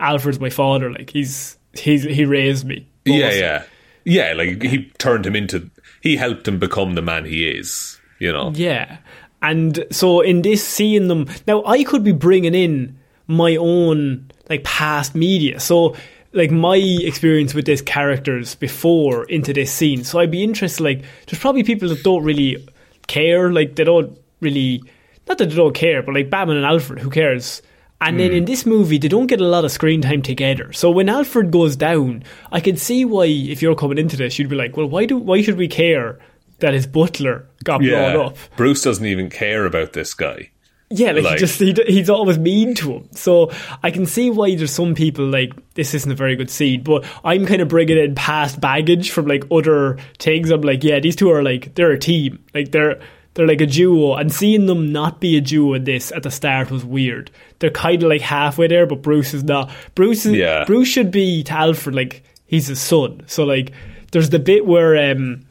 [0.00, 0.90] Alfred's my father.
[0.90, 2.88] Like he's he's he raised me.
[3.04, 3.64] yeah, yeah.
[4.04, 5.68] Yeah, like he turned him into,
[6.00, 8.52] he helped him become the man he is, you know?
[8.54, 8.98] Yeah.
[9.42, 14.62] And so in this seeing them now I could be bringing in my own like
[14.62, 15.58] past media.
[15.58, 15.96] So
[16.36, 20.04] like my experience with these characters before into this scene.
[20.04, 22.66] So I'd be interested like there's probably people that don't really
[23.06, 24.82] care, like they don't really
[25.26, 27.62] not that they don't care, but like Batman and Alfred, who cares?
[28.00, 28.36] And then hmm.
[28.36, 30.72] in this movie, they don't get a lot of screen time together.
[30.72, 34.50] So when Alfred goes down, I can see why, if you're coming into this, you'd
[34.50, 36.18] be like, "Well, why do why should we care
[36.58, 38.12] that his butler got Yeah.
[38.12, 40.50] blown up?" Bruce doesn't even care about this guy.
[40.88, 43.08] Yeah, like, Like- he just he, he's always mean to him.
[43.12, 43.50] So
[43.82, 46.82] I can see why there's some people like this isn't a very good scene.
[46.84, 50.50] But I'm kind of bringing in past baggage from like other things.
[50.50, 52.38] I'm like, yeah, these two are like they're a team.
[52.54, 53.00] Like they're
[53.34, 54.14] they're like a duo.
[54.14, 57.32] And seeing them not be a duo in this at the start was weird.
[57.58, 59.70] They're kind of like halfway there, but Bruce is not.
[59.96, 60.64] Bruce is, Yeah.
[60.66, 63.22] Bruce should be to Alfred like he's his son.
[63.26, 63.72] So like
[64.12, 65.10] there's the bit where.
[65.10, 65.45] um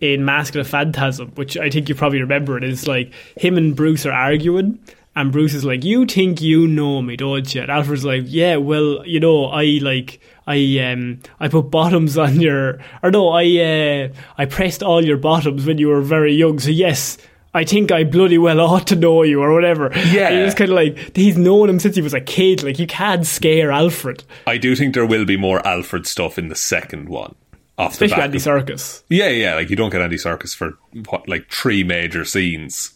[0.00, 3.56] in Mask of the Phantasm, which I think you probably remember it, is like him
[3.56, 4.78] and Bruce are arguing,
[5.14, 8.56] and Bruce is like, "You think you know me, don't you?" And Alfred's like, "Yeah,
[8.56, 13.44] well, you know, I like, I um, I put bottoms on your, or no, I
[13.44, 17.18] uh, I pressed all your bottoms when you were very young, so yes."
[17.54, 19.90] I think I bloody well ought to know you, or whatever.
[19.94, 20.28] Yeah.
[20.28, 22.62] And he's kind of like he's known him since he was a kid.
[22.62, 26.48] Like you can't scare Alfred, I do think there will be more Alfred stuff in
[26.48, 27.34] the second one.
[27.78, 29.02] Off especially back Andy Serkis.
[29.08, 30.78] Yeah, yeah, like you don't get Andy Serkis for
[31.10, 32.94] what, like three major scenes.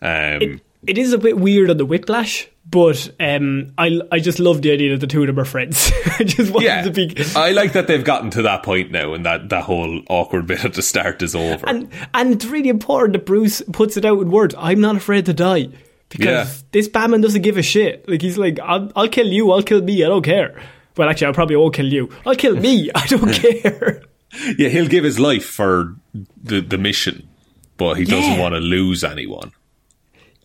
[0.00, 4.62] Um, it is a bit weird on the whiplash, but um, I I just love
[4.62, 5.92] the idea that the two of them are friends.
[6.18, 7.24] I just want yeah, them to be.
[7.36, 10.64] I like that they've gotten to that point now, and that that whole awkward bit
[10.64, 11.68] at the start is over.
[11.68, 14.54] And and it's really important that Bruce puts it out in words.
[14.58, 15.68] I'm not afraid to die
[16.08, 16.46] because Yeah.
[16.72, 18.08] this Batman doesn't give a shit.
[18.08, 19.52] Like he's like, I'll, I'll kill you.
[19.52, 20.02] I'll kill me.
[20.04, 20.60] I don't care.
[20.96, 22.10] Well, actually, I probably won't kill you.
[22.26, 22.90] I'll kill me.
[22.94, 24.02] I don't care.
[24.58, 25.94] Yeah, he'll give his life for
[26.42, 27.28] the the mission,
[27.76, 28.40] but he doesn't Yeah.
[28.40, 29.52] want to lose anyone.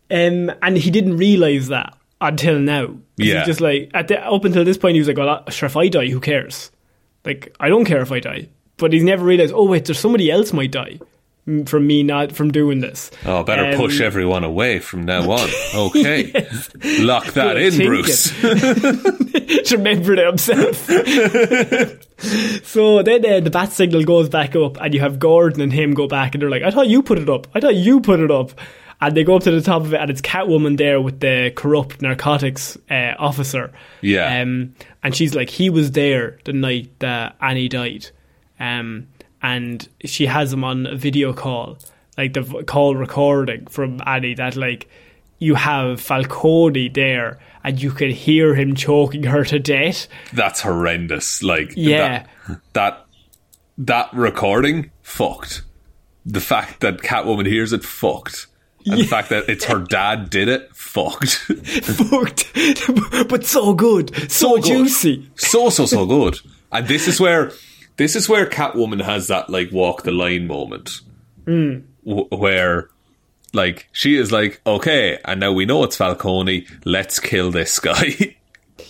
[0.09, 2.95] Um, and he didn't realize that until now.
[3.18, 3.43] Yeah.
[3.45, 5.88] Just like at the, up until this point, he was like, "Well, sure, if I
[5.89, 6.72] die, who cares?
[7.26, 8.47] Like, I don't care if I die."
[8.77, 9.53] But he's never realized.
[9.55, 10.99] Oh wait, there's somebody else might die.
[11.65, 13.10] From me not from doing this.
[13.26, 15.49] Oh, better Um, push everyone away from now on.
[15.74, 16.32] Okay.
[16.99, 17.88] Lock that in, thinking.
[17.88, 18.32] Bruce.
[19.48, 20.88] Just remembered it himself.
[22.65, 25.94] so then uh, the bat signal goes back up, and you have Gordon and him
[25.94, 27.48] go back, and they're like, "I thought you put it up.
[27.53, 28.52] I thought you put it up."
[28.99, 31.52] And they go up to the top of it, and it's Catwoman there with the
[31.56, 33.72] corrupt narcotics uh, officer.
[34.02, 34.41] Yeah.
[34.41, 38.07] Um, and she's like, he was there the night that Annie died.
[38.60, 39.06] Um,
[39.41, 41.77] and she has him on a video call,
[42.18, 44.89] like the call recording from Annie that like
[45.39, 50.07] you have Falcone there and you can hear him choking her to death.
[50.34, 51.43] That's horrendous.
[51.43, 52.26] Like, Yeah.
[52.47, 53.05] that, that,
[53.77, 55.61] that recording, fucked.
[56.26, 58.47] The fact that Catwoman hears it, fucked.
[58.85, 61.35] And the fact that it's her dad did it, fucked.
[61.84, 62.47] Fucked,
[63.30, 64.64] but so good, so, good.
[64.64, 65.30] juicy.
[65.35, 66.39] so so so good.
[66.72, 67.51] And this is where
[67.98, 71.02] this is where Catwoman has that like walk the line moment,
[71.45, 71.80] Hmm.
[72.06, 72.90] w- where
[73.53, 76.65] like she is like, okay, and now we know it's Falcone.
[76.86, 78.36] Let's kill this guy.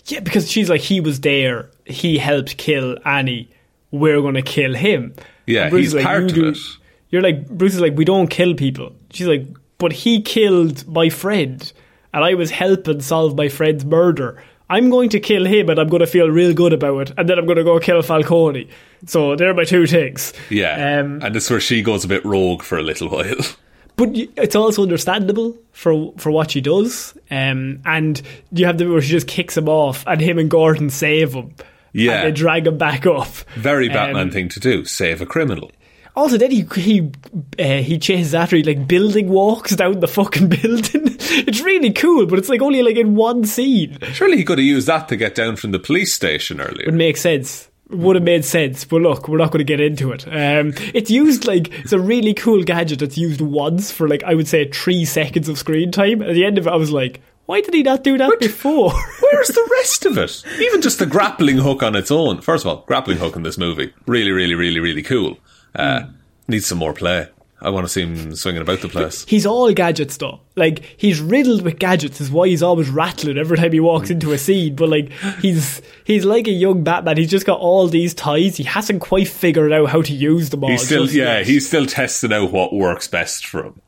[0.09, 3.49] Yeah, because she's like, he was there, he helped kill Annie.
[3.91, 5.13] We're gonna kill him.
[5.45, 6.61] Yeah, he's like, part "You of it.
[7.09, 8.93] You're like, Bruce is like, we don't kill people.
[9.11, 9.45] She's like,
[9.77, 11.71] but he killed my friend,
[12.13, 14.41] and I was helping solve my friend's murder.
[14.69, 17.27] I'm going to kill him, and I'm going to feel real good about it, and
[17.29, 18.69] then I'm going to go kill Falcone.
[19.05, 20.33] So they're my two things.
[20.49, 23.35] yeah, Um, and is where she goes a bit rogue for a little while.
[23.95, 27.13] but it's also understandable for for what she does.
[27.29, 28.21] Um, and
[28.51, 31.53] you have the where she just kicks him off, and him and Gordon save him.
[31.93, 32.13] Yeah.
[32.21, 33.27] and they drag him back up.
[33.55, 35.71] Very Batman Um, thing to do: save a criminal.
[36.15, 37.11] Also, then he he
[37.59, 41.15] uh, he chases after he like building walks down the fucking building.
[41.47, 43.97] it's really cool, but it's like only like in one scene.
[44.13, 46.91] Surely he could have used that to get down from the police station Would earlier.
[46.91, 47.66] make sense.
[47.89, 50.27] Would have made sense, but look, we're not going to get into it.
[50.27, 54.33] Um, it's used like it's a really cool gadget that's used once for like I
[54.35, 56.21] would say three seconds of screen time.
[56.21, 58.91] At the end of it, I was like, why did he not do that before?
[59.21, 60.43] Where's the rest of it?
[60.59, 62.41] Even just the grappling hook on its own.
[62.41, 63.93] First of all, grappling hook in this movie.
[64.05, 65.37] Really, really, really, really cool.
[65.73, 66.07] Uh,
[66.49, 67.27] Needs some more play.
[67.59, 69.25] I want to see him swinging about the place.
[69.25, 70.41] he's all gadgets though.
[70.55, 72.21] Like he's riddled with gadgets.
[72.21, 74.75] Is why he's always rattling every time he walks into a scene.
[74.75, 75.11] But like
[75.41, 77.17] he's he's like a young Batman.
[77.17, 78.57] He's just got all these ties.
[78.57, 80.69] He hasn't quite figured out how to use them all.
[80.69, 83.81] He's still, yeah, he's still testing out what works best for him.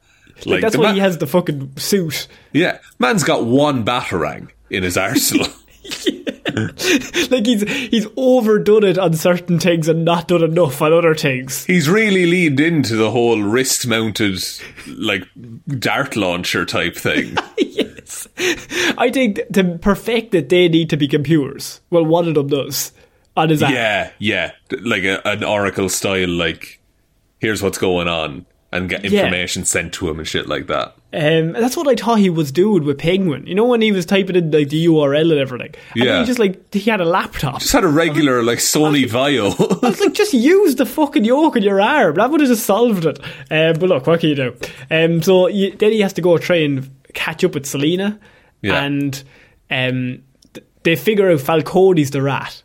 [0.45, 2.27] like, that's why ma- he has the fucking suit.
[2.53, 5.47] Yeah, man's got one batarang in his arsenal.
[7.31, 11.65] like he's he's overdone it on certain things and not done enough on other things.
[11.65, 14.39] He's really leaned into the whole wrist-mounted,
[14.87, 15.23] like
[15.67, 17.37] dart launcher type thing.
[17.57, 18.27] yes,
[18.97, 21.81] I think to perfect it, they need to be computers.
[21.89, 22.91] Well, one of them does
[23.37, 23.73] on his arm.
[23.73, 24.51] yeah, yeah,
[24.81, 26.29] like a, an Oracle style.
[26.29, 26.79] Like,
[27.39, 29.21] here's what's going on, and get Yeah.
[29.23, 30.95] information sent to him and shit like that.
[31.11, 33.47] Um, and that's what I thought he was doing with Penguin.
[33.47, 35.73] You know when he was typing in like the URL and everything.
[35.95, 36.19] And Yeah.
[36.19, 37.61] he just like he had a laptop.
[37.61, 39.49] Just had a regular like Sony Vaio.
[39.83, 42.15] I was like, just use the fucking yoke in your arm.
[42.15, 43.17] That would have just solved it.
[43.49, 44.55] Um, but look, what can you do?
[44.91, 48.19] Um, so you, then he has to go try and catch up with Selina,
[48.61, 48.83] Yeah.
[48.83, 49.23] and
[49.71, 50.19] um,
[50.53, 52.61] th- they figure out Falcone's the rat.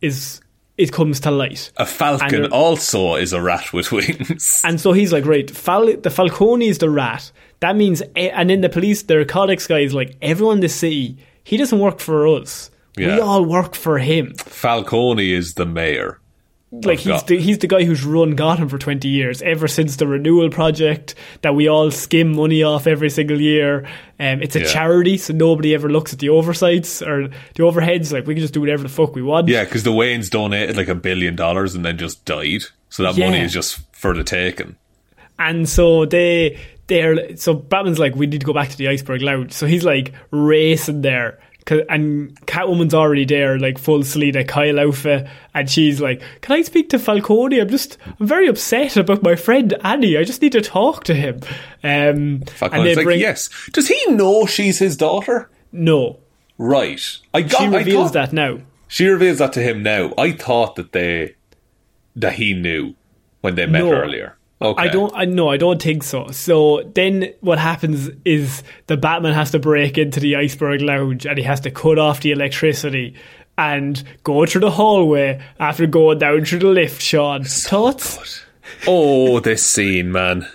[0.00, 0.40] Is
[0.80, 1.70] it comes to light.
[1.76, 4.62] a falcon And- uh, also is a rat with wings.
[4.64, 7.30] And so he's like, right, Fal- the Falcone is the rat.
[7.60, 11.16] That means, and then the police, the narcotics guy is like, everyone in the city,
[11.44, 12.70] he doesn't work for us.
[12.96, 14.34] We all work for him.
[14.36, 16.19] Falcone is the mayor.
[16.72, 20.06] Like he's the, he's the guy who's run Gotham for twenty years, ever since the
[20.06, 23.86] renewal project that we all skim money off every single year.
[24.20, 24.66] Um, it's a Yeah.
[24.66, 28.12] charity, so nobody ever looks at the oversights or the overheads.
[28.12, 29.48] Like we can just do whatever the fuck we want.
[29.48, 32.62] Yeah, because the Waynes donated like a billion dollars and then just died.
[32.88, 34.76] So that money is just for the taking.
[35.40, 39.22] And so they they're so Batman's like, we need to go back to the iceberg
[39.22, 39.52] lounge.
[39.52, 41.40] So he's like racing there.
[41.70, 46.90] And Catwoman's already there, like full Selina Kyle outfit, and she's like, "Can I speak
[46.90, 47.58] to Falcone?
[47.60, 50.16] I'm just, I'm very upset about my friend Annie.
[50.16, 51.40] I just need to talk to him."
[51.82, 53.48] Um, Falcone's like, yes.
[53.72, 55.50] Does he know she's his daughter?
[55.72, 56.18] no,
[56.58, 57.00] Right.
[57.32, 57.58] I got.
[57.60, 58.58] she I reveals thought- that now.
[58.88, 60.12] She reveals that to him now.
[60.18, 61.36] I thought that they
[62.16, 62.94] that he knew
[63.40, 63.92] when they met No.
[63.92, 64.36] earlier.
[64.62, 64.82] Okay.
[64.82, 65.12] I don't.
[65.16, 66.28] I no, I don't think so.
[66.32, 71.38] So then, what happens is the Batman has to break into the iceberg lounge, and
[71.38, 73.14] he has to cut off the electricity
[73.56, 77.00] and go through the hallway after going down through the lift.
[77.00, 78.42] Sean, thoughts?
[78.86, 80.46] Oh, this scene, man.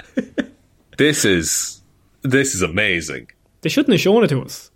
[0.97, 1.81] this is
[2.21, 3.29] this is amazing.
[3.61, 4.69] They shouldn't have shown it to us.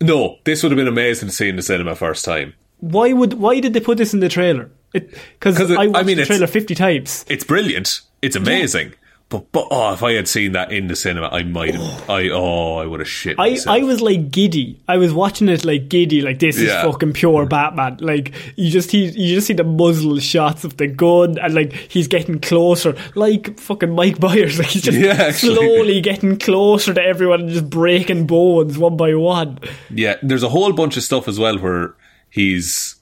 [0.00, 2.54] No, this would have been amazing to see in the cinema first time.
[2.78, 3.34] Why would?
[3.34, 4.70] Why did they put this in the trailer?
[4.92, 7.24] Because it- I I watched mean, the trailer fifty times.
[7.28, 8.02] It's brilliant.
[8.22, 8.94] It's amazing.
[9.30, 12.08] But, but oh, if I had seen that in the cinema, I might have.
[12.08, 13.38] I oh, I would have shit.
[13.38, 13.76] I, myself.
[13.76, 14.80] I was like giddy.
[14.88, 17.98] I was watching it like giddy, like this is fucking pure Batman.
[18.00, 21.74] Like you just he, you just see the muzzle shots of the gun, and like
[21.74, 24.58] he's getting closer, like fucking Mike Myers.
[24.58, 29.14] Like he's just Yeah, slowly getting closer to everyone and just breaking bones one by
[29.14, 29.58] one.
[29.90, 31.94] Yeah, there's a whole bunch of stuff as well where
[32.30, 32.96] he's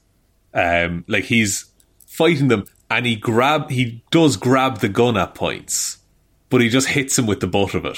[0.53, 1.71] um like he's
[2.05, 5.97] fighting them and he grab he does grab the gun at points,
[6.49, 7.97] but he just hits him with the butt of it.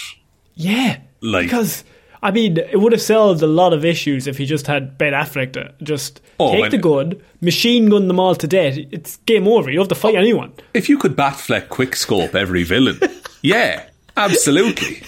[0.55, 1.83] Yeah, Like- because.
[2.21, 5.13] I mean, it would have solved a lot of issues if he just had Ben
[5.13, 8.77] Affleck to just Oh, take the gun, machine gun them all to death.
[8.91, 9.69] It's game over.
[9.69, 10.51] You don't have to fight oh, anyone.
[10.73, 12.99] If you could Batfleck quick scope every villain,
[13.41, 13.85] yeah,
[14.17, 15.01] absolutely.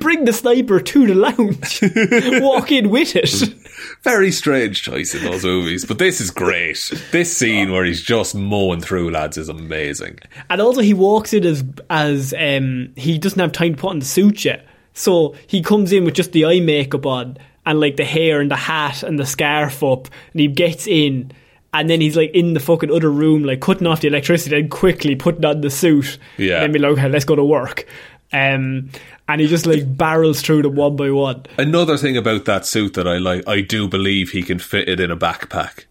[0.00, 1.80] Bring the sniper to the lounge.
[2.42, 3.54] Walk in with it.
[4.02, 6.92] Very strange choice in those movies, but this is great.
[7.10, 10.18] This scene where he's just mowing through lads is amazing.
[10.48, 13.98] And also, he walks in as as um, he doesn't have time to put on
[13.98, 17.36] the suit yet, so he comes in with just the eye makeup on
[17.66, 21.32] and like the hair and the hat and the scarf up, and he gets in.
[21.72, 24.68] And then he's like in the fucking other room, like cutting off the electricity, then
[24.68, 26.18] quickly putting on the suit.
[26.38, 26.56] Yeah.
[26.56, 27.84] And then be like, okay, let's go to work.
[28.32, 28.90] Um,
[29.28, 31.44] and he just like barrels through them one by one.
[31.58, 35.00] Another thing about that suit that I like, I do believe he can fit it
[35.00, 35.84] in a backpack.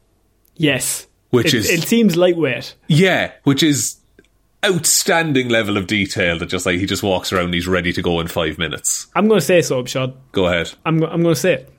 [0.55, 1.07] Yes.
[1.31, 2.75] Which It- is- It seems lightweight.
[2.87, 3.97] Yeah, which is
[4.65, 8.01] outstanding level of detail that just like he just walks around and he's ready to
[8.01, 9.07] go in five minutes.
[9.15, 10.13] I'm going to say so, Sean.
[10.31, 10.71] Go ahead.
[10.85, 11.69] I'm, I'm going to say it.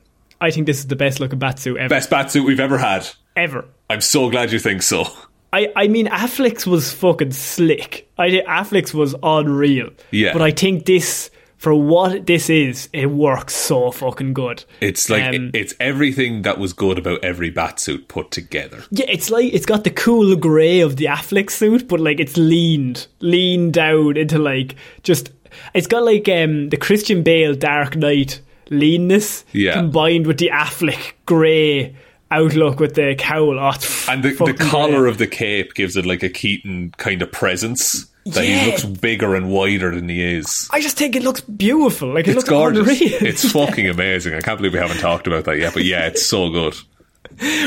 [0.41, 1.89] I think this is the best looking Batsuit ever.
[1.89, 3.07] Best batsuit we've ever had.
[3.35, 3.65] Ever.
[3.89, 5.05] I'm so glad you think so.
[5.53, 8.09] I, I mean, Affleck's was fucking slick.
[8.17, 9.89] I Affleck's was unreal.
[10.11, 10.33] Yeah.
[10.33, 11.31] But I think this,
[11.65, 14.63] for what this is, it works so fucking good.
[14.81, 18.83] It's like Um, it's everything that was good about every batsuit put together.
[18.91, 22.37] Yeah, it's like it's got the cool grey of the Affleck suit, but like it's
[22.37, 25.31] leaned, leaned down into like just.
[25.73, 29.73] It's got like um the Christian Bale Dark Knight leanness Yeah.
[29.73, 31.95] combined with the Affleck grey
[32.31, 33.59] outlook with the cowl.
[33.59, 33.73] Oh,
[34.09, 38.05] And the, the collar of the cape gives it like a Keaton kind of presence
[38.25, 38.59] that Yeah.
[38.59, 40.67] he looks bigger and wider than he is.
[40.71, 42.09] I just think it looks beautiful.
[42.13, 42.87] Like it It's looks gorgeous.
[43.01, 43.17] unreal.
[43.21, 44.33] It's fucking amazing.
[44.33, 46.75] I can't believe we haven't talked about that yet, but yeah, it's so good.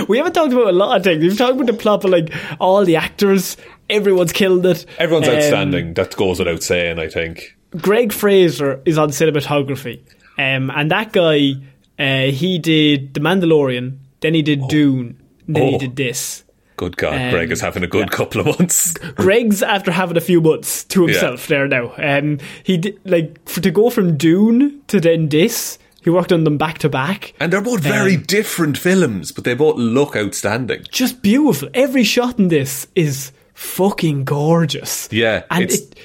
[0.09, 1.23] We haven't talked about a lot of things.
[1.23, 3.57] We've talked about the plot, but like all the actors,
[3.91, 4.87] everyone's killed it.
[4.99, 5.95] Everyone's Um, outstanding.
[5.95, 7.55] That goes without saying, I think.
[7.77, 10.01] Greig Fraser is on cinematography,
[10.39, 11.53] um, and that guy,
[11.99, 15.79] uh, he did The Mandalorian, then he did Dune, and then he Oh.
[15.79, 16.45] did this.
[16.77, 18.93] Good God, Um, Greig is having a good couple of months.
[19.17, 21.93] Greig's after having a few months to himself there now.
[21.99, 25.79] Um, he did like for, to go from Dune to then this.
[26.05, 27.35] He worked on them back to back.
[27.41, 30.85] And they're both very Um, different films, but they both look outstanding.
[30.93, 31.69] Just beautiful.
[31.75, 35.09] Every shot in this is fucking gorgeous.
[35.11, 35.99] Yeah, and it's- it,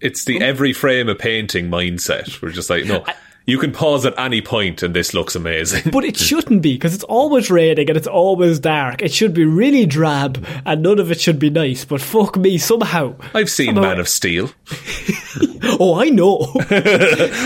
[0.00, 2.40] It's the every frame a painting mindset.
[2.40, 3.04] We're just like, no,
[3.46, 5.90] you can pause at any point and this looks amazing.
[5.92, 9.02] But it shouldn't be because it's always raining and it's always dark.
[9.02, 11.84] It should be really drab and none of it should be nice.
[11.84, 13.14] But fuck me, somehow.
[13.34, 14.50] I've seen somehow- Man of Steel.
[15.78, 16.52] Oh, I know.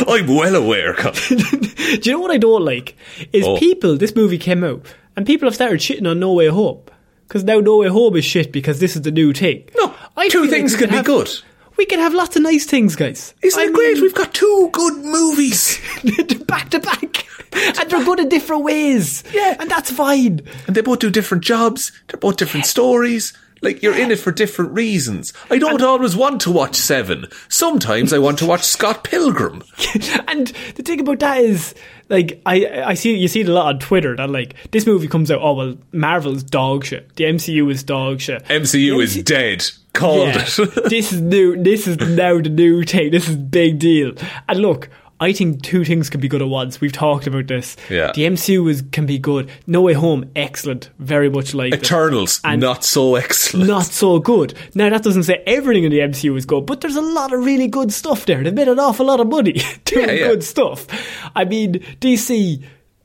[0.08, 0.94] I'm well aware.
[0.94, 2.96] Do you know what I don't like?
[3.32, 3.58] Is Oh.
[3.58, 3.96] people.
[3.96, 4.84] This movie came out
[5.16, 6.80] and people have started shitting on No Way Home
[7.28, 9.68] because now No Way Home is shit because this is the new thing.
[9.76, 11.30] No, I two things can be have- good.
[11.76, 13.34] We can have lots of nice things, guys.
[13.42, 13.94] Isn't I it great?
[13.94, 15.78] mean- We've got two good movies.
[16.46, 19.22] back to back, and they're good in different ways.
[19.32, 19.56] Yeah.
[19.58, 20.40] and that's fine.
[20.66, 21.92] and they both do different jobs.
[22.08, 23.32] They're both different stories.
[23.62, 25.32] Like you're in it for different reasons.
[25.50, 27.26] I don't always want to watch Seven.
[27.48, 29.62] Sometimes I want to watch Scott Pilgrim.
[30.28, 31.74] and the thing about that is,
[32.08, 35.08] like, I I see you see it a lot on Twitter that like this movie
[35.08, 35.40] comes out.
[35.42, 37.16] Oh well, Marvel's dog shit.
[37.16, 38.44] The MCU is dog shit.
[38.44, 39.64] MCU is dead.
[39.94, 40.84] Called Yeah, it.
[40.90, 41.56] this is new.
[41.62, 43.10] This is now the new thing.
[43.10, 44.12] This is big deal.
[44.46, 46.78] And look, I think two things can be good at once.
[46.80, 47.76] We've talked about this.
[47.88, 48.12] Yeah.
[48.12, 49.48] the MCU is can be good.
[49.66, 50.90] No Way Home, excellent.
[50.98, 51.82] Very much like it.
[51.82, 53.66] Eternals, not so excellent.
[53.66, 54.52] not so good.
[54.74, 57.44] Now that doesn't say everything in the MCU is good, but there's a lot of
[57.44, 58.42] really good stuff there.
[58.44, 59.52] They've made an awful lot of money
[59.86, 60.26] doing Yeah, yeah.
[60.28, 60.86] good stuff.
[61.34, 62.62] I mean, DC,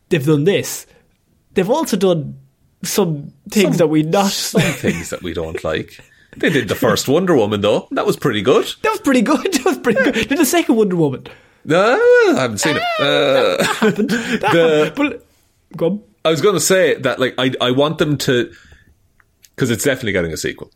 [0.09, 0.87] they've done this.
[1.53, 2.37] They've also done
[2.83, 4.31] some things that we not.
[4.31, 5.99] Some things that we don't like.
[6.35, 7.87] They did the first Wonder Woman though.
[7.91, 8.65] That was pretty good.
[8.81, 9.53] that was pretty good.
[9.53, 10.27] That was pretty good.
[10.29, 11.27] Did the second Wonder Woman?
[11.69, 12.83] Uh, I haven't seen it.
[12.99, 13.57] Uh,
[14.39, 15.25] That, but
[15.77, 16.03] go on.
[16.23, 18.51] I was going to say that like I I want them to
[19.55, 20.71] because it's definitely getting a sequel.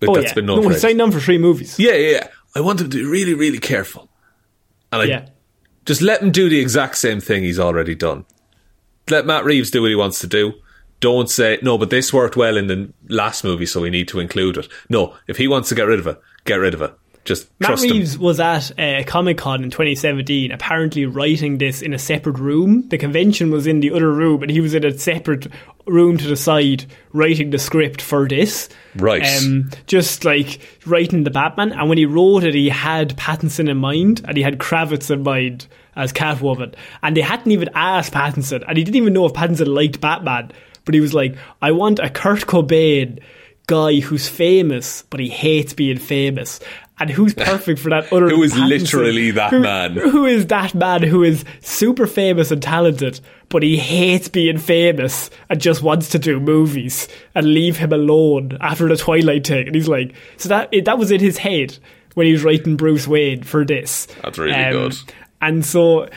[0.00, 0.82] Like, Oh that's yeah, been no, known for ages.
[0.82, 1.78] signed on for three movies.
[1.78, 2.28] Yeah, yeah, yeah.
[2.54, 4.08] I want them to be really, really careful.
[4.92, 5.26] And I Yeah.
[5.86, 8.24] just let him do the exact same thing he's already done.
[9.10, 10.52] Let Matt Reeves do what he wants to do.
[11.00, 14.18] Don't say, no, but this worked well in the last movie, so we need to
[14.20, 14.68] include it.
[14.88, 16.92] No, if he wants to get rid of it, get rid of it.
[17.28, 17.90] Just Matt trust him.
[17.90, 22.88] Reeves was at uh, Comic Con in 2017, apparently writing this in a separate room.
[22.88, 25.46] The convention was in the other room, and he was in a separate
[25.84, 28.70] room to the side writing the script for this.
[28.96, 29.22] Right.
[29.42, 31.72] Um, just like writing the Batman.
[31.72, 35.22] And when he wrote it, he had Pattinson in mind, and he had Kravitz in
[35.22, 36.74] mind as Catwoman.
[37.02, 40.50] And they hadn't even asked Pattinson, and he didn't even know if Pattinson liked Batman.
[40.86, 43.20] But he was like, I want a Kurt Cobain
[43.68, 46.58] guy who's famous, but he hates being famous.
[47.00, 49.92] And who's perfect for that other Who is literally that Who- man.
[49.94, 55.30] Who is that man who is super famous and talented, but he hates being famous
[55.48, 59.66] and just wants to do movies and leave him alone after the Twilight thing?
[59.66, 61.78] And he's like, so that that was in his head
[62.14, 64.06] when he was writing Bruce Wayne for this.
[64.22, 64.96] That's really um, good.
[65.40, 66.08] And so,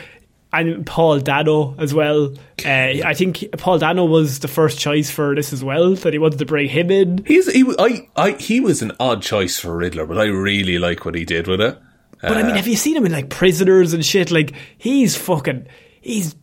[0.52, 2.34] and Paul Dano as well.
[2.64, 2.68] Uh,
[3.04, 5.94] I think Paul Dano was the first choice for this as well.
[5.94, 7.24] That he wanted to bring him in.
[7.26, 11.04] He's he I I he was an odd choice for Riddler, but I really like
[11.04, 11.78] what he did with it.
[12.20, 14.30] But I mean, have you seen him in like prisoners and shit?
[14.30, 15.66] Like he's fucking
[16.00, 16.36] he's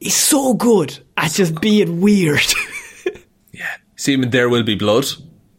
[0.00, 2.40] he's so good at just being weird.
[3.54, 5.04] Yeah, see him in There Will Be Blood.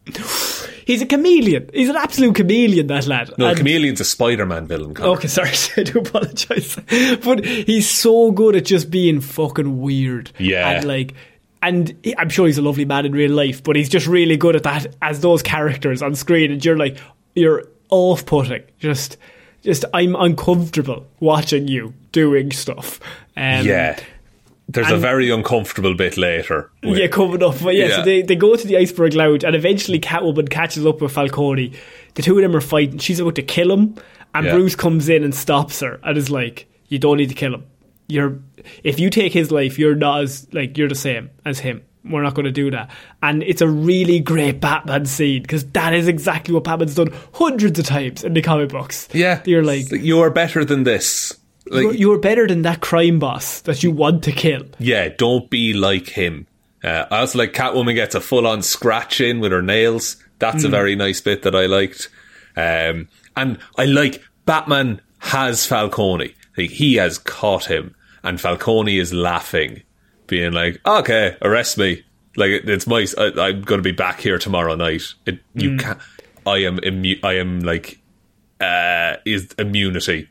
[0.85, 1.69] he's a chameleon.
[1.73, 2.88] He's an absolute chameleon.
[2.88, 3.31] That lad.
[3.38, 4.93] No, And- Chameleon's a Spider-Man villain.
[4.93, 5.10] Connor.
[5.11, 6.77] Okay, sorry, I do apologize.
[7.23, 10.31] But he's so good at just being fucking weird.
[10.38, 10.69] Yeah.
[10.69, 11.14] And like,
[11.61, 14.38] and he- I'm sure he's a lovely man in real life, but he's just really
[14.38, 16.51] good at that as those characters on screen.
[16.51, 16.97] And you're like,
[17.35, 18.64] you're off putting.
[18.80, 19.18] Just,
[19.61, 22.99] just, I'm uncomfortable watching you doing stuff.
[23.38, 23.99] Um, Yeah.
[24.69, 26.72] There's a very uncomfortable bit later.
[26.84, 27.56] with- yeah, coming up.
[27.61, 27.95] But yeah, Yeah.
[27.98, 31.73] so they, they go to the iceberg lounge, and eventually Catwoman catches up with Falcone.
[32.15, 32.98] The two of them are fighting.
[32.98, 33.95] She's about to kill him,
[34.34, 34.53] and Yeah.
[34.53, 37.64] Bruce comes in and stops her, and is like, "You don't need to kill him.
[38.07, 38.40] You're
[38.84, 41.81] if you take his life, you're not as like you're the same as him.
[42.06, 42.90] We're not going to do that."
[43.22, 47.77] And it's a really great Batman scene because that is exactly what Batman's done hundreds
[47.80, 49.07] of times in the comic books.
[49.14, 49.41] Yeah.
[49.45, 49.91] you're like.
[49.91, 51.38] you are better than this.
[51.65, 54.64] Like, You're, better than that crime boss that you want to kill.
[54.80, 56.48] yeah, don't be like him.
[56.84, 60.18] Uh, I also like Catwoman gets a full on scratch in with her nails.
[60.40, 62.10] That's a very nice bit that I liked.
[62.57, 63.07] Um,
[63.38, 66.35] and I like Batman has Falcone.
[66.57, 69.84] Like, he has caught him, and Falcone is laughing,
[70.27, 72.03] being like, "Okay, arrest me.
[72.35, 73.07] Like it's my.
[73.18, 75.14] I, I'm going to be back here tomorrow night.
[75.26, 75.99] It, you can't.
[76.45, 76.77] I am.
[76.80, 78.02] Immu- I am like.
[78.60, 80.30] Uh, is immunity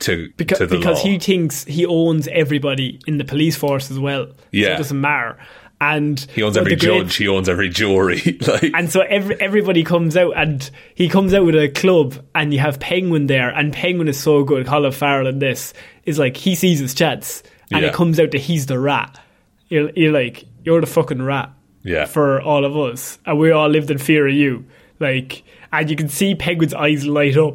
[0.00, 1.10] to because to because law.
[1.10, 4.26] he thinks he owns everybody in the police force as well.
[4.28, 4.74] so Yeah.
[4.74, 5.38] it doesn't matter.
[5.80, 7.16] And He owns but every the great- judge.
[7.16, 8.20] He owns every jury.
[8.48, 12.52] like, and so every, everybody comes out, and he comes out with a club, and
[12.52, 14.66] you have Penguin there, and Penguin is so good.
[14.66, 17.88] Colin Farrell in this is like he sees his chance, and Yeah.
[17.90, 19.20] it comes out that he's the rat.
[19.68, 21.50] You're, you're like you're the fucking rat.
[21.84, 22.06] Yeah.
[22.06, 24.64] For all of us, and we all lived in fear of you.
[24.98, 27.54] Like, and you can see Penguin's eyes light up,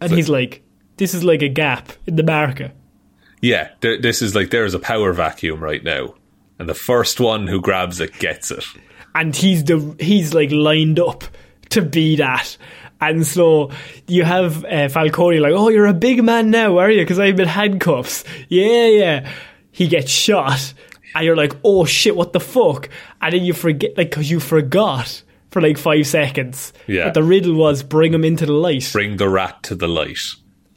[0.00, 0.62] and he's like,
[0.96, 2.72] "This is like a gap in the market."
[3.40, 6.14] yeah, th- this is like there's a power vacuum right now,
[6.58, 8.64] and the first one who grabs it gets it.
[9.14, 11.24] and he's the he's like lined up
[11.70, 12.56] to be that.
[13.00, 13.70] And so
[14.06, 17.02] you have uh, Falcone like, oh, you're a big man now, are you?
[17.02, 18.24] Because I'm in handcuffs.
[18.48, 19.32] Yeah, yeah.
[19.72, 20.72] He gets shot,
[21.14, 22.88] and you're like, oh shit, what the fuck?
[23.20, 26.72] And then you forget, like, because you forgot for like five seconds.
[26.86, 27.10] Yeah.
[27.10, 28.88] The riddle was bring him into the light.
[28.92, 30.18] Bring the rat to the light.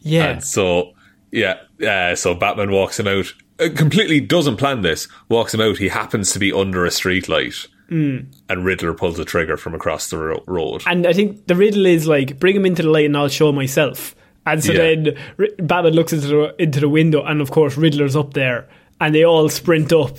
[0.07, 0.25] Yeah.
[0.29, 0.93] And so,
[1.31, 3.33] yeah, uh, so Batman walks him out.
[3.59, 5.07] Uh, completely doesn't plan this.
[5.29, 5.77] Walks him out.
[5.77, 7.55] He happens to be under a street light,
[7.89, 10.83] and Riddler pulls the trigger from across the ro- road.
[10.87, 13.51] And I think the riddle is like, bring him into the light and I'll show
[13.51, 14.13] myself.
[14.45, 14.77] And so Yeah.
[14.79, 18.67] then R- Batman looks into the, into the window, and of course, Riddler's up there,
[19.01, 20.17] and they all sprint up,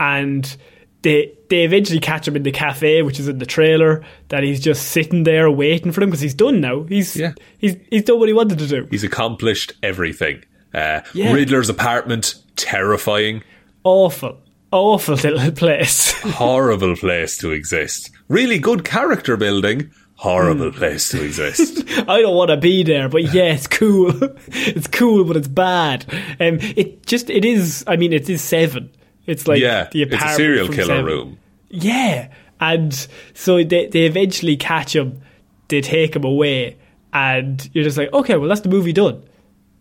[0.00, 0.56] and
[1.04, 4.02] they they eventually catch him in the cafe, which is in the trailer.
[4.30, 6.82] That he's just sitting there waiting for them because he's done now.
[6.82, 7.34] He's Yeah.
[7.58, 8.88] he's he's done what he wanted to do.
[8.90, 10.42] He's accomplished everything.
[10.74, 11.32] Uh, Yeah.
[11.32, 13.42] Riddler's apartment, terrifying.
[13.84, 14.40] Awful,
[14.72, 16.12] awful little place.
[16.22, 18.10] horrible place to exist.
[18.28, 21.84] Really good character building, horrible place to exist.
[22.08, 24.10] I don't want to be there, but yeah, it's cool.
[24.48, 26.06] it's cool, but it's bad.
[26.40, 27.84] Um, it just it is.
[27.86, 28.90] I mean, it is seven.
[29.26, 31.04] It's like yeah, the it's a serial killer Seven.
[31.04, 31.38] room.
[31.70, 32.28] Yeah,
[32.60, 32.92] and
[33.34, 35.20] so they they eventually catch him.
[35.68, 36.76] They take him away,
[37.12, 39.22] and you're just like, okay, well that's the movie done.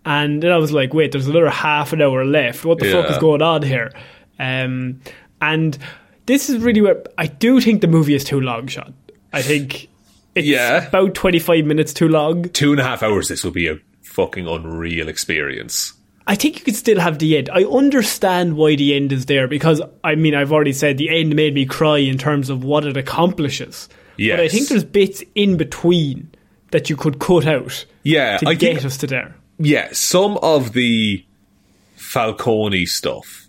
[0.06, 2.66] And then I was like, wait, there's another half an hour left.
[2.66, 3.92] What the fuck is going on here?
[4.40, 5.00] Um,
[5.42, 5.78] and
[6.26, 8.94] this is really where I do think the movie is too long, Sean.
[9.32, 9.88] I think
[10.36, 10.88] it's Yeah.
[10.88, 12.50] about 25 minutes too long.
[12.50, 13.30] Two and a half hours.
[13.30, 15.94] This will be a fucking unreal experience.
[16.26, 17.50] I think you could still have the end.
[17.52, 21.36] I understand why the end is there because I mean I've already said the end
[21.36, 23.90] made me cry in terms of what it accomplishes.
[24.18, 26.32] But I think there's bits in between
[26.72, 29.36] that you could cut out Yeah, to I get think- us to there.
[29.60, 31.26] yeah, some of the
[31.96, 33.48] Falcone stuff,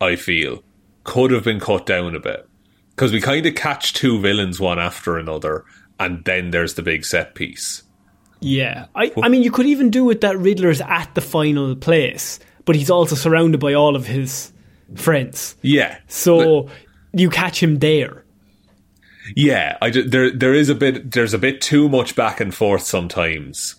[0.00, 0.62] I feel,
[1.04, 2.46] could have been cut down a bit.
[2.90, 5.64] Because we kind of catch two villains one after another,
[5.98, 7.82] and then there's the big set piece.
[8.44, 12.38] Yeah, I, I mean, you could even do it that Riddler's at the final place,
[12.66, 14.52] but he's also surrounded by all of his
[14.96, 15.56] friends.
[15.62, 15.96] Yeah.
[16.08, 16.68] So
[17.14, 18.24] you catch him there.
[19.34, 22.82] Yeah, I there there is a bit there's a bit too much back and forth
[22.82, 23.76] sometimes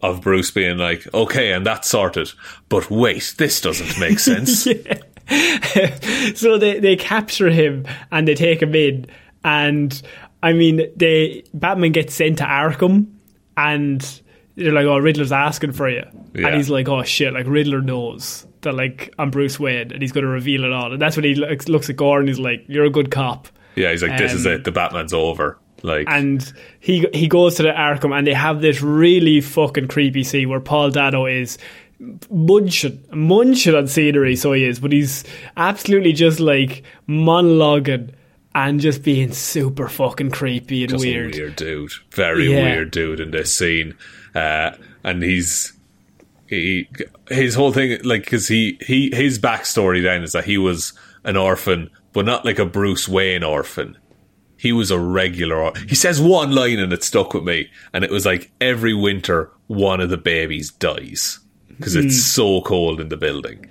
[0.00, 2.30] of Bruce being like, okay, and that's sorted,
[2.70, 4.62] but wait, this doesn't make sense.
[6.38, 9.06] so they, they capture him and they take him in,
[9.44, 10.00] and
[10.42, 13.08] I mean, they Batman gets sent to Arkham,
[13.56, 14.20] and
[14.56, 16.04] they're like, "Oh, Riddler's asking for you,"
[16.34, 16.48] Yeah.
[16.48, 20.12] and he's like, "Oh shit!" Like Riddler knows that like I'm Bruce Wayne, and he's
[20.12, 22.28] going to reveal it all, and that's when he looks, looks at Gordon.
[22.28, 24.64] He's like, "You're a good cop." Yeah, he's like, this is Um, it.
[24.64, 25.58] The Batman's over.
[25.82, 26.42] Like, and
[26.80, 30.60] he he goes to the Arkham, and they have this really fucking creepy scene where
[30.60, 31.58] Paul Dano is
[32.30, 34.36] munching, munching on scenery.
[34.36, 35.24] So he is, but he's
[35.58, 38.10] absolutely just like monologuing
[38.56, 41.34] and just being super fucking creepy and just weird.
[41.34, 42.62] a weird dude, very Yeah.
[42.64, 43.94] weird dude in this scene,
[44.34, 44.70] uh,
[45.04, 45.72] and he's
[46.48, 46.88] he
[47.28, 50.92] his whole thing like because he he his backstory then is that he was
[51.24, 53.96] an orphan, but not like a Bruce Wayne orphan.
[54.58, 55.56] He was a regular.
[55.56, 58.94] or- He says one line and it stuck with me, and it was like every
[58.94, 62.06] winter one of the babies dies because Hmm.
[62.06, 63.66] it's so cold in the building.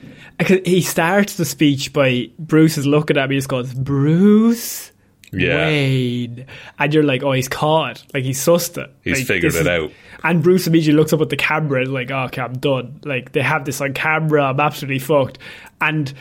[0.65, 4.91] He starts the speech by Bruce is looking at me, just goes Bruce.
[5.31, 5.65] Yeah.
[5.67, 6.45] Wayne,
[6.79, 8.03] and you're like, oh, he's caught.
[8.13, 8.89] Like he's sussed it.
[9.03, 9.91] He's Like, figured it is- out.
[10.23, 12.99] And Bruce immediately looks up at the camera and like, oh, okay, I'm done.
[13.03, 14.43] Like they have this on camera.
[14.45, 15.37] I'm absolutely fucked.
[15.81, 16.11] And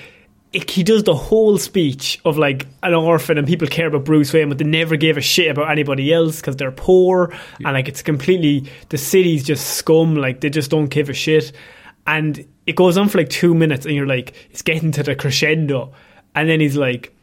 [0.53, 4.33] it, he does the whole speech of like an orphan and people care about Bruce
[4.33, 7.33] Wayne, but they never gave a shit about anybody else because they're poor
[7.65, 10.17] and like it's completely the city's just scum.
[10.17, 11.53] Like they just don't give a shit.
[12.07, 15.15] And it goes on for like two minutes, and you're like, it's getting to the
[15.15, 15.93] crescendo.
[16.35, 17.15] And then he's like,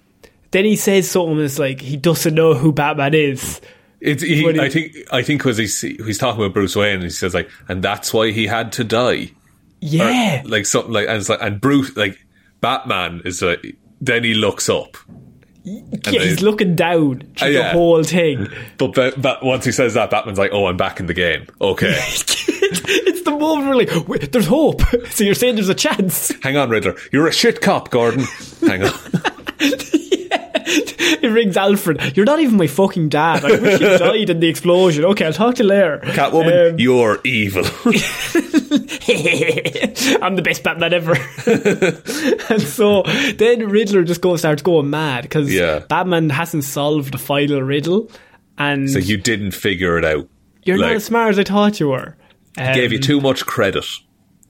[0.52, 3.60] then he says something that's like he doesn't know who Batman is.
[4.00, 7.04] It's he, you- I think I think because he's he's talking about Bruce Wayne and
[7.04, 9.32] he says like and that's why he had to die
[9.80, 12.18] Yeah, like something like and it's like and Bruce like
[12.62, 14.98] Batman is like then he looks up
[15.64, 18.48] yeah they- he's looking down through Uh, the whole thing.
[18.78, 21.46] but, but, but once he says that Batman's like oh I'm back in the game
[21.62, 24.82] okay it's the moment where like, wait, there's hope.
[25.12, 26.32] So you're saying there's a chance.
[26.44, 28.26] hang on Riddler you're a shit cop Gordon
[28.62, 28.92] hang on
[31.22, 32.16] It rings Alfred.
[32.16, 33.44] You're not even my fucking dad.
[33.44, 35.06] I wish you died in the explosion.
[35.06, 36.00] Okay, I'll talk to you later.
[36.04, 37.64] Catwoman Um, you're evil
[40.22, 41.14] I'm the best Batman ever.
[42.54, 43.04] and so
[43.36, 45.80] then Riddler just goes starts going mad because Yeah.
[45.80, 48.10] Batman hasn't solved the final riddle,
[48.58, 50.28] and so you didn't figure it out
[50.64, 52.16] you're like, not as smart as I thought you were.
[52.58, 53.86] Um, gave you too much credit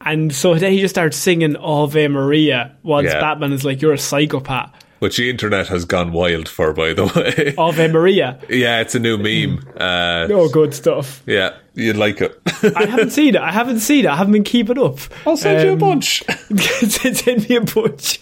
[0.06, 3.19] and so then he just starts singing Ave Maria once Yeah.
[3.19, 7.06] Batman is like, "You're a psychopath." Which the internet has gone wild for by the
[7.06, 8.40] way Ave Maria.
[8.49, 11.22] yeah it's a new meme uh, No good stuff.
[11.26, 12.40] yeah you'd like it
[12.76, 13.41] I haven't seen it.
[13.41, 14.10] I haven't seen it.
[14.10, 14.99] I haven't been keeping up.
[15.26, 16.23] I'll send you a Um, bunch
[16.57, 18.19] Send me a bunch.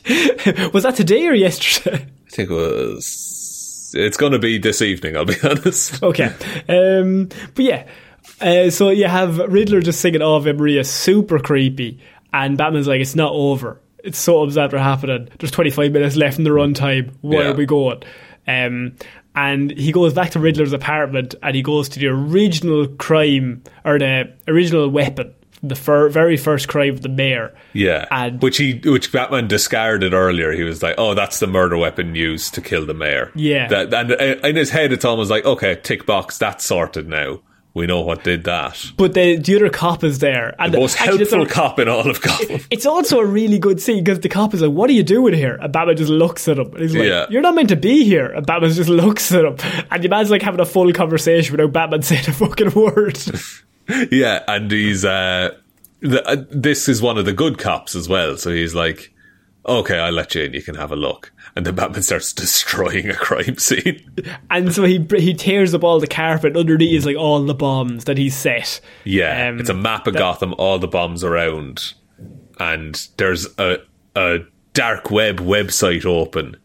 [0.74, 2.06] Was that today or yesterday?
[2.28, 3.92] I think it was.
[3.96, 5.18] It's going to be this evening.
[5.18, 6.02] I'll be honest.
[6.04, 6.32] Okay.
[6.70, 7.88] Um, but yeah.
[8.40, 12.00] Uh, so you have Riddler just singing Ave Maria, super creepy,
[12.32, 13.82] and Batman's like, "It's not over.
[14.04, 15.30] It's so upset for happening.
[15.40, 17.12] There's 25 minutes left in the runtime.
[17.22, 17.50] Where Yeah.
[17.52, 18.02] are we going?"
[18.48, 18.94] Um,
[19.36, 24.00] and he goes back to Riddler's apartment, and he goes to the original crime or
[24.00, 25.32] the original weapon,
[25.62, 27.54] the fir- very first crime of the mayor.
[27.74, 30.52] Yeah, And- which he, which Batman discarded earlier.
[30.54, 33.68] He was like, "Oh, that's the murder weapon used to kill the mayor." Yeah.
[33.68, 37.42] that, and uh, in his head, it's almost like, "Okay, tick box, that's sorted now.
[37.80, 41.02] We know what did that." But the, the other cop is there, and The most
[41.02, 42.62] actually, it's a- helpful cop in all of Gotham.
[42.70, 45.34] It's also a really good scene because the cop is like, "What are you doing
[45.34, 46.68] here?" And Batman just looks at him.
[46.74, 47.26] And he's like, Yeah.
[47.32, 49.56] "You're not meant to be here." And Batman just looks at him,
[49.90, 53.18] and the man's like having a full conversation without Batman saying a fucking word.
[54.12, 55.56] yeah, and he's uh,
[56.02, 58.38] the, uh, this is one of the good cops as well.
[58.38, 59.12] So he's like,
[59.66, 60.54] "Okay, I'll let you in.
[60.54, 64.02] You can have a look." And then Batman starts destroying a crime scene.
[64.50, 66.56] and so he he tears up all the carpet.
[66.56, 68.80] Underneath is like all the bombs that he's set.
[69.04, 71.96] Yeah, Um, it's a map of Gotham, all the bombs around,
[72.62, 73.80] and there's a
[74.16, 74.38] a
[74.72, 76.56] dark web website open,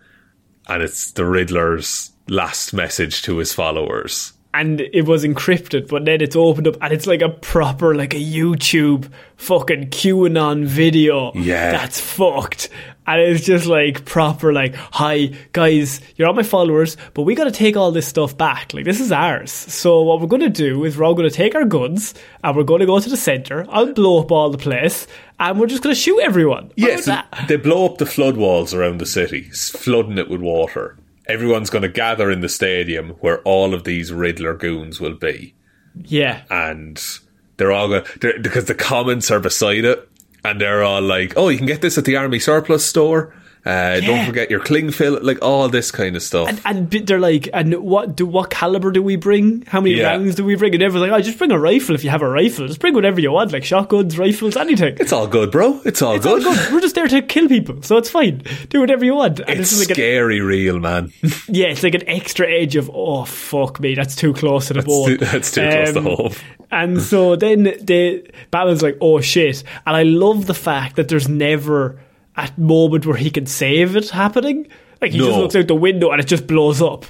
[0.69, 4.33] and it's the Riddler's last message to his followers.
[4.57, 8.15] and it was encrypted, but then it's opened up and it's like a proper, like
[8.15, 11.33] a YouTube fucking QAnon video.
[11.35, 11.73] Yeah.
[11.73, 12.69] That's fucked.
[13.07, 17.45] And it's just like proper, like, hi, guys, you're all my followers, but we got
[17.45, 18.73] to take all this stuff back.
[18.73, 19.53] Like, this is ours.
[19.53, 22.57] So, what we're going to do is we're all going to take our guns and
[22.57, 23.67] we're going to go to the centre.
[23.69, 25.07] I'll blow up all the place
[25.39, 26.73] and we're just going to shoot everyone.
[26.77, 27.49] Yes, about that?
[27.49, 30.97] they blow up the flood walls around the city, flooding it with water.
[31.27, 35.55] Everyone's going to gather in the stadium where all of these Riddler goons will be.
[36.05, 36.43] Yeah.
[36.51, 37.01] and
[37.57, 38.05] they're all going
[38.43, 40.09] because the comments are beside it,
[40.45, 43.33] and they're all like, "Oh, you can get this at the army surplus store.
[43.67, 47.19] Uh, Don't forget your cling fill, like all this kind of stuff." And, and they're
[47.21, 49.63] like, and what do what caliber do we bring?
[49.67, 50.11] How many Yeah.
[50.11, 50.75] rounds do we bring?
[50.75, 52.67] And everyone's like, oh, just bring a rifle if you have a rifle.
[52.67, 54.97] Just bring whatever you want, like shotguns, rifles, anything.
[55.01, 55.81] it's all good, bro.
[55.85, 56.57] It's all It's all good.
[56.57, 56.73] good.
[56.75, 58.43] We're just there to kill people, so it's fine.
[58.69, 59.41] Do whatever you want.
[59.41, 61.13] And It's this is like an, scary, real man.
[61.49, 64.83] yeah, it's like an extra edge of oh fuck me, that's too close to the
[64.83, 65.09] bone.
[65.09, 66.33] too- that's too close to home.
[66.71, 71.29] And so then the Batman's like, oh shit, and I love the fact that there's
[71.29, 71.99] never
[72.37, 74.69] a moment where he can save it happening.
[75.01, 77.05] Like he just looks out the window and it just blows up.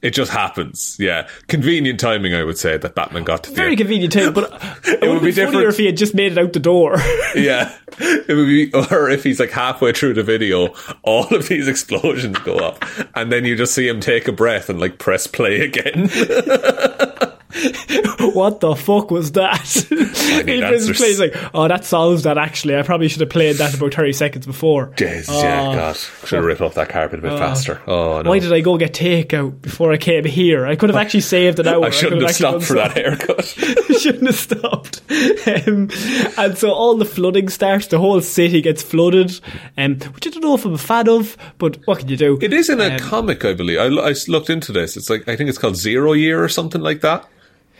[0.00, 0.96] It just happens.
[1.00, 4.44] Yeah, convenient timing, I would say that Batman got to Very convenient time, but
[4.84, 5.66] it, would would be different.
[5.66, 6.96] if he had just made it out the door.
[7.34, 7.76] yeah.
[7.98, 10.72] It would be, or if he's like halfway through the video,
[11.02, 14.68] all of these explosions go off, and then you just see him take a breath
[14.68, 16.08] and like press play again.
[18.34, 19.58] what the fuck was that?
[20.46, 20.96] he answers.
[20.96, 22.36] plays like, oh, that solves that.
[22.38, 24.88] Actually, I probably should have played that about thirty seconds before.
[24.96, 27.80] Jeez, yeah, God, should have ripped off that carpet a bit faster.
[27.86, 30.66] Oh no, Why did I go get takeout before I came here?
[30.66, 31.86] I could have actually saved an hour.
[31.86, 33.44] I shouldn't could have stopped for that haircut.
[33.46, 35.00] shouldn't have stopped.
[35.46, 35.88] Um,
[36.36, 37.86] and so all the flooding starts.
[37.86, 39.40] The whole city gets flooded,
[39.78, 42.38] um, which I don't know if I'm a fan of, but what can you do?
[42.42, 43.78] it is in a Um, comic, I believe.
[43.78, 44.96] I, I looked into this.
[44.96, 47.26] It's like I think it's called Zero Year or something like that,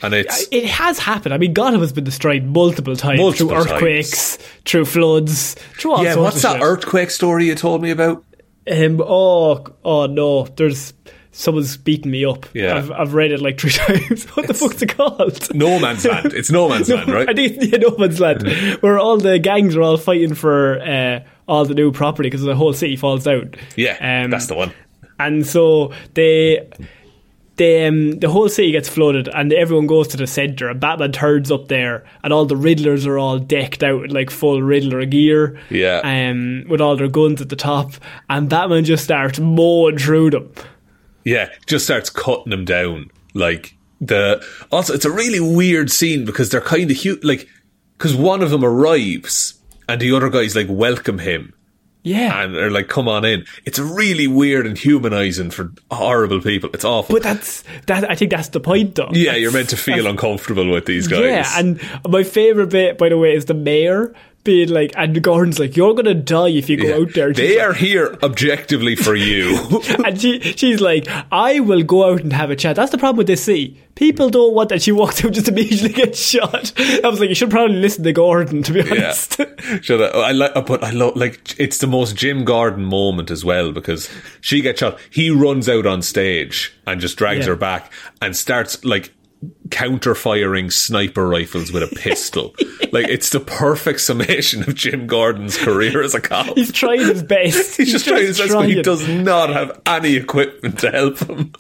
[0.03, 1.35] and it's It has happened.
[1.35, 6.05] I mean, Gotham has been destroyed multiple times Multiple through earthquakes, through floods, through all
[6.05, 6.17] yeah.
[6.17, 6.63] What's that shit.
[6.63, 8.25] earthquake story you told me about?
[8.71, 10.93] Um, oh, oh no, there's
[11.33, 12.47] someone's beating me up.
[12.53, 12.75] Yeah.
[12.77, 14.25] I've, I've read it like three times.
[14.37, 15.55] What the fuck's it called?
[15.55, 16.35] No Man's Land.
[16.35, 17.29] It's No Man's Land, right?
[17.29, 18.47] I think yeah, No Man's Land,
[18.81, 22.55] where all the gangs are all fighting for uh, all the new property because the
[22.57, 23.57] whole city falls out.
[23.77, 24.73] yeah, Um, that's the one.
[25.21, 26.69] And so they.
[27.59, 31.13] They, um, the whole city gets flooded and everyone goes to the centre and Batman
[31.13, 35.05] turns up there and all the Riddlers are all decked out in like full Riddler
[35.05, 36.01] gear Yeah.
[36.05, 37.93] um, with all their guns at the top
[38.31, 40.53] and Batman just starts mowing through them
[41.25, 43.11] Yeah, just starts cutting them down.
[43.35, 47.23] Like the also, it's a really weird scene because they're kind of huge.
[47.25, 47.49] Like
[47.99, 49.55] because one of them arrives
[49.89, 51.53] and the other guys like welcome him
[52.03, 56.71] yeah and they're like, "Come on in." It's really weird and humanizing for horrible people.
[56.73, 57.15] It's awful.
[57.15, 60.07] but that's that I think that's the point though yeah, That's- you're meant to feel
[60.07, 61.21] uncomfortable with these guys.
[61.21, 64.15] Yeah, and my favorite bit, by the way, is the mayor
[64.49, 66.95] being like, and Gordon's like, "You're gonna die if you go Yeah.
[66.97, 69.59] out there." She's They like- are here objectively for you.
[70.07, 73.19] and she, she's like, "I will go out and have a chat." That's the problem
[73.19, 73.77] with this city.
[73.95, 74.81] People don't want that.
[74.81, 76.73] She walks out just immediately gets shot.
[76.79, 79.37] I was like, you should probably listen to Gordon, to be Yeah, honest.
[79.39, 83.73] that, I like, but I love like it's the most Jim Gordon moment as well
[83.73, 84.09] because
[84.41, 84.99] she gets shot.
[85.11, 87.51] He runs out on stage and just drags Yeah.
[87.53, 87.93] her back
[88.23, 89.13] and starts like
[89.71, 92.55] counter firing sniper rifles with a pistol.
[92.93, 96.47] like it's the perfect summation of Jim Gordon's career as a cop.
[96.57, 97.77] He's trying his best.
[97.77, 101.53] He's just trying his best, but he does not have any equipment to help him.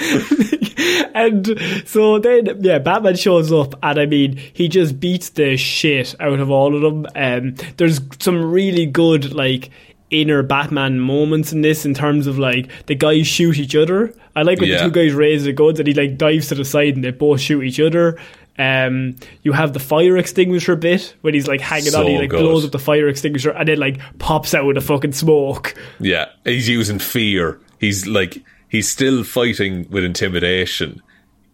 [1.14, 1.46] and
[1.84, 6.40] so then, yeah, Batman shows up, and I mean, he just beats the shit out
[6.40, 7.06] of all of them.
[7.14, 9.70] Um, there's some really good, like,
[10.10, 14.14] inner Batman moments in this in terms of, like, the guys shoot each other.
[14.36, 14.78] I like when Yeah.
[14.78, 17.10] the two guys raise the guns and he, like, dives to the side and they
[17.10, 18.18] both shoot each other.
[18.58, 22.40] Um, you have the fire extinguisher bit when he's like hanging on, he like good.
[22.40, 25.74] blows up the fire extinguisher and then like pops out with a fucking smoke.
[25.98, 27.58] Yeah, he's using fear.
[27.78, 31.00] He's like he's still fighting with intimidation.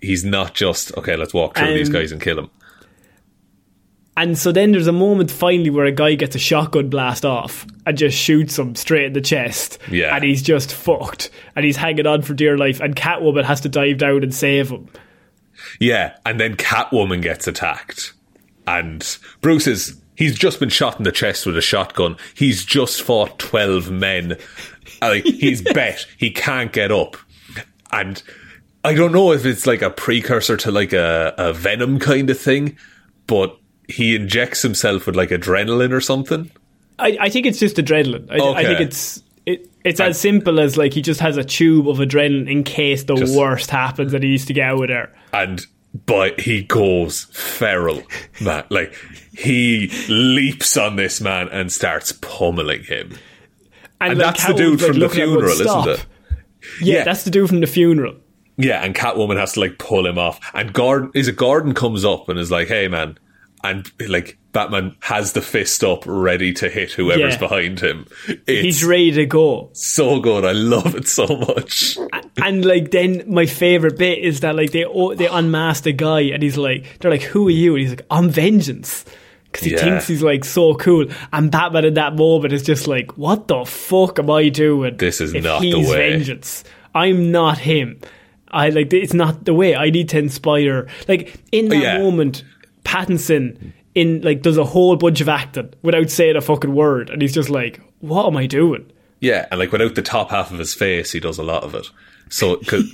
[0.01, 1.17] He's not just okay.
[1.17, 2.51] Let's walk through these Um, guys and kill them.
[4.17, 7.67] And so then there's a moment finally where a guy gets a shotgun blast off
[7.85, 9.79] and just shoots him straight in the chest.
[9.91, 10.15] Yeah.
[10.15, 11.31] And he's just fucked.
[11.55, 12.81] And he's hanging on for dear life.
[12.81, 14.89] And Catwoman has to dive down and save him.
[15.81, 18.13] Yeah, and then Catwoman gets attacked,
[18.67, 22.17] and Bruce is he's just been shot in the chest with a shotgun.
[22.35, 24.33] He's just fought twelve men.
[25.03, 27.17] Uh, like he's bet he can't get up,
[27.93, 28.23] and
[28.85, 32.39] I don't know if it's like a precursor to like a, a venom kind of
[32.39, 32.77] thing,
[33.27, 36.51] but he injects himself with like adrenaline or something.
[36.99, 38.31] I, I think it's just adrenaline.
[38.31, 41.89] I, I think it's it, it's as simple as like he just has a tube
[41.89, 44.89] of adrenaline in case the Just- worst happens and he needs to get out of
[44.89, 45.15] there.
[45.33, 45.65] and
[46.05, 48.03] but he goes feral,
[48.43, 48.65] man.
[48.71, 48.95] Like
[49.37, 53.17] he leaps on this man and starts pummeling him.
[54.01, 56.07] And like, that's the dude like, from the looking at him, funeral, isn't it?
[56.83, 57.05] Yeah, Yeah.
[57.05, 58.17] that's the dude from the funeral.
[58.59, 60.39] Yeah, and Catwoman has to like pull him off.
[60.55, 63.19] And Gordon is a Gordon comes up and is like, "Hey, man,"
[63.65, 67.39] and like Batman has the fist up, ready to hit whoever's Yeah.
[67.39, 68.07] behind him.
[68.27, 69.71] It's He's ready to go.
[69.73, 70.45] so good.
[70.45, 71.99] I love it so much.
[72.43, 76.21] And like then my favorite bit is that like they oh, they unmask the guy
[76.21, 79.05] and he's like they're like who are you and he's like I'm vengeance
[79.45, 79.79] because he Yeah.
[79.79, 83.65] thinks he's like so cool and Batman in that moment is just like what the
[83.65, 86.63] fuck am I doing This is not the way." vengeance
[86.95, 88.01] I'm not him
[88.51, 91.99] I like it's not the way I need to inspire like in oh, that Yeah.
[91.99, 92.45] moment
[92.87, 97.21] Pattinson in like does a whole bunch of acting without saying a fucking word and
[97.21, 98.91] he's just like what am I doing
[99.21, 101.75] Yeah, and like without the top half of his face, he does a lot of
[101.75, 101.87] it.
[102.29, 102.85] So because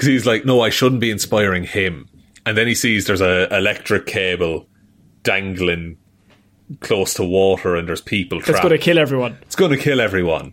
[0.00, 2.08] he's like, no, I shouldn't be inspiring him.
[2.44, 4.66] And then he sees there's a electric cable
[5.22, 5.98] dangling
[6.80, 8.62] close to water, and there's people trapped.
[8.62, 10.52] going to kill everyone it's going to kill everyone.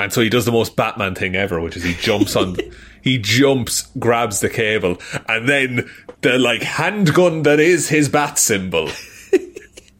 [0.00, 2.56] And so he does the most Batman thing ever, which is he jumps on,
[3.02, 4.96] he jumps, grabs the cable,
[5.28, 5.90] and then
[6.22, 8.88] the like handgun that is his bat symbol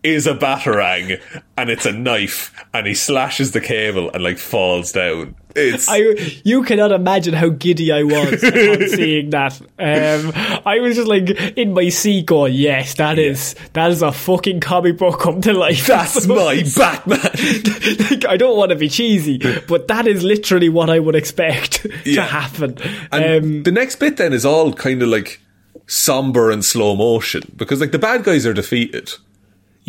[0.03, 1.21] is a batarang,
[1.57, 5.35] and it's a knife, and he slashes the cable and like falls down.
[5.57, 5.97] It's I
[6.45, 9.61] you cannot imagine how giddy I was upon seeing that.
[9.81, 10.33] Um,
[10.65, 14.61] I was just like in my seat going, "Yes, that is that is a fucking
[14.61, 17.19] comic book come to life." that's my Batman.
[18.11, 21.83] like, I don't want to be cheesy, but that is literally what I would expect
[21.83, 22.27] to Yeah.
[22.27, 22.77] happen.
[23.11, 25.41] And Um, the next bit then is all kind of like
[25.87, 29.11] somber and slow motion because like the bad guys are defeated.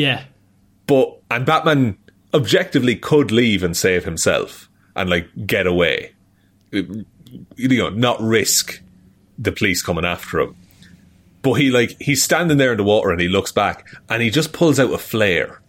[0.01, 0.23] Yeah,
[0.87, 1.97] but and Batman
[2.33, 6.13] objectively could leave and save himself and like get away,
[6.71, 7.05] you
[7.57, 8.81] know, not risk
[9.37, 10.55] the police coming after him.
[11.41, 14.29] But he like he's standing there in the water and he looks back and he
[14.29, 15.61] just pulls out a flare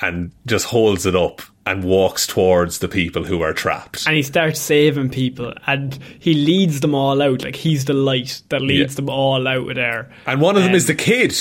[0.00, 4.04] and just holds it up and walks towards the people who are trapped.
[4.06, 7.44] and he starts saving people, and he leads them all out.
[7.44, 8.96] Like he's the light that leads Yeah.
[8.96, 10.10] them all out of there.
[10.26, 11.34] And one of them Um, is the kid.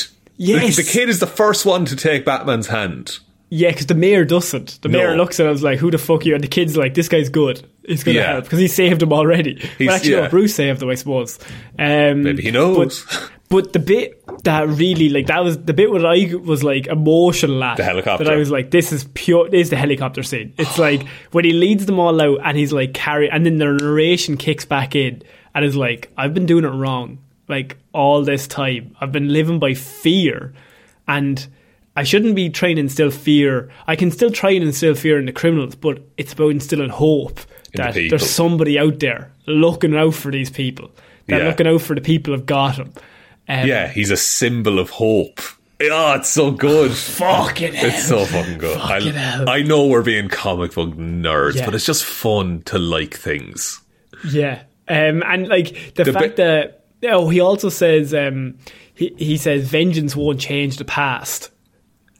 [0.46, 0.76] Yes.
[0.76, 3.20] The, the kid is the first one to take Batman's hand.
[3.54, 4.82] Yeah, because the mayor doesn't.
[4.82, 4.98] The No.
[5.00, 6.78] mayor looks at him and is like, "Who the fuck are you?" And the kid's
[6.78, 7.62] like, "This guy's good.
[7.86, 8.32] He's going to Yeah.
[8.34, 10.22] help because he saved him already." He's- well, actually, yeah.
[10.22, 11.38] no, Bruce saved him, I suppose.
[11.78, 13.06] Um, Maybe he knows.
[13.06, 16.88] But, but the bit that really like that was the bit where I was like
[16.88, 18.24] emotional at The helicopter.
[18.24, 20.54] That I was like, "This is pure." This is the helicopter scene.
[20.58, 23.66] It's like when he leads them all out and he's like carry, and then the
[23.66, 25.24] narration kicks back in
[25.54, 27.18] and is like, "I've been doing it wrong."
[27.52, 30.54] Like all this time, I've been living by fear,
[31.08, 31.46] and
[31.96, 33.70] I shouldn't be trying to instill fear.
[33.88, 37.36] I can still try and instill fear in the criminals, but it's about instilling hope
[37.74, 38.18] the that people.
[38.18, 40.90] there's somebody out there looking out for these people.
[41.28, 41.48] They're Yeah.
[41.50, 42.94] looking out for the people of Gotham.
[43.50, 45.40] Um, Yeah, he's a symbol of hope.
[45.84, 46.92] Oh, it's so good.
[46.96, 47.90] Fucking hell.
[47.90, 48.80] It's so fucking good.
[48.80, 49.44] Fucking I.
[49.58, 51.66] I know we're being comic book nerds, Yeah.
[51.66, 53.82] but it's just fun to like things.
[54.30, 58.58] Yeah, um, and like the, The fact bit- that oh, he also says um,
[58.94, 61.52] he he says vengeance won't change the past,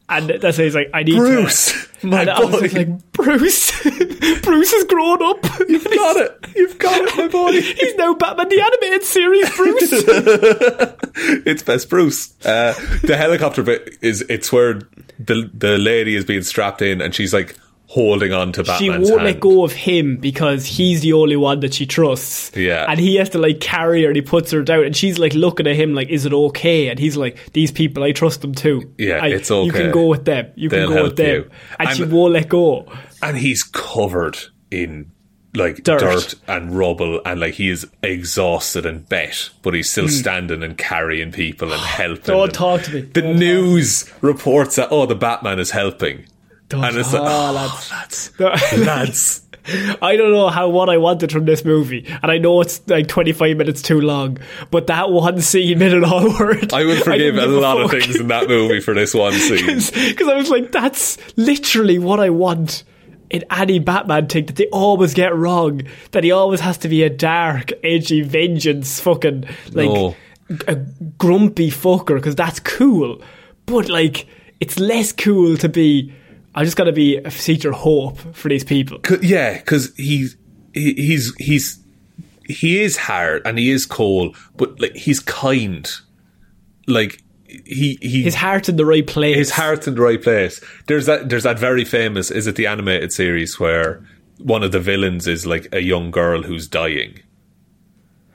[0.10, 2.08] and that's why he's like I need Bruce, to.
[2.08, 2.60] my and boy.
[2.60, 3.72] like Bruce,
[4.42, 5.46] Bruce has grown up.
[5.68, 6.46] You've got it.
[6.56, 7.52] You've got it, my boy.
[7.52, 9.56] He's now Batman the animated series.
[9.56, 11.44] Bruce.
[11.46, 12.34] it's best Bruce.
[12.46, 14.82] Uh, the helicopter bit is it's where
[15.20, 17.56] the the lady is being strapped in and she's like
[17.92, 19.24] holding on to Batman's she won't hand.
[19.24, 22.56] let go of him because he's the only one that she trusts.
[22.56, 22.86] Yeah.
[22.88, 25.34] And he has to like carry her and he puts her down and she's like
[25.34, 26.88] looking at him like, is it okay?
[26.88, 28.94] And he's like, these people, I trust them too.
[28.98, 29.66] Yeah, I- it's okay.
[29.66, 30.54] You can go with them.
[30.56, 31.36] You They'll can go with them.
[31.36, 31.50] you.
[31.80, 32.88] And, she won't let go.
[33.22, 34.38] and he's covered
[34.72, 35.12] in
[35.54, 36.00] like Dirt.
[36.00, 36.36] dirt.
[36.48, 40.12] and rubble and like he is exhausted and bet but he's still hmm.
[40.12, 42.24] standing and carrying people and helping.
[42.24, 42.52] Don't them.
[42.54, 43.02] talk to me.
[43.02, 46.26] the Don't news reports that oh the batman is helping
[46.72, 48.32] Don't and it's like oh, oh, lads.
[48.40, 49.42] lads lads
[50.02, 53.08] I don't know how what I wanted from this movie, and I know it's like
[53.08, 54.40] twenty five minutes too long,
[54.72, 56.74] but that one scene made it all worth.
[56.74, 59.78] i would forgive didn't a lot of things in that movie for this one scene
[60.10, 62.84] because I was like, that's literally what I want
[63.30, 65.84] in any Batman thing that they always get wrong.
[66.10, 70.16] That he always has to be a dark, edgy vengeance, fucking like No.
[70.68, 70.76] a
[71.20, 73.22] grumpy fucker because that's cool.
[73.68, 74.26] But like,
[74.60, 76.16] it's less cool to be.
[76.54, 79.00] I just got to be a feature hope for these people.
[79.00, 80.36] 'Cause- yeah because he's
[80.74, 81.80] he, he's he's
[82.46, 85.90] he is hard and he is cold but like he's kind
[86.88, 89.36] like he he His heart's in the right place.
[89.38, 90.60] his heart's in the right place.
[90.88, 94.06] There's that there's that very famous is it the animated series where
[94.40, 97.20] one of the villains is like a young girl who's dying.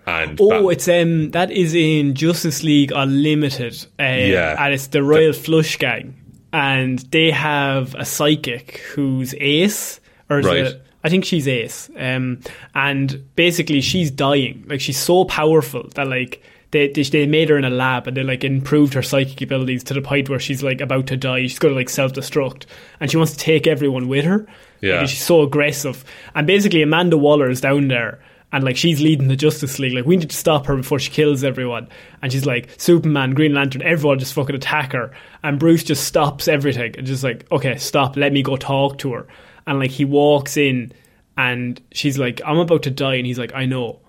[0.06, 3.74] And Oh, it's um that is in Justice League Unlimited.
[3.98, 4.56] Uh, Yeah.
[4.64, 6.14] and it's the Royal Flush Gang,
[6.56, 10.00] and they have a psychic who's Ace,
[10.30, 10.58] or is Right.
[10.58, 11.88] it- I think she's Ace.
[11.96, 12.40] Um,
[12.74, 14.64] and basically she's dying.
[14.66, 16.42] Like she's so powerful that like
[16.72, 19.84] they, they they made her in a lab and they like improved her psychic abilities
[19.84, 21.42] to the point where she's like about to die.
[21.42, 22.64] She's going to like self destruct
[22.98, 24.46] and she wants to take everyone with her.
[24.80, 25.06] Yeah.
[25.06, 26.04] She's so aggressive.
[26.34, 28.18] And basically Amanda Waller is down there
[28.52, 29.92] and like she's leading the Justice League.
[29.92, 31.88] Like we need to stop her before she kills everyone.
[32.22, 35.12] And she's like Superman, Green Lantern, everyone just fucking attack her.
[35.42, 39.12] And Bruce just stops everything and just like, okay, stop, let me go talk to
[39.14, 39.26] her.
[39.66, 40.92] And like he walks in
[41.36, 43.16] and she's like, I'm about to die.
[43.16, 44.00] And he's like, I know.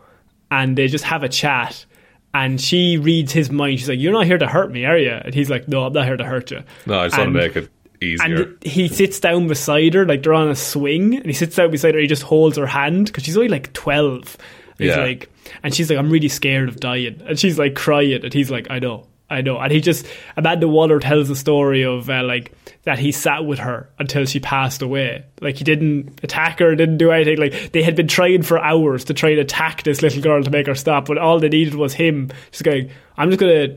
[0.51, 1.85] And they just have a chat.
[2.34, 3.80] And she reads his mind.
[3.80, 5.11] She's like, You're not here to hurt me, are you?
[5.11, 6.64] And he's like, No, I'm not here to hurt you.
[6.85, 7.69] No, I just want to make it
[8.02, 8.26] easier.
[8.44, 11.72] and he sits down beside her, like they're on a swing, and he sits down
[11.72, 11.99] beside her.
[11.99, 14.38] He just holds her hand because she's only like twelve.
[14.78, 15.02] He's Yeah.
[15.03, 15.30] like,
[15.64, 18.68] and she's like, "I'm really scared of dying," and she's like crying, and he's like,
[18.69, 20.06] "I know, I know." And he just
[20.36, 22.52] Amanda Waller tells the story of uh, like
[22.84, 25.24] that he sat with her until she passed away.
[25.41, 27.38] Like he didn't attack her, didn't do anything.
[27.40, 30.49] Like they had been trying for hours to try and attack this little girl to
[30.52, 33.76] make her stop, but all they needed was him just going, "I'm just gonna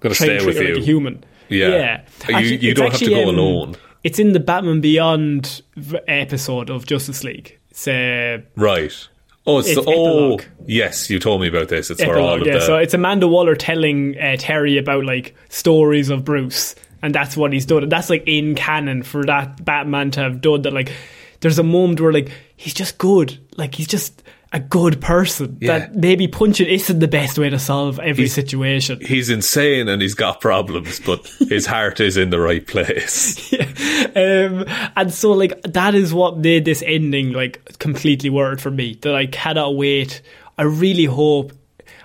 [0.00, 0.82] Gonna stay with her like you.
[0.82, 1.68] a human." Yeah.
[1.68, 2.00] yeah.
[2.28, 3.76] You- Actually, you don't have to go um, alone.
[4.02, 5.62] It's in the Batman Beyond
[6.08, 7.58] episode of Justice League.
[7.70, 9.08] It's uh, right.
[9.46, 11.90] Oh, it's, It's the, oh, yes, you told me about this.
[11.90, 12.46] It's epilogue.
[12.46, 12.60] Yeah, the.
[12.60, 17.52] so it's Amanda Waller telling uh, Terry about like stories of Bruce, and that's what
[17.52, 17.88] he's done.
[17.88, 20.72] That's like in canon for that Batman to have done that.
[20.72, 20.92] Like,
[21.40, 24.19] there's a moment where like he's just good, like he's just
[24.52, 25.58] a good person.
[25.60, 25.78] Yeah.
[25.78, 29.00] That maybe punching isn't the best way to solve every situation.
[29.00, 33.52] he's insane and he's got problems, but his heart is in the right place.
[34.16, 34.64] um,
[34.96, 38.98] and so like that is what made this ending like completely worth for me.
[39.02, 40.20] That I cannot wait.
[40.58, 41.52] I really hope.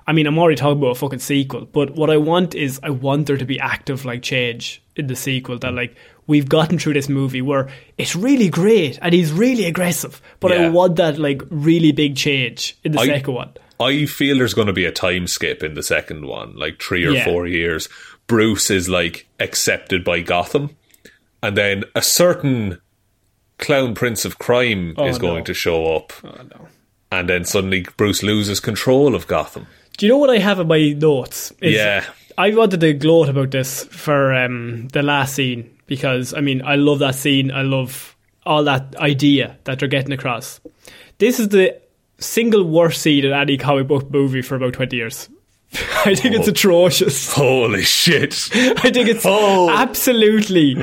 [0.07, 2.91] I mean, I'm already talking about a fucking sequel, but what I want is I
[2.91, 5.57] want there to be active like change in the sequel.
[5.57, 5.95] That like
[6.27, 10.69] we've gotten through this movie where it's really great and he's really aggressive, but I
[10.69, 13.51] want that like really big change in the I- second one.
[13.79, 17.05] I feel there's going to be a time skip in the second one, like three
[17.05, 17.25] or Yeah.
[17.25, 17.89] four years.
[18.25, 20.69] Bruce is like accepted by Gotham,
[21.43, 22.79] and then a certain
[23.57, 25.43] clown prince of crime is Oh, going no.
[25.43, 26.13] to show up,
[27.11, 29.67] and then suddenly Bruce loses control of Gotham.
[29.97, 31.51] Do you know what I have in my notes?
[31.61, 32.05] Is Yeah.
[32.37, 36.75] I wanted to gloat about this for um, the last scene because I mean I
[36.75, 37.51] love that scene.
[37.51, 40.59] I love all that idea that they're getting across.
[41.17, 41.79] This is the
[42.19, 45.29] single worst scene in any comic book movie for about twenty years.
[46.05, 46.51] I think it's Oh.
[46.51, 47.33] atrocious.
[47.33, 48.49] Holy shit!
[48.53, 49.69] I think it's Oh.
[49.69, 50.81] absolutely,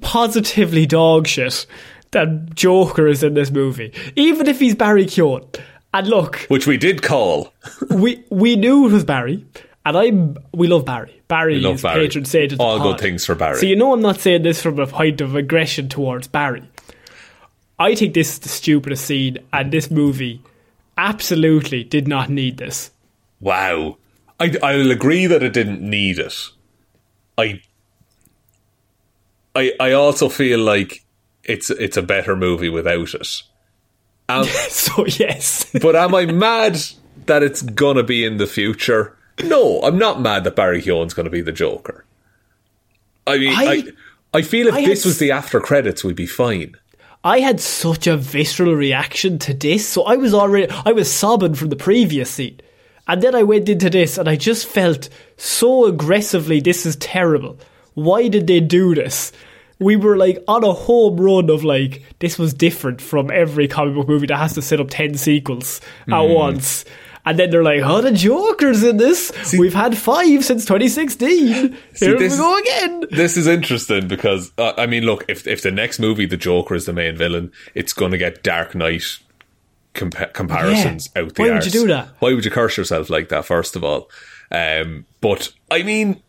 [0.00, 1.66] positively dog shit
[2.12, 3.92] that Joker is in this movie.
[4.16, 5.60] Even if he's Barry Keoghan.
[5.92, 7.52] And look, Which we did call.
[7.90, 9.44] we we knew it was Barry,
[9.86, 10.10] and I
[10.56, 11.20] we love Barry.
[11.28, 12.06] Barry We love is Barry.
[12.06, 12.86] patron saint of All pod.
[12.98, 13.58] good things for Barry.
[13.58, 16.62] So you know I'm not saying this from a point of aggression towards Barry.
[17.78, 20.42] I think this is the stupidest scene, and this movie
[20.98, 22.90] absolutely did not need this.
[23.40, 23.96] Wow.
[24.38, 26.34] I, I'll agree that it didn't need it.
[27.38, 27.62] I,
[29.54, 31.04] I, I also feel like
[31.44, 33.42] it's it's a better movie without it.
[34.28, 36.78] Um, So yes, but am I mad
[37.26, 39.16] that it's gonna be in the future?
[39.44, 42.04] No, I'm not mad that Barry Keoghan's gonna be the Joker.
[43.26, 43.92] I mean, I, I-
[44.32, 46.76] I, feel if I this had was the after credits, we'd be fine.
[47.22, 51.54] I had such a visceral reaction to this, so I was already I was sobbing
[51.54, 52.60] from the previous scene.
[53.06, 57.58] And then I went into this and I just felt so aggressively this is terrible.
[57.94, 59.32] Why did they do this?
[59.80, 63.94] We were like on a home run of like this was different from every comic
[63.94, 66.32] book movie that has to set up ten sequels at hmm.
[66.32, 66.84] once.
[67.26, 69.30] And then they're like, "Oh, the Joker's in this.
[69.58, 71.46] We've had five since 2016.
[71.96, 75.62] Here we this- go again." This is interesting because uh, I mean, look, if if
[75.62, 79.04] the next movie the Joker is the main villain, it's going to get Dark Knight
[79.94, 81.22] compa- comparisons Yeah.
[81.22, 82.08] out the Why would you do that?
[82.20, 83.44] Why would you curse yourself like that?
[83.44, 84.08] First of all,
[84.50, 86.22] um, but I mean,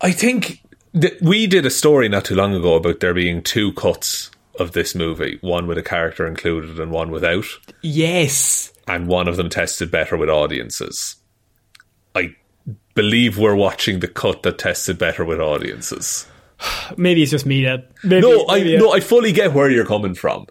[0.00, 0.62] I think
[0.94, 4.72] that we did a story not too long ago about there being two cuts of
[4.72, 7.44] this movie, one with a character included and one without
[7.82, 8.72] Yes.
[8.86, 11.16] and one of them tested better with audiences.
[12.14, 12.34] I
[12.94, 16.26] believe we're watching the cut that tested better with audiences.
[16.96, 17.90] Maybe it's just me that.
[18.02, 20.46] Maybe, No, I maybe, uh, no, I fully get where you're coming from.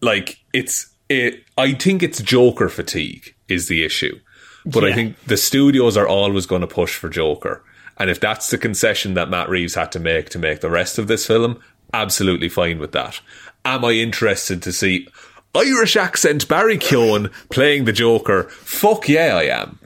[0.00, 4.18] Like it's it, I think it's Joker fatigue is the issue.
[4.64, 7.64] But I think the studios are always going to push for Joker.
[7.98, 10.98] And if that's the concession that Matt Reeves had to make to make the rest
[10.98, 11.60] of this film,
[11.92, 13.20] absolutely fine with that.
[13.64, 15.08] Am I interested to see
[15.54, 18.44] Irish accent Barry Keoghan playing the Joker?
[18.44, 19.78] Fuck yeah, I am.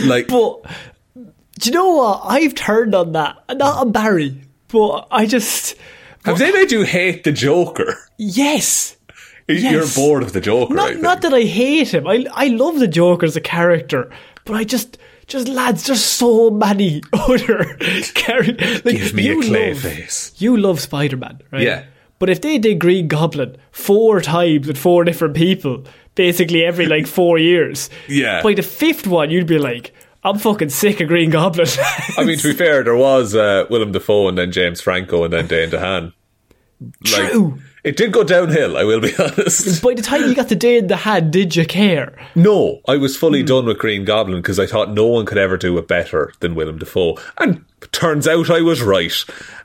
[0.00, 0.62] Like, But
[1.14, 2.22] do you know what?
[2.24, 3.36] I've turned on that.
[3.50, 5.76] Not on Barry, but I just
[6.24, 7.98] Have they made you hate the Joker?
[8.16, 8.96] Yes.
[9.46, 10.72] You're bored of the Joker.
[10.74, 12.06] Not not that I hate him.
[12.06, 14.10] I I love the Joker as a character,
[14.44, 14.96] but I just
[15.30, 17.64] just lads, there's so many other
[18.14, 18.84] characters.
[18.84, 20.32] Like, Give me a clay love- face.
[20.38, 21.62] You love Spider Man, right?
[21.62, 21.84] Yeah.
[22.18, 25.84] But if they did Green Goblin four times with four different people,
[26.14, 28.42] basically every like four years, Yeah.
[28.42, 31.66] By the fifth one, you'd be like, I'm fucking sick of Green Goblin.
[32.18, 35.32] I mean, to be fair, there was uh, Willem Dafoe and then James Franco and
[35.32, 36.12] then Dane DeHaan.
[37.10, 37.58] Like, True.
[37.82, 39.82] It did go downhill, I will be honest.
[39.82, 42.18] By the time you got the Dane DeHaan, did you care?
[42.34, 45.56] No, I was fully done with Green Goblin because I thought no one could ever
[45.56, 47.16] do it better than Willem Dafoe.
[47.38, 49.12] And turns out I was right.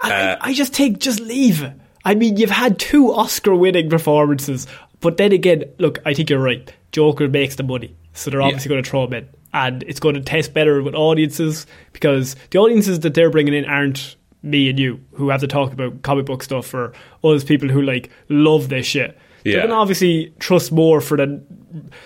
[0.01, 1.69] Uh, I, I just think, just leave.
[2.05, 4.67] I mean, you've had two Oscar winning performances,
[5.01, 6.73] but then again, look, I think you're right.
[6.91, 9.29] Joker makes the money, so they're obviously going to throw him in.
[9.53, 13.65] And it's going to test better with audiences because the audiences that they're bringing in
[13.65, 14.15] aren't
[14.45, 16.93] me and you who have to talk about comic book stuff or
[17.23, 19.17] us people who like love this shit.
[19.43, 19.57] Yeah.
[19.57, 21.43] Going to obviously trust more for the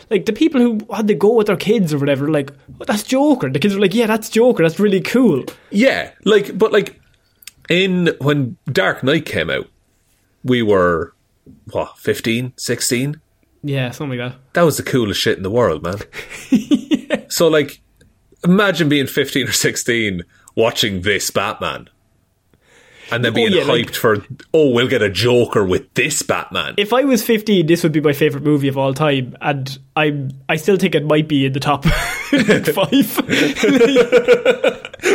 [0.09, 2.29] like the people who had to go with their kids or whatever.
[2.29, 2.51] Like
[2.81, 3.49] oh, that's Joker.
[3.49, 4.63] The kids are like, yeah, that's Joker.
[4.63, 5.43] That's really cool.
[5.69, 6.99] yeah, like, but like,
[7.69, 9.67] in when Dark Knight came out,
[10.43, 11.13] we were,
[11.71, 13.21] what, 15, 16?
[13.61, 14.39] Yeah, something like that.
[14.53, 15.99] That was the coolest shit in the world, man.
[17.29, 17.81] So, like,
[18.43, 20.23] imagine being 15 or 16
[20.55, 21.89] watching this Batman.
[23.11, 24.23] And then Oh, being yeah, hyped like- for,
[24.53, 26.75] oh, we'll get a Joker with this Batman.
[26.77, 30.27] if I was 15, this would be my favorite movie of all time, and I
[30.47, 33.19] I still think it might be in the top five.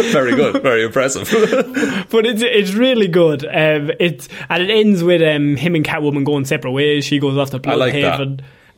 [0.13, 1.29] very good, very impressive.
[2.11, 3.45] but it's it's really good.
[3.45, 7.05] Um, it's and it ends with um, him and Catwoman going separate ways.
[7.05, 8.21] She goes off to I like that.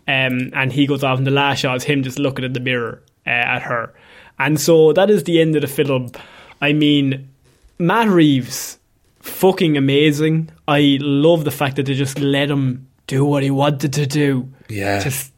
[0.08, 1.18] Um, and he goes off.
[1.18, 3.94] And the last shot is him just looking in the mirror uh, at her,
[4.38, 6.10] and so that is the end of the film.
[6.60, 7.28] I mean,
[7.78, 8.78] Matt Reeves,
[9.26, 10.50] fucking amazing.
[10.66, 14.52] I love the fact that they just let him do what he wanted to do.
[14.68, 15.02] Yeah.
[15.02, 15.32] just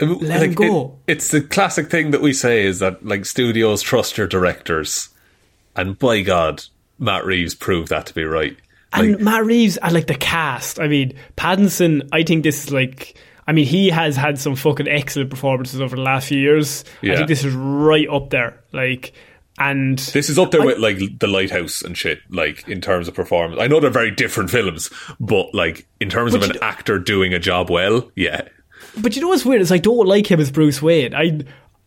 [0.00, 0.98] Let him go.
[1.06, 5.08] it's the classic thing that we say is that, like, studios trust your directors.
[5.76, 6.64] And by God,
[6.98, 8.56] Matt Reeves proved that to be right.
[8.92, 10.78] And Like, Matt Reeves, I like the cast.
[10.78, 13.16] I mean, Pattinson, I think this is like.
[13.46, 16.82] I mean, he has had some fucking excellent performances over the last few years.
[17.02, 18.62] I think this is right up there.
[18.72, 19.12] Like,
[19.58, 22.20] and This is up there with like the Lighthouse and shit.
[22.30, 24.90] Like in terms of performance, I know they're very different films,
[25.20, 28.48] but like in terms of an actor doing a job well, yeah,
[29.00, 31.14] but you know what's weird is I don't like him as Bruce Wayne.
[31.14, 31.40] I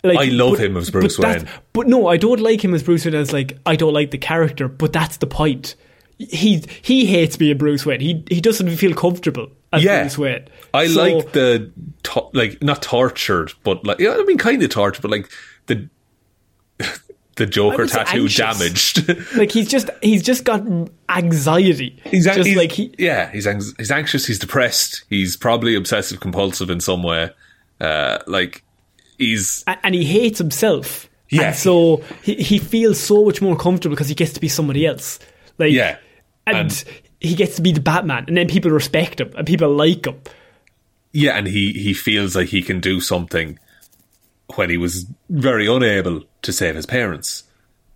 [0.03, 1.49] like I love but- him as Bruce but Wayne.
[1.73, 4.17] But no, I don't like him as Bruce Wayne as like I don't like the
[4.17, 4.67] character.
[4.67, 5.75] But that's the point.
[6.19, 7.99] He he hates being Bruce Wayne.
[7.99, 10.01] He he doesn't feel comfortable as yeah.
[10.03, 10.47] Bruce Wayne.
[10.73, 11.71] I So- like the
[12.03, 15.29] to- like not tortured, but like yeah, I mean kind of tortured, but like
[15.67, 15.89] the
[17.37, 18.93] the Joker tattoo anxious.
[18.93, 19.35] damaged.
[19.37, 20.61] like he's just he's just got
[21.09, 21.97] anxiety.
[22.05, 25.75] He's, an- just he's like he yeah, he's anx- he's anxious, he's depressed, he's probably
[25.75, 27.29] obsessive compulsive in some way.
[27.79, 28.63] Uh, like
[29.17, 31.09] he's and he hates himself.
[31.29, 31.47] Yeah.
[31.47, 34.85] And so he, he feels so much more comfortable because he gets to be somebody
[34.85, 35.19] else.
[35.57, 35.97] Like Yeah.
[36.45, 36.83] And, And-
[37.19, 40.21] he gets to be the Batman and then people respect him and people like him.
[41.13, 43.57] yeah, and he he feels like he can do something
[44.55, 47.43] when he was very unable to save his parents.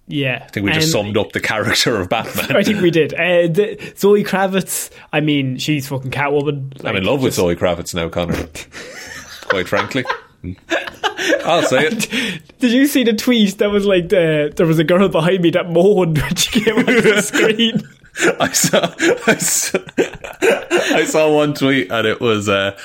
[0.07, 0.43] Yeah.
[0.45, 2.55] I think we just And summed up the character of Batman.
[2.55, 3.13] I think we did.
[3.13, 6.79] Uh, the, Zoe Kravitz, I mean, she's fucking Catwoman.
[6.85, 8.47] I'm in Like, love with Zoe Kravitz now, Connor.
[9.47, 10.03] Quite frankly.
[11.45, 12.41] I'll say it.
[12.59, 15.51] Did you see the tweet that was like the, there was a girl behind me
[15.51, 17.81] that moaned when she came onto the screen?
[18.39, 18.93] I saw,
[19.27, 19.79] I saw,
[20.95, 22.77] I saw one tweet and it was, uh,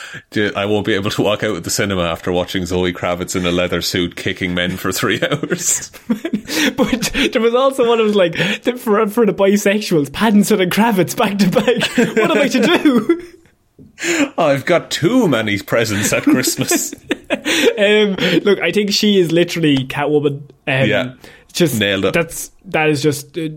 [0.54, 3.44] I won't be able to walk out of the cinema after watching Zoe Kravitz in
[3.44, 5.90] a leather suit kicking men for three hours.
[6.76, 8.34] But there was also one that was like
[8.78, 12.16] for for the bisexuals, Pattinson and Kravitz back to back.
[12.16, 14.32] What am I to do?
[14.38, 16.94] I've got too many presents at Christmas.
[17.30, 20.42] Um, look, I think she is literally Catwoman.
[20.66, 21.14] Um, Yeah.
[21.56, 22.12] Just Nailed it.
[22.14, 23.48] That's that is just uh,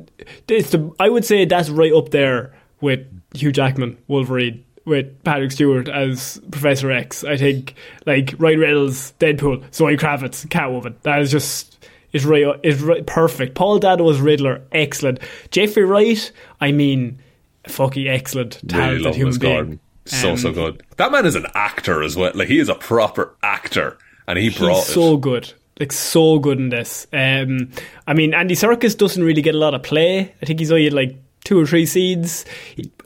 [0.48, 3.06] it's the I would say that's right up there with
[3.36, 7.24] Hugh Jackman Wolverine with Patrick Stewart as Professor X.
[7.24, 10.96] I think like Ryan Reynolds Deadpool, Zoe Kravitz Catwoman.
[11.04, 11.76] That is just.
[12.12, 13.54] Is right, is right, perfect.
[13.54, 15.20] Paul Dano as Riddler, excellent.
[15.52, 17.20] Jeffrey Wright, I mean,
[17.68, 19.54] fucking excellent, really talented love him human being.
[19.54, 19.80] Gordon.
[20.06, 20.84] So, Um, so good.
[20.98, 22.32] That man is an actor as well.
[22.34, 24.00] Like, he is a proper actor.
[24.28, 25.22] And he brought He's so it.
[25.22, 25.54] good.
[25.80, 27.08] Like so good in this.
[27.14, 27.72] Um,
[28.06, 30.34] I mean, Andy Serkis doesn't really get a lot of play.
[30.42, 31.16] I think he's only had like
[31.46, 32.44] two or three scenes.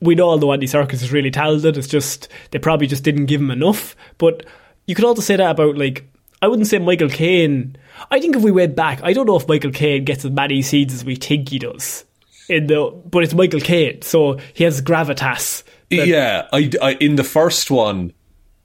[0.01, 1.77] We know Andy Serkis is really talented.
[1.77, 3.95] It's just they probably just didn't give him enough.
[4.17, 4.45] But
[4.87, 6.05] you could also say that about like
[6.41, 7.75] I wouldn't say Michael Caine.
[8.09, 10.61] I think if we went back, I don't know if Michael Caine gets as many
[10.63, 12.05] scenes as we think he does.
[12.49, 15.63] in the but it's Michael Caine, so he has gravitas.
[15.91, 18.13] that- yeah, I, I in the first one,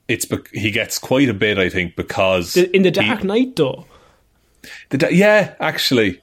[0.07, 3.85] it's he gets quite a bit, I think, because in the he- Dark Knight though.
[4.89, 6.21] The yeah, actually,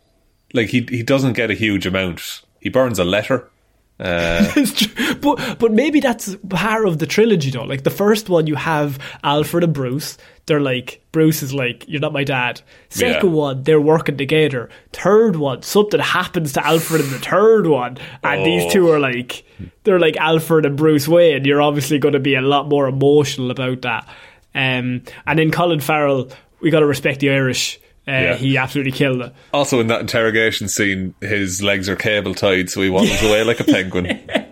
[0.52, 2.42] like he he doesn't get a huge amount.
[2.60, 3.50] He burns a letter.
[3.98, 5.14] True.
[5.22, 7.62] But but maybe that's part of the trilogy though.
[7.64, 10.18] Like the first one, you have Alfred and Bruce.
[10.44, 12.60] They're like Bruce is like, "You're not my dad."
[12.90, 13.34] Second Yeah.
[13.34, 14.68] one, they're working together.
[14.92, 19.44] Third one, something happens to Alfred in the third one, and these two are like,
[19.84, 21.46] they're like Alfred and Bruce Wayne.
[21.46, 24.06] You're obviously going to be a lot more emotional about that.
[24.54, 26.28] Um, and then Colin Farrell,
[26.60, 27.80] we got to respect the Irish.
[28.08, 28.34] Uh, Yeah.
[28.36, 29.32] He absolutely killed it.
[29.52, 33.58] Also, in that interrogation scene, his legs are cable tied, so he waddles away like
[33.60, 34.06] a penguin.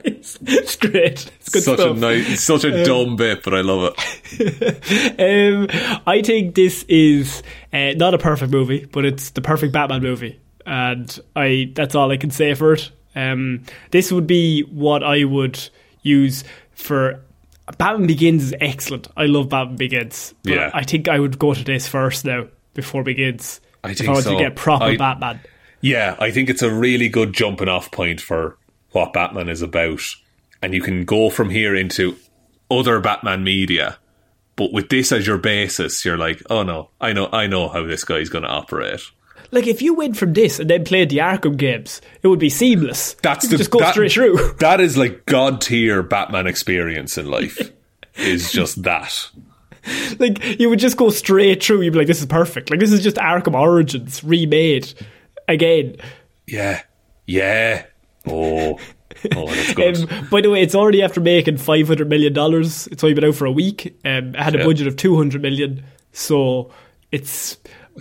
[0.05, 1.31] it's, it's great.
[1.41, 1.97] It's good such stuff.
[1.97, 4.01] a nice, such a dumb bit, but I love it.
[5.17, 10.03] Um, I think this is uh, not a perfect movie, but it's the perfect Batman
[10.03, 12.91] movie, and I that's all I can say for it.
[13.15, 13.63] Um,
[13.93, 15.61] this would be what I would
[16.03, 17.21] use for
[17.79, 19.07] Batman Begins is excellent.
[19.17, 20.35] I love Batman Begins.
[20.43, 20.71] But Yeah.
[20.75, 23.61] I think I would go to this first now before Begins.
[23.83, 24.33] I if think I want so.
[24.37, 25.41] to get proper I- Batman.
[25.81, 28.57] Yeah, I think it's a really good jumping off point for
[28.93, 30.01] what Batman is about.
[30.63, 32.17] And you can go from here into
[32.71, 33.99] other Batman media.
[34.57, 37.85] But with this as your basis, you're like, oh no, I know I know how
[37.85, 39.01] this guy's gonna operate.
[39.51, 42.49] Like if you went from this and then played the Arkham games, it would be
[42.49, 43.15] seamless.
[43.23, 44.55] That's the just go that- straight through.
[44.61, 47.59] That is like God tier Batman experience in life.
[48.17, 49.29] is just that.
[50.19, 51.83] like you would just go straight through.
[51.83, 54.93] You'd be like, "This is perfect." Like this is just Arkham Origins remade
[55.49, 55.97] again.
[56.47, 56.83] Yeah.
[57.27, 57.85] Yeah.
[58.27, 58.79] Oh.
[59.35, 60.11] Oh, that's good.
[60.13, 62.87] Um, by the way, it's already after making five hundred million dollars.
[62.89, 63.97] It's only been out for a week.
[64.05, 64.65] Um, it had a Yeah.
[64.65, 66.71] budget of two hundred million, so
[67.13, 67.57] it's.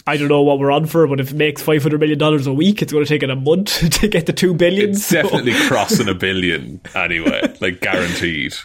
[0.08, 2.48] I don't know what we're on for, but if it makes five hundred million dollars
[2.48, 4.90] a week, it's going to take it a month to get the two billion.
[4.90, 8.56] it's so- definitely crossing a billion anyway, like guaranteed.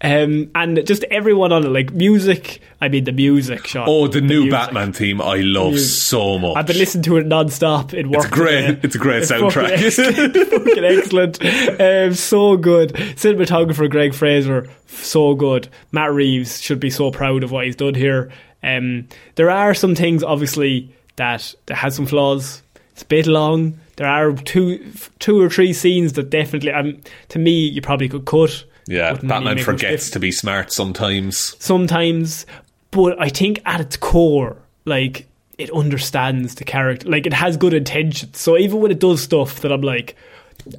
[0.00, 2.60] Um, and just everyone on it, like music.
[2.80, 3.86] I mean, the music, Sean.
[3.88, 4.52] Oh, the new music.
[4.52, 6.56] Batman theme I love so much.
[6.56, 8.26] I've been listening to it non-stop in work.
[8.26, 8.66] It's great.
[8.66, 8.80] today.
[8.84, 9.70] It's a great fucking soundtrack.
[9.70, 10.36] excellent.
[10.50, 11.80] fucking excellent.
[11.80, 12.92] Um, so good.
[12.92, 15.68] Cinematographer Greig Fraser, so good.
[15.90, 18.30] Matt Reeves should be so proud of what he's done here.
[18.62, 22.62] Um, there are some things, obviously, that, that has some flaws.
[22.92, 23.78] It's a bit long.
[23.96, 27.00] There are two, two or three scenes that definitely, um,
[27.30, 28.64] to me, you probably could cut.
[28.88, 31.54] Yeah, Wouldn't Batman forgets to be smart sometimes.
[31.62, 32.46] sometimes,
[32.90, 34.56] but I think at its core,
[34.86, 35.26] like
[35.58, 38.38] it understands the character, like it has good intentions.
[38.38, 40.16] So even when it does stuff that I'm like,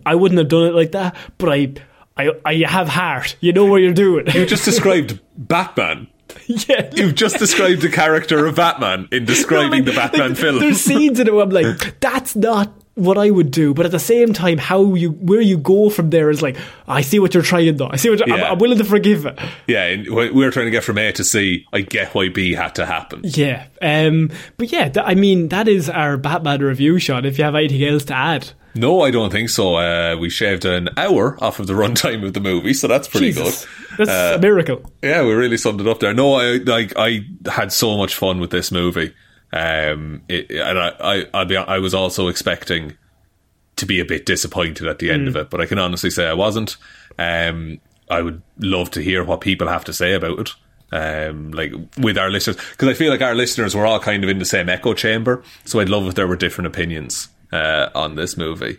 [0.05, 1.73] I wouldn't have done it like that, but I,
[2.17, 3.35] I, I have heart.
[3.41, 4.25] You know what you're doing.
[4.27, 6.07] You just described Batman.
[6.47, 6.89] yeah.
[6.93, 10.59] You've just described the character of Batman in describing the Batman like, film.
[10.59, 13.91] There's scenes in it where I'm like, that's not what I would do, but at
[13.91, 16.57] the same time, how you where you go from there is like,
[16.87, 17.89] I see what you're trying though.
[17.89, 19.39] I see what you're, I'm, I'm willing to forgive it.
[19.67, 21.65] yeah, and we're trying to get from A to C.
[21.71, 23.21] I get why B had to happen.
[23.23, 27.25] Yeah, um, but yeah, th- I mean that is our Batman review, Sean.
[27.25, 29.75] If you have anything else to add, No, I don't think so.
[29.75, 33.27] Uh, we shaved an hour off of the runtime of the movie, so that's pretty
[33.33, 33.65] Jesus,
[33.97, 34.07] good.
[34.07, 34.89] that's a miracle.
[35.03, 36.13] Yeah, we really summed it up there.
[36.13, 39.13] No, I like I had so much fun with this movie.
[39.51, 42.95] Um, it, and I, I, be, I was also expecting
[43.77, 46.27] to be a bit disappointed at the end of it, but I can honestly say
[46.27, 46.77] I wasn't.
[47.17, 50.49] Um, I would love to hear what people have to say about it.
[50.91, 54.29] Um, like with our listeners, because I feel like our listeners were all kind of
[54.29, 55.43] in the same echo chamber.
[55.65, 58.77] So I'd love if there were different opinions uh, on this movie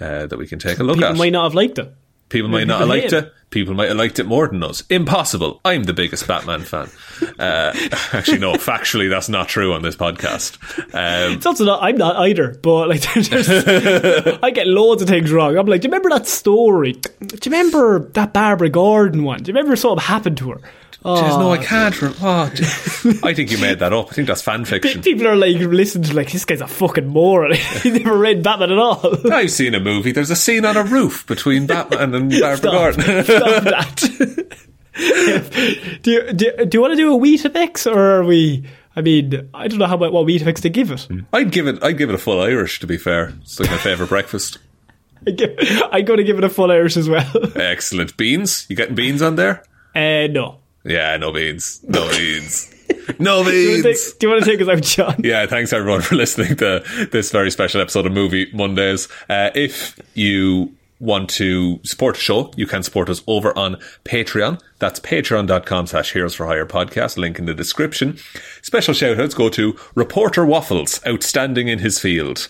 [0.00, 1.12] uh, that we can take a look People at.
[1.14, 1.94] People might not have liked it.
[2.28, 3.32] People might not have liked it.
[3.50, 4.82] People might have liked it more than us.
[4.90, 5.62] Impossible.
[5.64, 6.90] I'm the biggest Batman fan.
[7.38, 7.72] Uh,
[8.12, 8.52] actually, no.
[8.56, 10.58] Factually, that's not true on this podcast.
[10.92, 11.82] Um, It's also not.
[11.82, 12.54] I'm not either.
[12.62, 13.48] But like, there's-
[14.42, 15.56] I get loads of things wrong.
[15.56, 16.92] I'm like, do you remember that story?
[16.92, 19.42] Do you remember that Barbara Gordon one?
[19.42, 20.60] Do you remember something happened to her?
[21.04, 22.02] Jeez, no, I can't.
[22.02, 22.42] Re- oh,
[23.22, 24.08] I think you made that up.
[24.10, 25.00] I think that's fan fiction.
[25.00, 27.54] People are like listening to like this guy's a fucking moron.
[27.82, 29.00] he never read Batman at all.
[29.32, 30.10] I've seen a movie.
[30.12, 32.70] There's a scene on a roof between Batman and Barbara.
[32.70, 33.24] Gordon.
[33.24, 34.56] Stop that.
[36.02, 38.64] do, you, do, you- do you want to do a Weetabix or are we?
[38.96, 41.06] I mean, I don't know how about what Weetabix to give it.
[41.32, 41.82] I'd give it.
[41.82, 42.80] I'd give it a full Irish.
[42.80, 44.58] To be fair, it's like my favorite breakfast.
[45.26, 45.56] I give,
[45.92, 47.30] I'm going to give it a full Irish as well.
[47.54, 48.66] Excellent beans.
[48.68, 49.62] You getting beans on there?
[49.94, 50.58] Uh, no.
[50.88, 51.80] Yeah, no beans.
[51.86, 52.74] No beans.
[53.18, 54.10] No Do you, wanna beans.
[54.12, 55.20] take, do you want to take us out, John?
[55.24, 59.08] Yeah, thanks everyone for listening to this very special episode of Movie Mondays.
[59.30, 64.60] Uh, if you want to support the show, you can support us over on Patreon.
[64.78, 68.18] That's patreon.com slash heroes for hire podcast, link in the description.
[68.62, 72.48] Special shout outs go to Reporter Waffles, outstanding in his field.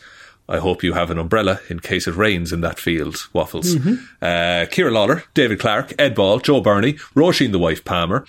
[0.49, 3.75] I hope you have an umbrella in case it rains in that field, Waffles.
[3.75, 4.05] Mm-hmm.
[4.23, 8.25] Uh, Kira Lawler, David Clark, Ed Ball, Joe Burney, Roisin the Wife Palmer,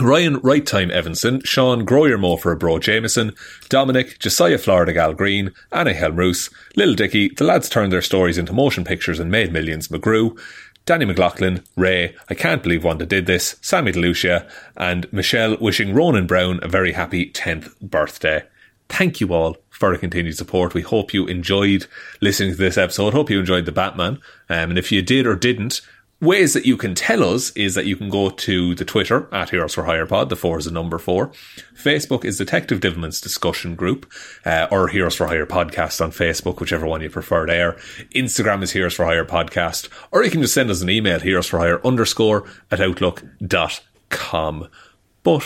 [0.00, 3.32] Ryan Right Time Evanson, Sean Groyer for Bro Jameson,
[3.68, 8.52] Dominic, Josiah Florida Gal Green, Anna Helmroos, Little Dicky, the lads turned their stories into
[8.52, 10.36] motion pictures and made millions, McGrew,
[10.84, 16.26] Danny McLaughlin, Ray, I can't believe Wanda did this, Sammy DeLucia, and Michelle wishing Ronan
[16.26, 18.42] Brown a very happy 10th birthday.
[18.88, 20.72] Thank you all for the continued support.
[20.72, 21.86] We hope you enjoyed
[22.20, 23.12] listening to this episode.
[23.12, 24.20] Hope you enjoyed the Batman.
[24.48, 25.80] Um, and if you did or didn't,
[26.20, 29.50] ways that you can tell us is that you can go to the Twitter at
[29.50, 30.28] Heroes for Hire Pod.
[30.28, 31.32] The four is the number four.
[31.76, 34.10] Facebook is Detective Divilment's discussion group,
[34.46, 37.72] uh, or Heroes for Hire podcast on Facebook, whichever one you prefer there.
[38.14, 41.48] Instagram is Heroes for Hire podcast, or you can just send us an email, Heroes
[41.48, 44.68] for Hire underscore at outlook.com.
[45.22, 45.44] But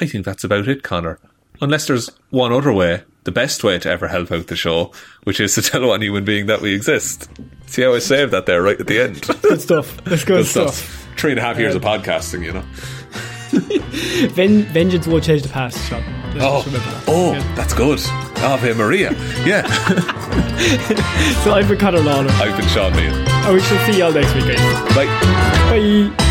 [0.00, 1.18] I think that's about it, Connor.
[1.60, 4.92] Unless there's one other way the best way to ever help out the show,
[5.24, 7.28] which is to tell one human being that we exist.
[7.66, 9.22] See how I saved that there right at the end?
[9.42, 9.96] Good stuff.
[10.04, 10.74] That's good, good stuff.
[10.74, 11.06] stuff.
[11.18, 12.64] Three and a half years um, of podcasting, you know.
[14.30, 16.02] Ven- vengeance will change the past, Sean.
[16.40, 17.04] oh, that.
[17.08, 17.54] oh yeah.
[17.54, 18.00] that's good.
[18.38, 19.10] Ave Maria.
[19.44, 19.66] Yeah.
[21.42, 22.30] so I've been Conor Lawler.
[22.30, 23.12] I've been Sean Meehan.
[23.28, 24.94] And we shall see you all next week, guys.
[24.94, 25.06] Bye.
[25.68, 26.30] Bye.